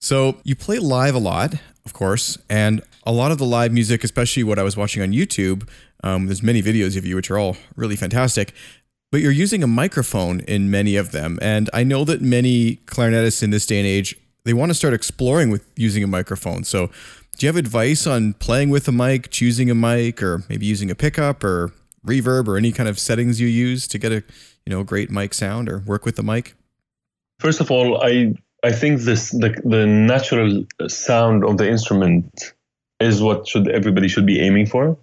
So 0.00 0.38
you 0.44 0.54
play 0.54 0.78
live 0.78 1.14
a 1.14 1.18
lot, 1.18 1.54
of 1.84 1.92
course, 1.92 2.38
and 2.48 2.82
a 3.04 3.12
lot 3.12 3.32
of 3.32 3.38
the 3.38 3.46
live 3.46 3.72
music, 3.72 4.04
especially 4.04 4.42
what 4.44 4.58
I 4.58 4.62
was 4.62 4.76
watching 4.76 5.02
on 5.02 5.12
YouTube, 5.12 5.68
um, 6.04 6.26
there's 6.26 6.42
many 6.42 6.62
videos 6.62 6.96
of 6.96 7.06
you 7.06 7.16
which 7.16 7.30
are 7.30 7.38
all 7.38 7.56
really 7.76 7.96
fantastic. 7.96 8.52
But 9.12 9.20
you're 9.20 9.32
using 9.32 9.62
a 9.62 9.66
microphone 9.68 10.40
in 10.40 10.70
many 10.70 10.96
of 10.96 11.12
them, 11.12 11.38
and 11.40 11.70
I 11.72 11.84
know 11.84 12.04
that 12.04 12.20
many 12.20 12.76
clarinetists 12.86 13.42
in 13.42 13.50
this 13.50 13.66
day 13.66 13.78
and 13.78 13.86
age 13.86 14.16
they 14.44 14.52
want 14.52 14.70
to 14.70 14.74
start 14.74 14.94
exploring 14.94 15.50
with 15.50 15.66
using 15.76 16.04
a 16.04 16.06
microphone. 16.06 16.62
So, 16.64 16.86
do 17.36 17.44
you 17.44 17.48
have 17.48 17.56
advice 17.56 18.06
on 18.06 18.32
playing 18.34 18.70
with 18.70 18.88
a 18.88 18.92
mic, 18.92 19.30
choosing 19.30 19.70
a 19.70 19.74
mic, 19.74 20.22
or 20.22 20.44
maybe 20.48 20.66
using 20.66 20.90
a 20.90 20.94
pickup 20.94 21.44
or 21.44 21.72
reverb 22.06 22.46
or 22.48 22.56
any 22.56 22.72
kind 22.72 22.88
of 22.88 22.98
settings 22.98 23.40
you 23.40 23.48
use 23.48 23.88
to 23.88 23.98
get 23.98 24.12
a 24.12 24.22
you 24.64 24.70
know 24.70 24.82
great 24.84 25.10
mic 25.10 25.34
sound 25.34 25.68
or 25.68 25.80
work 25.80 26.04
with 26.04 26.16
the 26.16 26.22
mic? 26.22 26.54
First 27.40 27.60
of 27.60 27.70
all, 27.70 28.02
I 28.02 28.34
I 28.62 28.72
think 28.72 29.02
this 29.02 29.30
the, 29.30 29.60
the 29.64 29.86
natural 29.86 30.64
sound 30.88 31.44
of 31.44 31.58
the 31.58 31.68
instrument 31.68 32.54
is 33.00 33.20
what 33.20 33.46
should 33.46 33.68
everybody 33.68 34.08
should 34.08 34.26
be 34.26 34.40
aiming 34.40 34.66
for. 34.66 34.96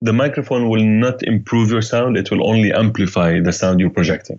The 0.00 0.12
microphone 0.12 0.68
will 0.68 0.84
not 0.84 1.22
improve 1.22 1.70
your 1.70 1.82
sound; 1.82 2.16
it 2.16 2.30
will 2.30 2.46
only 2.48 2.72
amplify 2.72 3.40
the 3.40 3.52
sound 3.52 3.80
you're 3.80 3.90
projecting. 3.90 4.38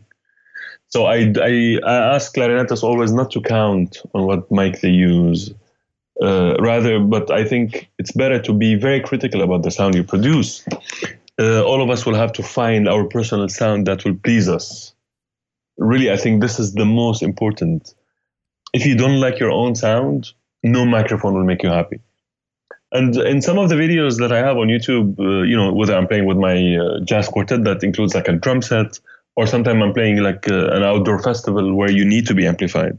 So 0.87 1.05
I, 1.05 1.33
I, 1.39 1.79
I 1.85 2.15
ask 2.15 2.33
clarinetists 2.33 2.83
always 2.83 3.11
not 3.11 3.29
to 3.31 3.41
count 3.41 3.97
on 4.13 4.25
what 4.25 4.49
mic 4.51 4.81
they 4.81 4.89
use, 4.89 5.53
uh, 6.21 6.55
rather, 6.59 6.99
but 6.99 7.29
I 7.29 7.43
think 7.43 7.89
it's 7.99 8.11
better 8.11 8.39
to 8.39 8.53
be 8.53 8.73
very 8.75 8.99
critical 8.99 9.41
about 9.41 9.61
the 9.63 9.69
sound 9.69 9.93
you 9.93 10.03
produce. 10.03 10.65
Uh, 11.37 11.63
all 11.63 11.83
of 11.83 11.89
us 11.89 12.05
will 12.05 12.15
have 12.15 12.33
to 12.33 12.43
find 12.43 12.89
our 12.89 13.05
personal 13.05 13.47
sound 13.49 13.85
that 13.85 14.03
will 14.03 14.15
please 14.15 14.49
us. 14.49 14.93
Really, 15.77 16.11
I 16.11 16.17
think 16.17 16.41
this 16.41 16.59
is 16.59 16.73
the 16.73 16.85
most 16.85 17.21
important 17.21 17.93
if 18.73 18.85
you 18.85 18.95
don't 18.95 19.19
like 19.19 19.39
your 19.39 19.51
own 19.51 19.75
sound, 19.75 20.31
no 20.63 20.85
microphone 20.85 21.33
will 21.33 21.43
make 21.43 21.63
you 21.63 21.69
happy. 21.69 21.99
And 22.91 23.15
in 23.15 23.41
some 23.41 23.57
of 23.59 23.69
the 23.69 23.75
videos 23.75 24.17
that 24.17 24.31
I 24.31 24.39
have 24.39 24.57
on 24.57 24.67
YouTube, 24.67 25.19
uh, 25.19 25.43
you 25.43 25.55
know, 25.55 25.71
whether 25.73 25.95
I'm 25.95 26.07
playing 26.07 26.25
with 26.25 26.37
my 26.37 26.77
uh, 26.77 26.99
jazz 27.03 27.27
quartet 27.27 27.63
that 27.65 27.83
includes 27.83 28.15
like 28.15 28.27
a 28.27 28.33
drum 28.33 28.61
set, 28.61 28.99
or 29.35 29.45
sometimes 29.45 29.81
I'm 29.81 29.93
playing 29.93 30.17
like 30.17 30.49
uh, 30.49 30.69
an 30.69 30.83
outdoor 30.83 31.21
festival 31.21 31.75
where 31.75 31.91
you 31.91 32.03
need 32.05 32.27
to 32.27 32.33
be 32.33 32.47
amplified. 32.47 32.97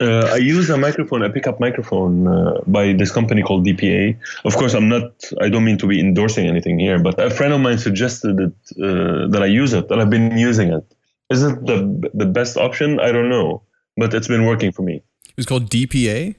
Uh, 0.00 0.30
I 0.32 0.36
use 0.36 0.68
a 0.70 0.78
microphone, 0.78 1.22
a 1.22 1.30
pickup 1.30 1.60
microphone 1.60 2.26
uh, 2.26 2.60
by 2.66 2.92
this 2.94 3.12
company 3.12 3.42
called 3.42 3.66
DPA. 3.66 4.18
Of 4.44 4.56
course, 4.56 4.74
I'm 4.74 4.88
not. 4.88 5.12
I 5.40 5.48
don't 5.48 5.64
mean 5.64 5.78
to 5.78 5.86
be 5.86 6.00
endorsing 6.00 6.46
anything 6.46 6.78
here, 6.78 6.98
but 6.98 7.20
a 7.20 7.30
friend 7.30 7.52
of 7.52 7.60
mine 7.60 7.78
suggested 7.78 8.40
it, 8.40 8.54
uh, 8.82 9.28
that 9.28 9.42
I 9.42 9.46
use 9.46 9.74
it, 9.74 9.90
and 9.90 10.00
I've 10.00 10.10
been 10.10 10.36
using 10.38 10.72
it. 10.72 10.84
Is 11.30 11.42
it 11.42 11.64
the 11.66 12.10
the 12.14 12.26
best 12.26 12.56
option? 12.56 12.98
I 12.98 13.12
don't 13.12 13.28
know 13.28 13.62
but 13.96 14.14
it's 14.14 14.28
been 14.28 14.46
working 14.46 14.72
for 14.72 14.82
me. 14.82 15.02
It's 15.36 15.46
called 15.46 15.70
DPA. 15.70 16.34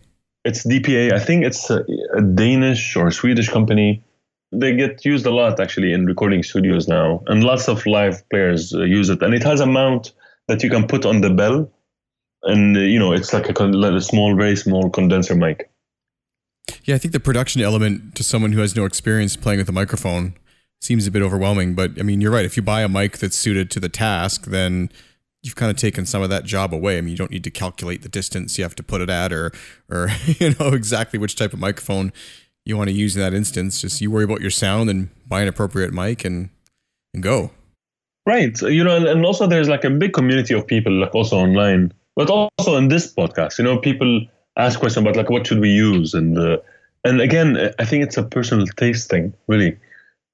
It's 0.45 0.65
DPA. 0.65 1.13
I 1.13 1.19
think 1.19 1.45
it's 1.45 1.69
a, 1.69 1.85
a 2.15 2.21
Danish 2.21 2.95
or 2.95 3.11
Swedish 3.11 3.49
company. 3.49 4.03
They 4.51 4.75
get 4.75 5.03
used 5.05 5.25
a 5.25 5.31
lot 5.31 5.59
actually 5.59 5.93
in 5.93 6.05
recording 6.05 6.43
studios 6.43 6.87
now, 6.87 7.23
and 7.27 7.43
lots 7.43 7.67
of 7.67 7.85
live 7.85 8.27
players 8.29 8.73
uh, 8.73 8.83
use 8.83 9.09
it. 9.09 9.21
And 9.21 9.33
it 9.33 9.43
has 9.43 9.61
a 9.61 9.65
mount 9.65 10.13
that 10.47 10.61
you 10.61 10.69
can 10.69 10.85
put 10.87 11.05
on 11.05 11.21
the 11.21 11.29
bell, 11.29 11.71
and 12.43 12.77
uh, 12.77 12.81
you 12.81 12.99
know 12.99 13.13
it's 13.13 13.33
like 13.33 13.47
a, 13.47 13.63
like 13.63 13.93
a 13.93 14.01
small, 14.01 14.35
very 14.35 14.55
small 14.55 14.89
condenser 14.89 15.35
mic. 15.35 15.69
Yeah, 16.83 16.95
I 16.95 16.97
think 16.97 17.13
the 17.13 17.19
production 17.19 17.61
element 17.61 18.15
to 18.15 18.23
someone 18.23 18.51
who 18.51 18.59
has 18.59 18.75
no 18.75 18.85
experience 18.85 19.35
playing 19.37 19.59
with 19.59 19.69
a 19.69 19.73
microphone 19.73 20.35
seems 20.81 21.07
a 21.07 21.11
bit 21.11 21.21
overwhelming. 21.21 21.73
But 21.73 21.99
I 21.99 22.03
mean, 22.03 22.21
you're 22.21 22.31
right. 22.31 22.45
If 22.45 22.57
you 22.57 22.63
buy 22.63 22.81
a 22.81 22.89
mic 22.89 23.17
that's 23.17 23.37
suited 23.37 23.71
to 23.71 23.79
the 23.79 23.89
task, 23.89 24.45
then 24.47 24.89
you've 25.43 25.55
kind 25.55 25.69
of 25.69 25.77
taken 25.77 26.05
some 26.05 26.23
of 26.23 26.29
that 26.29 26.45
job 26.45 26.73
away. 26.73 26.97
I 26.97 27.01
mean, 27.01 27.11
you 27.11 27.17
don't 27.17 27.31
need 27.31 27.43
to 27.43 27.51
calculate 27.51 28.01
the 28.01 28.09
distance 28.09 28.57
you 28.57 28.63
have 28.63 28.75
to 28.75 28.83
put 28.83 29.01
it 29.01 29.09
at, 29.09 29.31
or 29.31 29.51
or 29.89 30.09
you 30.25 30.55
know 30.59 30.69
exactly 30.69 31.19
which 31.19 31.35
type 31.35 31.53
of 31.53 31.59
microphone 31.59 32.11
you 32.65 32.77
want 32.77 32.89
to 32.89 32.95
use 32.95 33.15
in 33.15 33.21
that 33.21 33.33
instance. 33.33 33.81
Just 33.81 34.01
you 34.01 34.09
worry 34.09 34.23
about 34.23 34.41
your 34.41 34.51
sound 34.51 34.89
and 34.89 35.09
buy 35.27 35.41
an 35.41 35.47
appropriate 35.47 35.93
mic 35.93 36.25
and 36.25 36.49
and 37.13 37.21
go. 37.21 37.51
Right. 38.25 38.59
You 38.61 38.83
know, 38.85 39.05
and 39.05 39.25
also 39.25 39.47
there's 39.47 39.67
like 39.67 39.83
a 39.83 39.89
big 39.89 40.13
community 40.13 40.53
of 40.53 40.65
people, 40.65 40.93
like 40.93 41.13
also 41.13 41.37
online, 41.37 41.93
but 42.15 42.29
also 42.29 42.77
in 42.77 42.87
this 42.87 43.13
podcast, 43.13 43.57
you 43.57 43.65
know, 43.65 43.77
people 43.77 44.25
ask 44.55 44.79
questions 44.79 45.03
about 45.03 45.17
like 45.17 45.29
what 45.29 45.45
should 45.45 45.59
we 45.59 45.69
use, 45.69 46.13
and 46.13 46.37
uh, 46.37 46.57
and 47.03 47.19
again, 47.19 47.57
I 47.79 47.85
think 47.85 48.03
it's 48.03 48.17
a 48.17 48.23
personal 48.23 48.65
taste 48.65 49.09
thing, 49.09 49.33
really. 49.47 49.77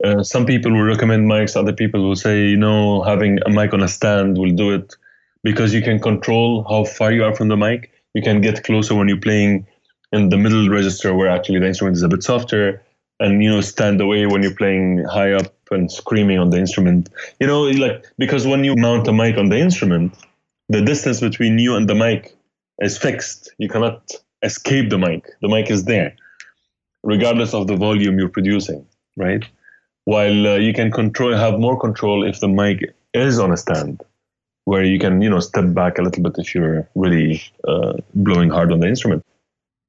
Uh, 0.04 0.24
some 0.24 0.46
people 0.46 0.72
will 0.72 0.84
recommend 0.84 1.30
mics, 1.30 1.56
other 1.56 1.74
people 1.74 2.08
will 2.08 2.16
say, 2.16 2.48
you 2.48 2.58
know, 2.58 3.02
having 3.04 3.40
a 3.46 3.50
mic 3.50 3.74
on 3.74 3.84
a 3.84 3.88
stand 3.88 4.38
will 4.38 4.52
do 4.52 4.72
it. 4.72 4.96
Because 5.44 5.74
you 5.74 5.82
can 5.82 6.00
control 6.00 6.66
how 6.68 6.84
far 6.84 7.12
you 7.12 7.24
are 7.24 7.34
from 7.36 7.48
the 7.48 7.58
mic. 7.58 7.92
You 8.14 8.22
can 8.22 8.42
get 8.42 8.64
closer 8.64 8.96
when 8.96 9.08
you're 9.08 9.20
playing 9.20 9.66
in 10.12 10.30
the 10.30 10.38
middle 10.38 10.70
register 10.70 11.14
where 11.14 11.30
actually 11.30 11.60
the 11.60 11.68
instrument 11.68 11.96
is 11.96 12.04
a 12.04 12.08
bit 12.08 12.24
softer 12.24 12.82
and 13.20 13.44
you 13.44 13.50
know 13.50 13.62
stand 13.62 14.02
away 14.02 14.26
when 14.26 14.42
you're 14.42 14.56
playing 14.56 15.04
high 15.06 15.34
up 15.34 15.54
and 15.72 15.92
screaming 15.92 16.40
on 16.40 16.50
the 16.50 16.58
instrument. 16.58 17.10
You 17.40 17.48
know 17.48 17.64
like 17.64 18.06
because 18.18 18.48
when 18.48 18.64
you 18.64 18.76
mount 18.76 19.08
a 19.08 19.14
mic 19.14 19.38
on 19.38 19.50
the 19.50 19.60
instrument 19.60 20.14
the 20.70 20.82
distance 20.82 21.20
between 21.20 21.58
you 21.60 21.76
and 21.76 21.90
the 21.90 21.96
mic 21.96 22.36
is 22.80 22.98
fixed. 22.98 23.52
You 23.58 23.70
cannot 23.70 24.12
escape 24.44 24.90
the 24.90 24.98
mic. 24.98 25.26
The 25.42 25.48
mic 25.48 25.70
is 25.70 25.86
there 25.86 26.16
regardless 27.04 27.54
of 27.54 27.68
the 27.68 27.76
volume 27.76 28.20
you're 28.20 28.30
producing 28.30 28.86
right 29.16 29.46
while 30.12 30.48
uh, 30.48 30.56
you 30.68 30.74
can 30.80 30.92
control 31.00 31.36
have 31.46 31.60
more 31.60 31.78
control 31.86 32.26
if 32.32 32.40
the 32.44 32.52
mic 32.60 32.78
is 33.14 33.40
on 33.40 33.52
a 33.58 33.60
stand 33.64 34.02
where 34.66 34.84
you 34.92 35.00
can 35.04 35.22
you 35.22 35.30
know 35.34 35.42
step 35.52 35.68
back 35.82 35.98
a 36.00 36.02
little 36.02 36.24
bit 36.24 36.36
if 36.44 36.54
you're 36.56 36.88
really 36.96 37.42
uh, 37.72 37.94
blowing 38.26 38.50
hard 38.50 38.72
on 38.72 38.80
the 38.80 38.88
instrument 38.88 39.24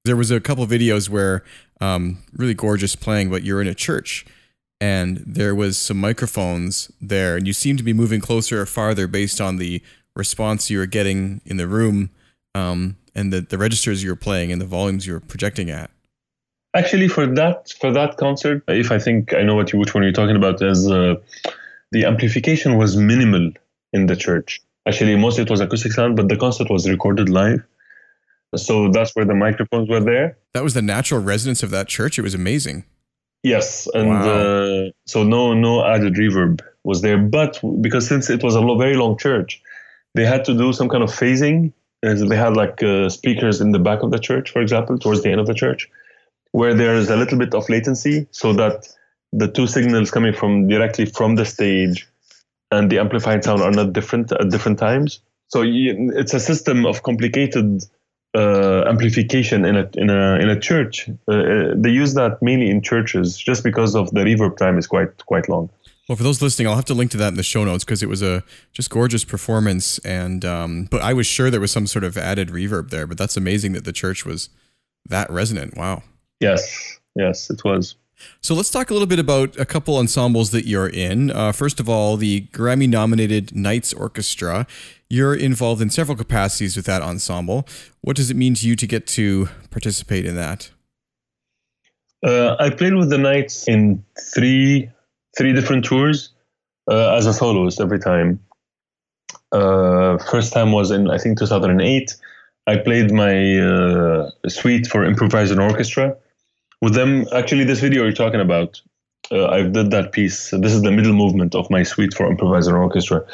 there 0.05 0.17
was 0.17 0.31
a 0.31 0.41
couple 0.41 0.67
videos 0.67 1.09
where 1.09 1.45
um, 1.81 2.19
really 2.33 2.55
gorgeous 2.55 2.97
playing, 2.97 3.31
but 3.31 3.43
you're 3.43 3.61
in 3.61 3.67
a 3.67 3.75
church 3.75 4.27
and 4.81 5.19
there 5.27 5.55
was 5.55 5.77
some 5.77 5.99
microphones 5.99 6.91
there, 7.03 7.37
and 7.37 7.47
you 7.47 7.53
seemed 7.53 7.79
to 7.79 7.85
be 7.85 7.93
moving 7.93 8.21
closer 8.21 8.63
or 8.63 8.67
farther 8.67 9.07
based 9.07 9.41
on 9.41 9.57
the 9.57 9.83
response 10.17 10.71
you 10.71 10.79
were 10.79 10.87
getting 10.87 11.43
in 11.45 11.59
the 11.59 11.67
room 11.67 12.09
um, 12.55 12.97
and 13.15 13.31
the, 13.31 13.43
the 13.43 13.59
registers 13.59 14.03
you 14.03 14.09
were 14.09 14.17
playing 14.17 14.51
and 14.51 14.61
the 14.61 14.67
volumes 14.67 15.07
you 15.07 15.13
were 15.13 15.21
projecting 15.21 15.69
at. 15.71 15.91
Actually, 16.75 17.09
for 17.09 17.27
that 17.27 17.73
for 17.81 17.93
that 17.93 18.17
concert, 18.17 18.63
if 18.69 18.93
I 18.93 18.99
think 18.99 19.35
I 19.35 19.43
know 19.43 19.57
what 19.57 19.73
you, 19.73 19.79
which 19.79 19.95
one 19.95 20.05
you're 20.05 20.13
talking 20.13 20.37
about, 20.37 20.63
is 20.63 20.89
uh, 20.89 21.17
the 21.91 22.05
amplification 22.05 22.77
was 22.77 22.97
minimal 22.97 23.51
in 23.93 24.07
the 24.07 24.17
church. 24.17 24.61
Actually, 24.87 25.17
mostly 25.17 25.43
it 25.43 25.51
was 25.51 25.61
acoustic 25.61 25.93
sound, 25.93 26.17
but 26.17 26.29
the 26.29 26.37
concert 26.37 26.71
was 26.71 26.89
recorded 26.89 27.29
live. 27.29 27.63
So 28.57 28.91
that's 28.91 29.15
where 29.15 29.25
the 29.25 29.35
microphones 29.35 29.89
were 29.89 30.01
there. 30.01 30.37
That 30.55 30.65
was 30.65 30.75
the 30.75 30.83
natural 30.83 31.21
resonance 31.21 31.63
of 31.63 31.71
that 31.71 31.89
church. 31.89 32.19
It 32.19 32.23
was 32.23 32.35
amazing. 32.35 32.85
Yes, 33.43 33.89
and 33.95 34.09
wow. 34.09 34.29
uh, 34.29 34.91
so 35.07 35.25
no 35.25 35.55
no 35.55 35.85
added 35.85 36.15
reverb 36.15 36.61
was 36.85 37.03
there, 37.03 37.19
but 37.19 37.61
because 37.81 38.07
since 38.07 38.29
it 38.31 38.43
was 38.43 38.55
a 38.55 38.61
very 38.77 38.97
long 38.97 39.19
church, 39.19 39.63
they 40.15 40.25
had 40.25 40.45
to 40.45 40.57
do 40.57 40.73
some 40.73 40.89
kind 40.89 41.03
of 41.03 41.11
phasing. 41.11 41.73
As 42.03 42.27
they 42.27 42.37
had 42.37 42.57
like 42.57 42.83
uh, 42.83 43.11
speakers 43.11 43.61
in 43.61 43.73
the 43.73 43.79
back 43.79 44.03
of 44.03 44.11
the 44.11 44.19
church, 44.19 44.51
for 44.51 44.63
example, 44.63 44.99
towards 44.99 45.23
the 45.23 45.31
end 45.31 45.39
of 45.39 45.47
the 45.47 45.53
church, 45.53 45.91
where 46.53 46.75
there's 46.75 47.11
a 47.11 47.17
little 47.17 47.39
bit 47.39 47.55
of 47.55 47.69
latency, 47.69 48.27
so 48.31 48.53
that 48.55 48.89
the 49.33 49.49
two 49.49 49.67
signals 49.67 50.11
coming 50.11 50.33
from 50.33 50.69
directly 50.69 51.07
from 51.07 51.37
the 51.37 51.45
stage 51.45 52.09
and 52.71 52.91
the 52.91 52.99
amplified 52.99 53.45
sound 53.45 53.63
are 53.63 53.71
not 53.71 53.93
different 53.93 54.33
at 54.33 54.51
different 54.51 54.79
times. 54.79 55.21
So 55.49 55.63
it's 55.65 56.35
a 56.35 56.41
system 56.41 56.87
of 56.87 57.03
complicated 57.03 57.83
uh, 58.35 58.85
amplification 58.87 59.65
in 59.65 59.77
a 59.77 59.91
in 59.95 60.11
a 60.11 60.37
in 60.37 60.49
a 60.49 60.59
church. 60.59 61.09
Uh, 61.27 61.33
uh, 61.33 61.75
they 61.77 61.91
use 61.91 62.15
that 62.15 62.41
mainly 62.41 62.71
in 62.71 62.81
churches, 62.83 63.37
just 63.37 63.65
because 63.65 63.97
of 63.97 64.11
the 64.13 64.21
reverb 64.21 64.57
time 64.57 64.79
is 64.79 64.87
quite 64.87 65.25
quite 65.27 65.49
long. 65.49 65.69
Well, 66.09 66.17
for 66.17 66.23
those 66.23 66.43
listening, 66.43 66.67
I'll 66.67 66.77
have 66.77 66.85
to 66.87 66.95
link 66.95 67.13
to 67.13 67.17
that 67.19 67.29
in 67.29 67.35
the 67.35 67.43
show 67.43 67.65
notes 67.65 67.85
because 67.85 68.03
it 68.03 68.09
was 68.09 68.23
a 68.23 68.43
just 68.73 68.91
gorgeous 68.91 69.25
performance. 69.25 69.99
And 70.01 70.45
um, 70.45 70.89
but 70.91 71.03
I 71.03 71.13
was 71.13 71.27
sure 71.27 71.51
there 71.51 71.61
was 71.61 71.73
some 71.73 71.87
sort 71.87 72.05
of 72.05 72.17
added 72.17 72.49
reverb 72.49 72.91
there. 72.91 73.07
But 73.07 73.19
that's 73.19 73.37
amazing 73.37 73.73
that 73.73 73.85
the 73.85 73.93
church 73.93 74.25
was 74.25 74.49
that 75.07 75.31
resonant. 75.31 75.77
Wow. 75.77 76.03
Yes, 76.41 76.99
yes, 77.15 77.51
it 77.51 77.63
was. 77.65 77.97
So 78.41 78.55
let's 78.55 78.71
talk 78.71 78.91
a 78.91 78.93
little 78.93 79.07
bit 79.07 79.19
about 79.19 79.59
a 79.59 79.65
couple 79.65 79.97
ensembles 79.97 80.51
that 80.51 80.67
you're 80.67 80.89
in. 80.89 81.31
Uh, 81.31 81.53
first 81.53 81.81
of 81.81 81.89
all, 81.89 82.17
the 82.17 82.43
Grammy 82.53 82.89
nominated 82.89 83.55
Knights 83.55 83.93
Orchestra. 83.93 84.67
You're 85.09 85.35
involved 85.35 85.83
in 85.83 85.91
several 85.91 86.17
capacities 86.17 86.77
with 86.77 86.87
that 86.87 87.03
ensemble. 87.03 87.67
What 88.01 88.17
does 88.17 88.31
it 88.31 88.37
mean 88.37 88.55
to 88.55 88.67
you 88.67 88.77
to 88.77 88.87
get 88.87 89.07
to 89.09 89.49
participate 89.71 90.27
in 90.27 90.37
that? 90.37 90.71
Uh, 92.25 92.57
I 92.59 92.71
played 92.71 92.95
with 92.95 93.11
the 93.11 93.19
Knights 93.19 93.67
in 93.67 94.05
three 94.35 94.91
three 95.39 95.53
different 95.53 95.85
tours 95.85 96.31
uh, 96.91 97.15
as 97.15 97.27
a 97.27 97.33
soloist 97.33 97.81
every 97.81 97.99
time. 97.99 98.41
Uh, 99.53 100.19
first 100.19 100.53
time 100.53 100.73
was 100.73 100.91
in 100.91 101.11
I 101.11 101.19
think 101.19 101.39
2008. 101.39 102.15
I 102.67 102.77
played 102.77 103.11
my 103.11 103.59
uh, 103.59 104.31
suite 104.49 104.87
for 104.87 105.05
improviser 105.05 105.61
orchestra 105.61 106.17
with 106.81 106.95
them. 106.95 107.27
Actually, 107.33 107.65
this 107.65 107.81
video 107.81 108.03
you're 108.03 108.13
talking 108.13 108.41
about, 108.41 108.81
uh, 109.31 109.47
I 109.47 109.63
did 109.63 109.91
that 109.91 110.13
piece. 110.13 110.51
This 110.51 110.73
is 110.73 110.83
the 110.83 110.91
middle 110.91 111.13
movement 111.13 111.55
of 111.55 111.71
my 111.71 111.83
suite 111.83 112.15
for 112.15 112.27
improviser 112.27 112.77
orchestra, 112.77 113.25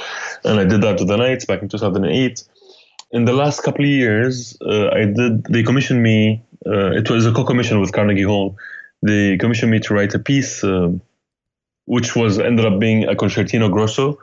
and 0.44 0.60
I 0.60 0.64
did 0.64 0.82
that 0.82 0.98
to 0.98 1.04
the 1.04 1.16
Knights 1.16 1.44
back 1.44 1.62
in 1.62 1.68
2008. 1.68 2.44
In 3.12 3.24
the 3.24 3.32
last 3.32 3.62
couple 3.62 3.84
of 3.84 3.90
years, 3.90 4.56
uh, 4.60 4.88
I 4.88 5.04
did. 5.06 5.44
They 5.44 5.62
commissioned 5.62 6.02
me. 6.02 6.42
Uh, 6.66 6.90
it 6.90 7.08
was 7.08 7.24
a 7.26 7.32
co-commission 7.32 7.80
with 7.80 7.92
Carnegie 7.92 8.22
Hall. 8.22 8.56
They 9.02 9.36
commissioned 9.38 9.70
me 9.70 9.78
to 9.80 9.94
write 9.94 10.14
a 10.14 10.18
piece, 10.18 10.64
uh, 10.64 10.90
which 11.84 12.16
was 12.16 12.38
ended 12.38 12.66
up 12.66 12.80
being 12.80 13.04
a 13.04 13.14
concertino 13.14 13.70
grosso 13.70 14.18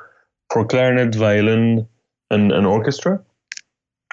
for 0.51 0.65
clarinet, 0.65 1.15
violin, 1.15 1.87
and 2.29 2.51
an 2.51 2.65
orchestra, 2.65 3.23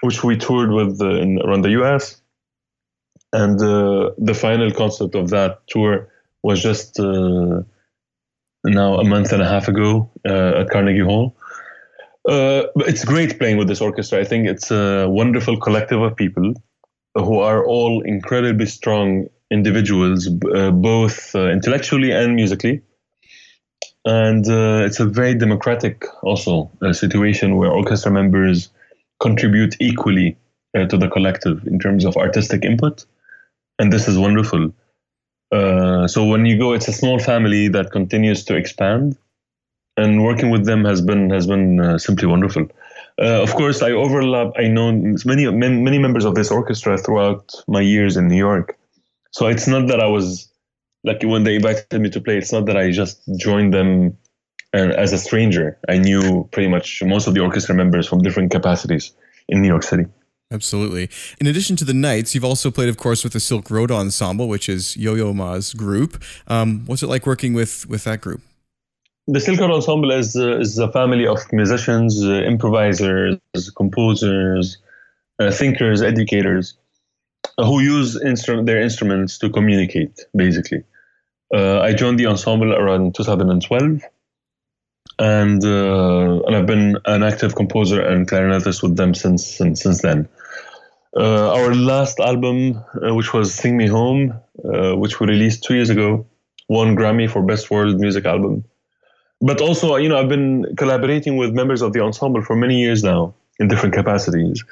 which 0.03 0.23
we 0.23 0.37
toured 0.37 0.71
with 0.71 1.01
uh, 1.03 1.11
in, 1.17 1.41
around 1.43 1.63
the 1.63 1.71
U.S. 1.71 2.20
And 3.33 3.61
uh, 3.61 4.11
the 4.19 4.35
final 4.35 4.71
concert 4.73 5.15
of 5.15 5.31
that 5.31 5.67
tour 5.69 6.09
was 6.43 6.63
just 6.63 6.99
uh, 6.99 7.63
now 8.65 8.95
a 8.99 9.05
month 9.05 9.33
and 9.33 9.43
a 9.43 9.49
half 9.49 9.69
ago 9.69 10.11
uh, 10.29 10.61
at 10.61 10.71
Carnegie 10.71 11.05
Hall. 11.05 11.37
Uh, 12.29 12.65
it's 12.79 13.05
great 13.05 13.39
playing 13.39 13.57
with 13.57 13.69
this 13.69 13.81
orchestra. 13.81 14.21
I 14.21 14.25
think 14.25 14.49
it's 14.49 14.71
a 14.71 15.09
wonderful 15.09 15.59
collective 15.59 16.03
of 16.03 16.17
people 16.17 16.55
who 17.15 17.39
are 17.39 17.65
all 17.65 18.03
incredibly 18.03 18.67
strong 18.67 19.27
individuals, 19.51 20.29
uh, 20.55 20.71
both 20.71 21.35
uh, 21.35 21.49
intellectually 21.51 22.13
and 22.13 22.35
musically. 22.35 22.83
And 24.05 24.47
it's 24.47 24.99
a 24.99 25.05
very 25.05 25.35
democratic, 25.35 26.07
also, 26.23 26.71
situation 26.93 27.57
where 27.57 27.71
orchestra 27.71 28.11
members 28.11 28.71
contribute 29.19 29.77
equally 29.79 30.39
to 30.75 30.97
the 30.97 31.09
collective 31.09 31.67
in 31.67 31.79
terms 31.79 32.07
of 32.07 32.17
artistic 32.17 32.65
input 32.65 33.05
and 33.81 33.91
this 33.93 34.07
is 34.07 34.19
wonderful. 34.19 34.73
Uh, 35.51 36.07
so 36.07 36.25
when 36.25 36.45
you 36.47 36.59
go, 36.59 36.73
it's 36.75 36.87
a 36.87 36.93
small 36.93 37.19
family 37.19 37.69
that 37.69 37.91
continues 37.91 38.45
to 38.45 38.55
expand, 38.55 39.17
and 39.97 40.23
working 40.23 40.51
with 40.51 40.65
them 40.67 40.85
has 40.85 41.01
been 41.01 41.31
has 41.31 41.47
been 41.47 41.81
uh, 41.81 41.99
simply 41.99 42.29
wonderful. 42.35 42.69
Uh, 43.21 43.43
of 43.47 43.55
course, 43.55 43.83
I 43.83 43.91
overlap. 43.93 44.53
I 44.57 44.69
know 44.69 44.93
many 45.25 45.51
many 45.51 45.99
members 45.99 46.25
of 46.25 46.35
this 46.35 46.51
orchestra 46.51 46.99
throughout 46.99 47.45
my 47.67 47.81
years 47.81 48.17
in 48.17 48.29
New 48.29 48.43
York. 48.49 48.79
So 49.33 49.47
it's 49.47 49.67
not 49.67 49.89
that 49.89 50.01
I 50.01 50.07
was 50.07 50.53
like 51.03 51.23
when 51.23 51.45
they 51.45 51.57
invited 51.57 52.01
me 52.01 52.11
to 52.11 52.21
play. 52.21 52.37
It's 52.37 52.53
not 52.53 52.67
that 52.67 52.77
I 52.77 52.91
just 52.91 53.17
joined 53.37 53.73
them 53.73 54.19
uh, 54.75 54.93
as 55.05 55.13
a 55.13 55.19
stranger. 55.19 55.79
I 55.89 55.99
knew 55.99 56.49
pretty 56.53 56.69
much 56.69 57.03
most 57.03 57.27
of 57.27 57.35
the 57.35 57.41
orchestra 57.41 57.75
members 57.75 58.07
from 58.07 58.19
different 58.21 58.51
capacities 58.53 59.13
in 59.49 59.63
New 59.63 59.69
York 59.69 59.85
City. 59.85 60.05
Absolutely. 60.53 61.09
In 61.41 61.47
addition 61.47 61.77
to 61.77 61.85
the 61.85 61.95
Knights, 61.95 62.35
you've 62.35 62.45
also 62.45 62.73
played, 62.73 62.89
of 62.89 62.97
course, 62.97 63.23
with 63.23 63.33
the 63.33 63.39
Silk 63.39 63.71
Road 63.71 63.93
Ensemble, 63.93 64.49
which 64.49 64.69
is 64.69 64.97
Yo-Yo 64.97 65.33
Ma's 65.33 65.73
group. 65.75 66.21
Um, 66.49 66.83
what's 66.87 67.05
it 67.05 67.07
like 67.07 67.25
working 67.25 67.55
with 67.55 67.89
with 67.89 68.03
that 68.03 68.21
group? 68.21 68.41
The 69.29 69.39
Silk 69.39 69.61
Road 69.61 69.71
Ensemble 69.71 70.11
is 70.11 70.35
uh, 70.35 70.59
is 70.59 70.77
a 70.79 70.91
family 70.91 71.25
of 71.25 71.39
musicians, 71.53 72.25
uh, 72.25 72.43
improvisers, 72.43 73.39
composers, 73.77 74.79
uh, 75.39 75.53
thinkers, 75.53 76.03
educators, 76.03 76.75
uh, 77.57 77.65
who 77.65 77.79
use 77.79 78.19
instru- 78.19 78.67
their 78.67 78.81
instruments 78.81 79.39
to 79.39 79.51
communicate. 79.51 80.25
Basically, 80.35 80.83
uh, 81.55 81.79
I 81.79 81.93
joined 81.93 82.19
the 82.19 82.27
ensemble 82.27 82.75
around 82.75 83.15
2012 83.15 84.03
and 85.21 85.65
uh, 85.65 86.41
and 86.47 86.57
I've 86.57 86.67
been 86.67 86.97
an 87.05 87.23
active 87.23 87.55
composer 87.55 88.01
and 88.01 88.29
clarinetist 88.29 88.83
with 88.83 88.97
them 88.97 89.15
since 89.15 89.47
since, 89.47 89.83
since 89.83 90.03
then. 90.03 90.29
Uh, 91.17 91.53
our 91.53 91.75
last 91.75 92.21
album, 92.21 92.81
uh, 92.95 93.13
which 93.15 93.33
was 93.33 93.53
"Sing 93.53 93.77
Me 93.77 93.89
Home," 93.89 94.33
uh, 94.65 94.95
which 94.95 95.19
we 95.19 95.27
released 95.27 95.65
two 95.65 95.75
years 95.75 95.91
ago, 95.91 96.25
won 96.69 96.95
Grammy 96.95 97.29
for 97.29 97.43
Best 97.43 97.69
World 97.71 97.99
Music 97.99 98.25
Album. 98.25 98.65
But 99.41 99.61
also, 99.61 99.97
you 99.97 100.09
know, 100.09 100.19
I've 100.19 100.29
been 100.29 100.77
collaborating 100.77 101.37
with 101.37 101.53
members 101.53 101.83
of 101.83 101.93
the 101.95 102.01
ensemble 102.01 102.43
for 102.43 102.55
many 102.55 102.79
years 102.79 103.03
now 103.03 103.35
in 103.59 103.67
different 103.67 103.95
capacities, 103.95 104.65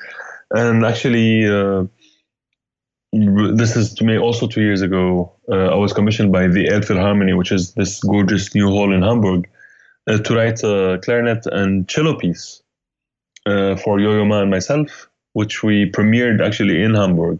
and 0.51 0.84
actually. 0.84 1.47
Uh, 1.47 1.84
this 3.11 3.74
is 3.74 3.95
to 3.95 4.05
me 4.05 4.18
also 4.18 4.47
two 4.47 4.61
years 4.61 4.82
ago. 4.82 5.32
Uh, 5.51 5.68
I 5.68 5.76
was 5.76 5.95
commissioned 5.95 6.30
by 6.30 6.47
the 6.47 6.66
Elbphilharmonie, 6.66 7.39
which 7.39 7.51
is 7.51 7.72
this 7.72 8.01
gorgeous 8.05 8.55
new 8.55 8.68
hall 8.68 8.93
in 8.93 9.01
Hamburg, 9.01 9.49
uh, 10.07 10.18
to 10.18 10.34
write 10.34 10.62
a 10.62 11.01
clarinet 11.03 11.47
and 11.47 11.89
cello 11.89 12.18
piece 12.18 12.62
for 13.47 13.99
Yo-Yo 13.99 14.26
Ma 14.26 14.43
and 14.43 14.51
myself 14.51 15.07
which 15.39 15.62
we 15.62 15.89
premiered 15.89 16.45
actually 16.45 16.82
in 16.82 16.95
Hamburg. 16.95 17.39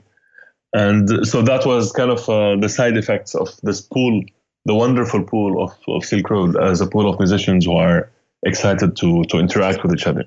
And 0.73 1.27
so 1.27 1.43
that 1.43 1.67
was 1.67 1.91
kind 1.91 2.13
of 2.13 2.29
uh, 2.29 2.55
the 2.55 2.69
side 2.69 2.97
effects 2.97 3.35
of 3.35 3.49
this 3.65 3.81
pool, 3.81 4.23
the 4.67 4.75
wonderful 4.75 5.25
pool 5.25 5.61
of, 5.65 5.73
of 5.89 6.05
Silk 6.05 6.31
Road 6.31 6.57
as 6.57 6.81
a 6.81 6.87
pool 6.87 7.11
of 7.11 7.19
musicians 7.19 7.65
who 7.65 7.75
are 7.77 8.09
excited 8.45 8.97
to, 8.99 9.25
to 9.25 9.39
interact 9.39 9.83
with 9.83 9.93
each 9.93 10.07
other. 10.07 10.25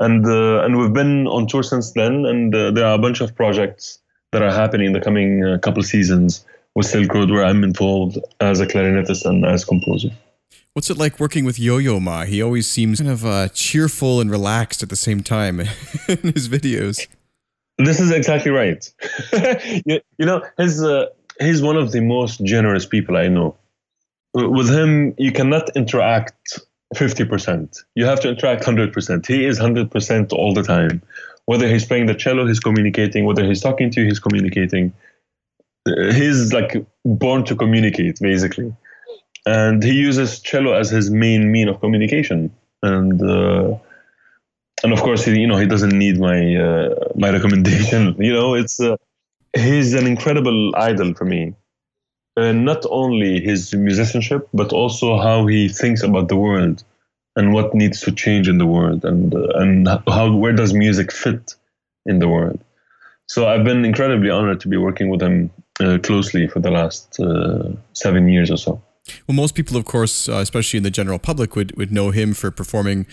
And, 0.00 0.26
uh, 0.26 0.64
and 0.64 0.76
we've 0.76 0.92
been 0.92 1.26
on 1.28 1.46
tour 1.46 1.62
since 1.62 1.92
then, 1.92 2.26
and 2.26 2.54
uh, 2.54 2.70
there 2.72 2.84
are 2.84 2.96
a 2.96 2.98
bunch 3.06 3.22
of 3.22 3.34
projects 3.34 3.98
that 4.32 4.42
are 4.42 4.52
happening 4.52 4.88
in 4.88 4.92
the 4.92 5.00
coming 5.00 5.42
uh, 5.42 5.56
couple 5.62 5.82
seasons 5.82 6.44
with 6.74 6.84
Silk 6.84 7.14
Road 7.14 7.30
where 7.30 7.44
I'm 7.44 7.64
involved 7.64 8.18
as 8.40 8.60
a 8.60 8.66
clarinetist 8.66 9.24
and 9.24 9.46
as 9.46 9.64
composer. 9.64 10.10
What's 10.76 10.90
it 10.90 10.98
like 10.98 11.18
working 11.18 11.46
with 11.46 11.58
Yo-Yo 11.58 12.00
Ma? 12.00 12.26
He 12.26 12.42
always 12.42 12.66
seems 12.66 13.00
kind 13.00 13.10
of 13.10 13.24
uh, 13.24 13.48
cheerful 13.48 14.20
and 14.20 14.30
relaxed 14.30 14.82
at 14.82 14.90
the 14.90 14.94
same 14.94 15.22
time 15.22 15.58
in 16.08 16.34
his 16.34 16.50
videos. 16.50 17.08
This 17.78 17.98
is 17.98 18.10
exactly 18.10 18.50
right. 18.50 18.86
you, 19.86 20.02
you, 20.18 20.26
know, 20.26 20.44
his, 20.58 20.84
uh, 20.84 21.06
he's 21.40 21.62
one 21.62 21.78
of 21.78 21.92
the 21.92 22.02
most 22.02 22.44
generous 22.44 22.84
people 22.84 23.16
I 23.16 23.28
know. 23.28 23.56
With 24.34 24.68
him, 24.68 25.14
you 25.16 25.32
cannot 25.32 25.74
interact 25.74 26.60
50%. 26.94 27.82
You 27.94 28.04
have 28.04 28.20
to 28.20 28.28
interact 28.28 28.64
100%. 28.64 29.26
He 29.26 29.46
is 29.46 29.58
100% 29.58 30.32
all 30.34 30.52
the 30.52 30.62
time. 30.62 31.00
Whether 31.46 31.68
he's 31.68 31.86
playing 31.86 32.04
the 32.04 32.14
cello, 32.14 32.46
he's 32.46 32.60
communicating. 32.60 33.24
Whether 33.24 33.46
he's 33.46 33.62
talking 33.62 33.90
to 33.92 34.02
you, 34.02 34.08
he's 34.08 34.20
communicating. 34.20 34.92
He's 35.86 36.52
like 36.52 36.84
born 37.06 37.46
to 37.46 37.56
communicate, 37.56 38.18
basically 38.20 38.74
and 39.46 39.82
he 39.82 39.92
uses 39.92 40.40
cello 40.40 40.74
as 40.74 40.90
his 40.90 41.08
main 41.08 41.52
mean 41.52 41.68
of 41.68 41.80
communication. 41.80 42.52
And 42.82 43.22
uh, 43.22 43.78
and 44.82 44.92
of 44.92 45.00
course 45.00 45.24
he, 45.24 45.40
you 45.40 45.46
know 45.46 45.56
he 45.56 45.66
doesn't 45.66 45.96
need 45.96 46.18
my 46.18 46.56
uh, 46.56 46.94
my 47.14 47.30
recommendation 47.36 48.14
you 48.18 48.32
know 48.32 48.54
it's 48.54 48.78
uh, 48.80 48.96
he's 49.54 49.94
an 49.94 50.06
incredible 50.06 50.74
idol 50.76 51.14
for 51.14 51.24
me. 51.24 51.54
And 52.38 52.66
not 52.66 52.84
only 52.90 53.40
his 53.40 53.72
musicianship 53.72 54.48
but 54.52 54.72
also 54.72 55.16
how 55.16 55.46
he 55.46 55.68
thinks 55.68 56.02
about 56.02 56.28
the 56.28 56.36
world 56.36 56.82
and 57.34 57.54
what 57.54 57.74
needs 57.74 58.00
to 58.00 58.12
change 58.12 58.48
in 58.48 58.58
the 58.58 58.66
world 58.66 59.04
and 59.04 59.34
uh, 59.34 59.48
and 59.54 59.88
how 60.08 60.34
where 60.34 60.52
does 60.52 60.74
music 60.74 61.12
fit 61.12 61.54
in 62.04 62.18
the 62.18 62.28
world. 62.28 62.60
So 63.28 63.48
i've 63.48 63.64
been 63.64 63.84
incredibly 63.84 64.30
honored 64.30 64.60
to 64.60 64.68
be 64.68 64.76
working 64.76 65.08
with 65.08 65.22
him 65.22 65.50
uh, 65.80 65.98
closely 66.02 66.46
for 66.46 66.60
the 66.60 66.70
last 66.70 67.20
uh, 67.20 67.68
7 67.92 68.28
years 68.28 68.50
or 68.50 68.56
so 68.56 68.80
well, 69.26 69.34
most 69.34 69.54
people, 69.54 69.76
of 69.76 69.84
course, 69.84 70.28
uh, 70.28 70.36
especially 70.36 70.78
in 70.78 70.82
the 70.82 70.90
general 70.90 71.18
public, 71.18 71.56
would, 71.56 71.76
would 71.76 71.92
know 71.92 72.10
him 72.10 72.34
for 72.34 72.50
performing 72.50 73.06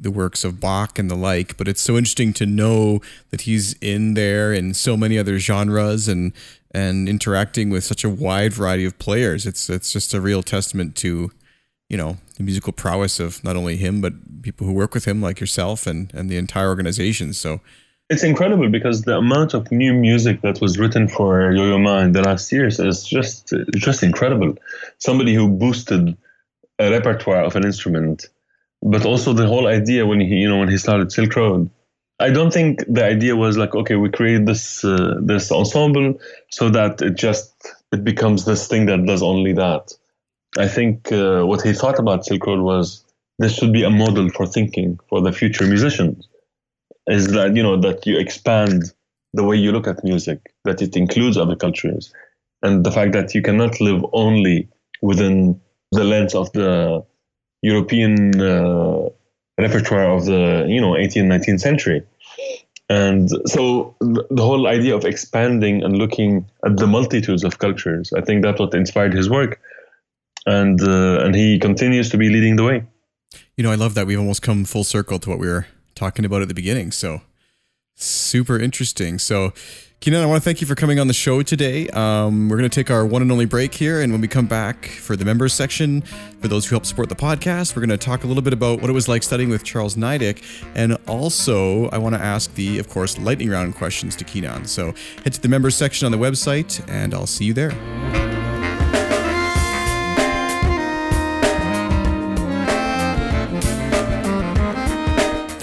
the 0.00 0.10
works 0.10 0.44
of 0.44 0.60
Bach 0.60 0.98
and 0.98 1.10
the 1.10 1.16
like. 1.16 1.56
But 1.56 1.68
it's 1.68 1.80
so 1.80 1.96
interesting 1.96 2.32
to 2.34 2.46
know 2.46 3.00
that 3.30 3.42
he's 3.42 3.74
in 3.74 4.14
there 4.14 4.52
in 4.52 4.74
so 4.74 4.96
many 4.96 5.18
other 5.18 5.38
genres 5.38 6.08
and 6.08 6.32
and 6.72 7.08
interacting 7.08 7.70
with 7.70 7.82
such 7.82 8.04
a 8.04 8.10
wide 8.10 8.52
variety 8.52 8.84
of 8.84 8.98
players. 8.98 9.46
It's 9.46 9.68
it's 9.68 9.92
just 9.92 10.14
a 10.14 10.20
real 10.20 10.42
testament 10.42 10.94
to, 10.96 11.30
you 11.88 11.96
know, 11.96 12.18
the 12.36 12.42
musical 12.42 12.72
prowess 12.72 13.18
of 13.18 13.42
not 13.42 13.56
only 13.56 13.76
him 13.76 14.00
but 14.00 14.42
people 14.42 14.66
who 14.66 14.72
work 14.72 14.94
with 14.94 15.06
him, 15.06 15.20
like 15.20 15.40
yourself 15.40 15.86
and 15.86 16.12
and 16.14 16.30
the 16.30 16.36
entire 16.36 16.68
organization. 16.68 17.32
So 17.32 17.60
it's 18.10 18.22
incredible 18.22 18.68
because 18.70 19.02
the 19.02 19.16
amount 19.16 19.54
of 19.54 19.70
new 19.70 19.92
music 19.92 20.40
that 20.40 20.60
was 20.60 20.78
written 20.78 21.08
for 21.08 21.52
Yo-Yo 21.52 21.78
Ma 21.78 21.98
in 21.98 22.12
the 22.12 22.22
last 22.22 22.50
years 22.50 22.80
is 22.80 23.04
just 23.04 23.52
just 23.76 24.02
incredible. 24.02 24.56
Somebody 24.98 25.34
who 25.34 25.48
boosted 25.48 26.16
a 26.78 26.90
repertoire 26.90 27.44
of 27.44 27.54
an 27.56 27.64
instrument, 27.64 28.26
but 28.82 29.04
also 29.04 29.32
the 29.32 29.46
whole 29.46 29.66
idea 29.66 30.06
when 30.06 30.20
he 30.20 30.36
you 30.36 30.48
know 30.48 30.58
when 30.58 30.68
he 30.68 30.78
started 30.78 31.12
Silk 31.12 31.36
Road. 31.36 31.70
I 32.20 32.30
don't 32.30 32.52
think 32.52 32.82
the 32.88 33.04
idea 33.04 33.36
was 33.36 33.56
like 33.56 33.74
okay 33.74 33.96
we 33.96 34.10
create 34.10 34.46
this 34.46 34.84
uh, 34.84 35.16
this 35.20 35.52
ensemble 35.52 36.18
so 36.50 36.70
that 36.70 37.02
it 37.02 37.16
just 37.16 37.52
it 37.92 38.04
becomes 38.04 38.44
this 38.44 38.66
thing 38.68 38.86
that 38.86 39.04
does 39.04 39.22
only 39.22 39.52
that. 39.52 39.92
I 40.56 40.66
think 40.66 41.12
uh, 41.12 41.42
what 41.42 41.60
he 41.60 41.74
thought 41.74 41.98
about 41.98 42.24
Silk 42.24 42.46
Road 42.46 42.60
was 42.60 43.04
this 43.38 43.54
should 43.54 43.72
be 43.72 43.84
a 43.84 43.90
model 43.90 44.30
for 44.30 44.46
thinking 44.46 44.98
for 45.08 45.20
the 45.20 45.30
future 45.30 45.66
musicians 45.66 46.27
is 47.08 47.28
that 47.32 47.56
you 47.56 47.62
know 47.62 47.76
that 47.80 48.06
you 48.06 48.18
expand 48.18 48.84
the 49.32 49.44
way 49.44 49.56
you 49.56 49.72
look 49.72 49.86
at 49.86 50.04
music, 50.04 50.52
that 50.64 50.80
it 50.80 50.96
includes 50.96 51.36
other 51.36 51.56
cultures, 51.56 52.12
and 52.62 52.84
the 52.84 52.92
fact 52.92 53.12
that 53.12 53.34
you 53.34 53.42
cannot 53.42 53.80
live 53.80 54.04
only 54.12 54.68
within 55.02 55.60
the 55.92 56.04
lens 56.04 56.34
of 56.34 56.52
the 56.52 57.04
European 57.62 58.40
uh, 58.40 59.08
repertoire 59.58 60.10
of 60.10 60.26
the 60.26 60.66
you 60.68 60.80
know 60.80 60.92
18th 60.92 61.26
19th 61.26 61.60
century. 61.60 62.02
And 62.90 63.28
so 63.46 63.94
the 64.00 64.42
whole 64.42 64.66
idea 64.66 64.96
of 64.96 65.04
expanding 65.04 65.82
and 65.82 65.98
looking 65.98 66.46
at 66.64 66.78
the 66.78 66.86
multitudes 66.86 67.44
of 67.44 67.58
cultures 67.58 68.10
i 68.16 68.22
think 68.22 68.42
that's 68.42 68.58
what 68.58 68.72
inspired 68.74 69.14
his 69.14 69.28
work. 69.28 69.60
And 70.46 70.80
uh, 70.80 71.24
and 71.24 71.34
he 71.34 71.58
continues 71.58 72.08
to 72.10 72.16
be 72.16 72.30
leading 72.30 72.56
the 72.56 72.64
way. 72.64 72.84
You 73.56 73.64
know 73.64 73.72
i 73.72 73.74
love 73.74 73.94
that 73.94 74.06
we've 74.06 74.18
almost 74.18 74.42
come 74.42 74.64
full 74.64 74.84
circle 74.84 75.18
to 75.18 75.30
what 75.30 75.38
we 75.38 75.48
were 75.48 75.66
talking 75.98 76.24
about 76.24 76.42
at 76.42 76.48
the 76.48 76.54
beginning. 76.54 76.92
So 76.92 77.22
super 77.94 78.58
interesting. 78.58 79.18
So 79.18 79.52
Kinan, 80.00 80.22
I 80.22 80.26
want 80.26 80.40
to 80.40 80.44
thank 80.44 80.60
you 80.60 80.66
for 80.68 80.76
coming 80.76 81.00
on 81.00 81.08
the 81.08 81.12
show 81.12 81.42
today. 81.42 81.88
Um, 81.88 82.48
we're 82.48 82.56
going 82.56 82.70
to 82.70 82.74
take 82.74 82.88
our 82.88 83.04
one 83.04 83.20
and 83.20 83.32
only 83.32 83.46
break 83.46 83.74
here. 83.74 84.00
And 84.00 84.12
when 84.12 84.20
we 84.20 84.28
come 84.28 84.46
back 84.46 84.86
for 84.86 85.16
the 85.16 85.24
members 85.24 85.52
section, 85.52 86.02
for 86.40 86.46
those 86.46 86.66
who 86.66 86.76
help 86.76 86.86
support 86.86 87.08
the 87.08 87.16
podcast, 87.16 87.74
we're 87.74 87.84
going 87.84 87.98
to 87.98 87.98
talk 87.98 88.22
a 88.22 88.28
little 88.28 88.42
bit 88.42 88.52
about 88.52 88.80
what 88.80 88.90
it 88.90 88.92
was 88.92 89.08
like 89.08 89.24
studying 89.24 89.50
with 89.50 89.64
Charles 89.64 89.96
Neidich. 89.96 90.64
And 90.76 90.96
also, 91.08 91.88
I 91.88 91.98
want 91.98 92.14
to 92.14 92.20
ask 92.20 92.54
the, 92.54 92.78
of 92.78 92.88
course, 92.88 93.18
lightning 93.18 93.50
round 93.50 93.74
questions 93.74 94.14
to 94.16 94.24
Kinan. 94.24 94.68
So 94.68 94.94
head 95.24 95.32
to 95.32 95.40
the 95.40 95.48
members 95.48 95.74
section 95.74 96.06
on 96.06 96.12
the 96.12 96.18
website, 96.18 96.80
and 96.88 97.12
I'll 97.12 97.26
see 97.26 97.46
you 97.46 97.52
there. 97.52 98.27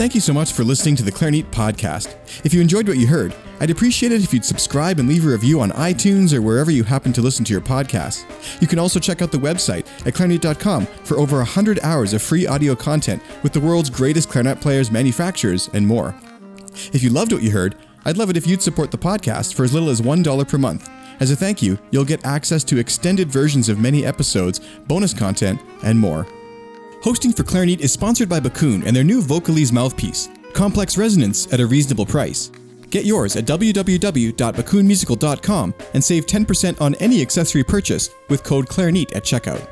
Thank 0.05 0.13
you 0.13 0.21
so 0.21 0.33
much 0.33 0.53
for 0.53 0.63
listening 0.63 0.95
to 0.97 1.03
the 1.03 1.11
Clarinet 1.11 1.49
podcast. 1.49 2.15
If 2.45 2.53
you 2.53 2.61
enjoyed 2.61 2.87
what 2.87 2.99
you 2.99 3.07
heard, 3.07 3.33
I'd 3.59 3.71
appreciate 3.71 4.11
it 4.11 4.23
if 4.23 4.35
you'd 4.35 4.45
subscribe 4.45 4.99
and 4.99 5.09
leave 5.09 5.25
a 5.25 5.29
review 5.29 5.59
on 5.59 5.71
iTunes 5.71 6.31
or 6.31 6.43
wherever 6.43 6.69
you 6.69 6.83
happen 6.83 7.11
to 7.13 7.23
listen 7.23 7.43
to 7.43 7.51
your 7.51 7.59
podcasts. 7.59 8.23
You 8.61 8.67
can 8.67 8.77
also 8.77 8.99
check 8.99 9.23
out 9.23 9.31
the 9.31 9.39
website 9.39 9.87
at 10.05 10.13
clarinet.com 10.13 10.85
for 10.85 11.17
over 11.17 11.37
100 11.37 11.79
hours 11.81 12.13
of 12.13 12.21
free 12.21 12.45
audio 12.45 12.75
content 12.75 13.19
with 13.41 13.51
the 13.51 13.59
world's 13.59 13.89
greatest 13.89 14.29
clarinet 14.29 14.61
players, 14.61 14.91
manufacturers, 14.91 15.71
and 15.73 15.87
more. 15.87 16.13
If 16.93 17.01
you 17.01 17.09
loved 17.09 17.33
what 17.33 17.41
you 17.41 17.49
heard, 17.49 17.75
I'd 18.05 18.17
love 18.17 18.29
it 18.29 18.37
if 18.37 18.45
you'd 18.45 18.61
support 18.61 18.91
the 18.91 18.99
podcast 18.99 19.55
for 19.55 19.63
as 19.63 19.73
little 19.73 19.89
as 19.89 20.01
$1 20.01 20.47
per 20.47 20.59
month. 20.59 20.87
As 21.19 21.31
a 21.31 21.35
thank 21.35 21.63
you, 21.63 21.79
you'll 21.89 22.05
get 22.05 22.23
access 22.23 22.63
to 22.65 22.77
extended 22.77 23.31
versions 23.31 23.69
of 23.69 23.79
many 23.79 24.05
episodes, 24.05 24.59
bonus 24.85 25.15
content, 25.15 25.59
and 25.81 25.99
more. 25.99 26.27
Hosting 27.03 27.33
for 27.33 27.43
Clarinet 27.43 27.81
is 27.81 27.91
sponsored 27.91 28.29
by 28.29 28.39
Bakun 28.39 28.85
and 28.85 28.95
their 28.95 29.03
new 29.03 29.21
Vocalise 29.21 29.71
mouthpiece, 29.71 30.29
complex 30.53 30.97
resonance 30.97 31.51
at 31.53 31.59
a 31.59 31.67
reasonable 31.67 32.05
price. 32.05 32.51
Get 32.89 33.05
yours 33.05 33.35
at 33.35 33.45
www.bakunmusical.com 33.45 35.73
and 35.93 36.03
save 36.03 36.25
10% 36.25 36.81
on 36.81 36.95
any 36.95 37.21
accessory 37.21 37.63
purchase 37.63 38.09
with 38.29 38.43
code 38.43 38.67
Clarinet 38.67 39.15
at 39.15 39.23
checkout. 39.23 39.67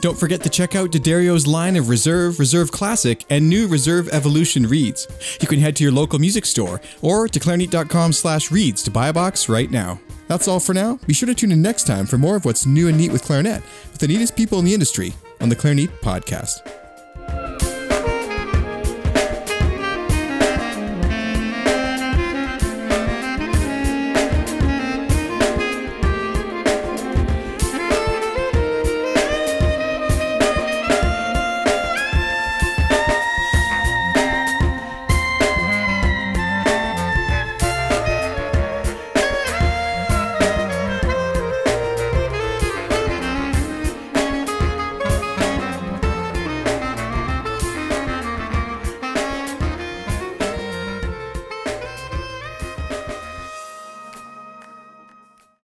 Don't 0.00 0.18
forget 0.18 0.42
to 0.42 0.50
check 0.50 0.74
out 0.74 0.90
D'Addario's 0.90 1.46
line 1.46 1.76
of 1.76 1.88
Reserve, 1.88 2.38
Reserve 2.38 2.70
Classic, 2.70 3.24
and 3.30 3.48
new 3.48 3.66
Reserve 3.66 4.10
Evolution 4.10 4.66
reeds. 4.66 5.08
You 5.40 5.48
can 5.48 5.58
head 5.58 5.74
to 5.76 5.84
your 5.84 5.92
local 5.92 6.18
music 6.18 6.44
store 6.44 6.82
or 7.00 7.28
to 7.28 7.40
clarinet.com 7.40 8.12
slash 8.12 8.50
reeds 8.50 8.82
to 8.82 8.90
buy 8.90 9.08
a 9.08 9.12
box 9.12 9.48
right 9.48 9.70
now. 9.70 9.98
That's 10.28 10.48
all 10.48 10.60
for 10.60 10.74
now. 10.74 10.98
Be 11.06 11.14
sure 11.14 11.28
to 11.28 11.34
tune 11.34 11.52
in 11.52 11.62
next 11.62 11.86
time 11.86 12.04
for 12.06 12.18
more 12.18 12.36
of 12.36 12.44
what's 12.44 12.66
new 12.66 12.88
and 12.88 12.98
neat 12.98 13.12
with 13.12 13.22
clarinet 13.22 13.62
with 13.92 14.00
the 14.00 14.08
neatest 14.08 14.36
people 14.36 14.58
in 14.58 14.64
the 14.64 14.74
industry 14.74 15.14
on 15.40 15.48
the 15.48 15.56
Clarinet 15.56 15.90
Podcast. 16.00 16.85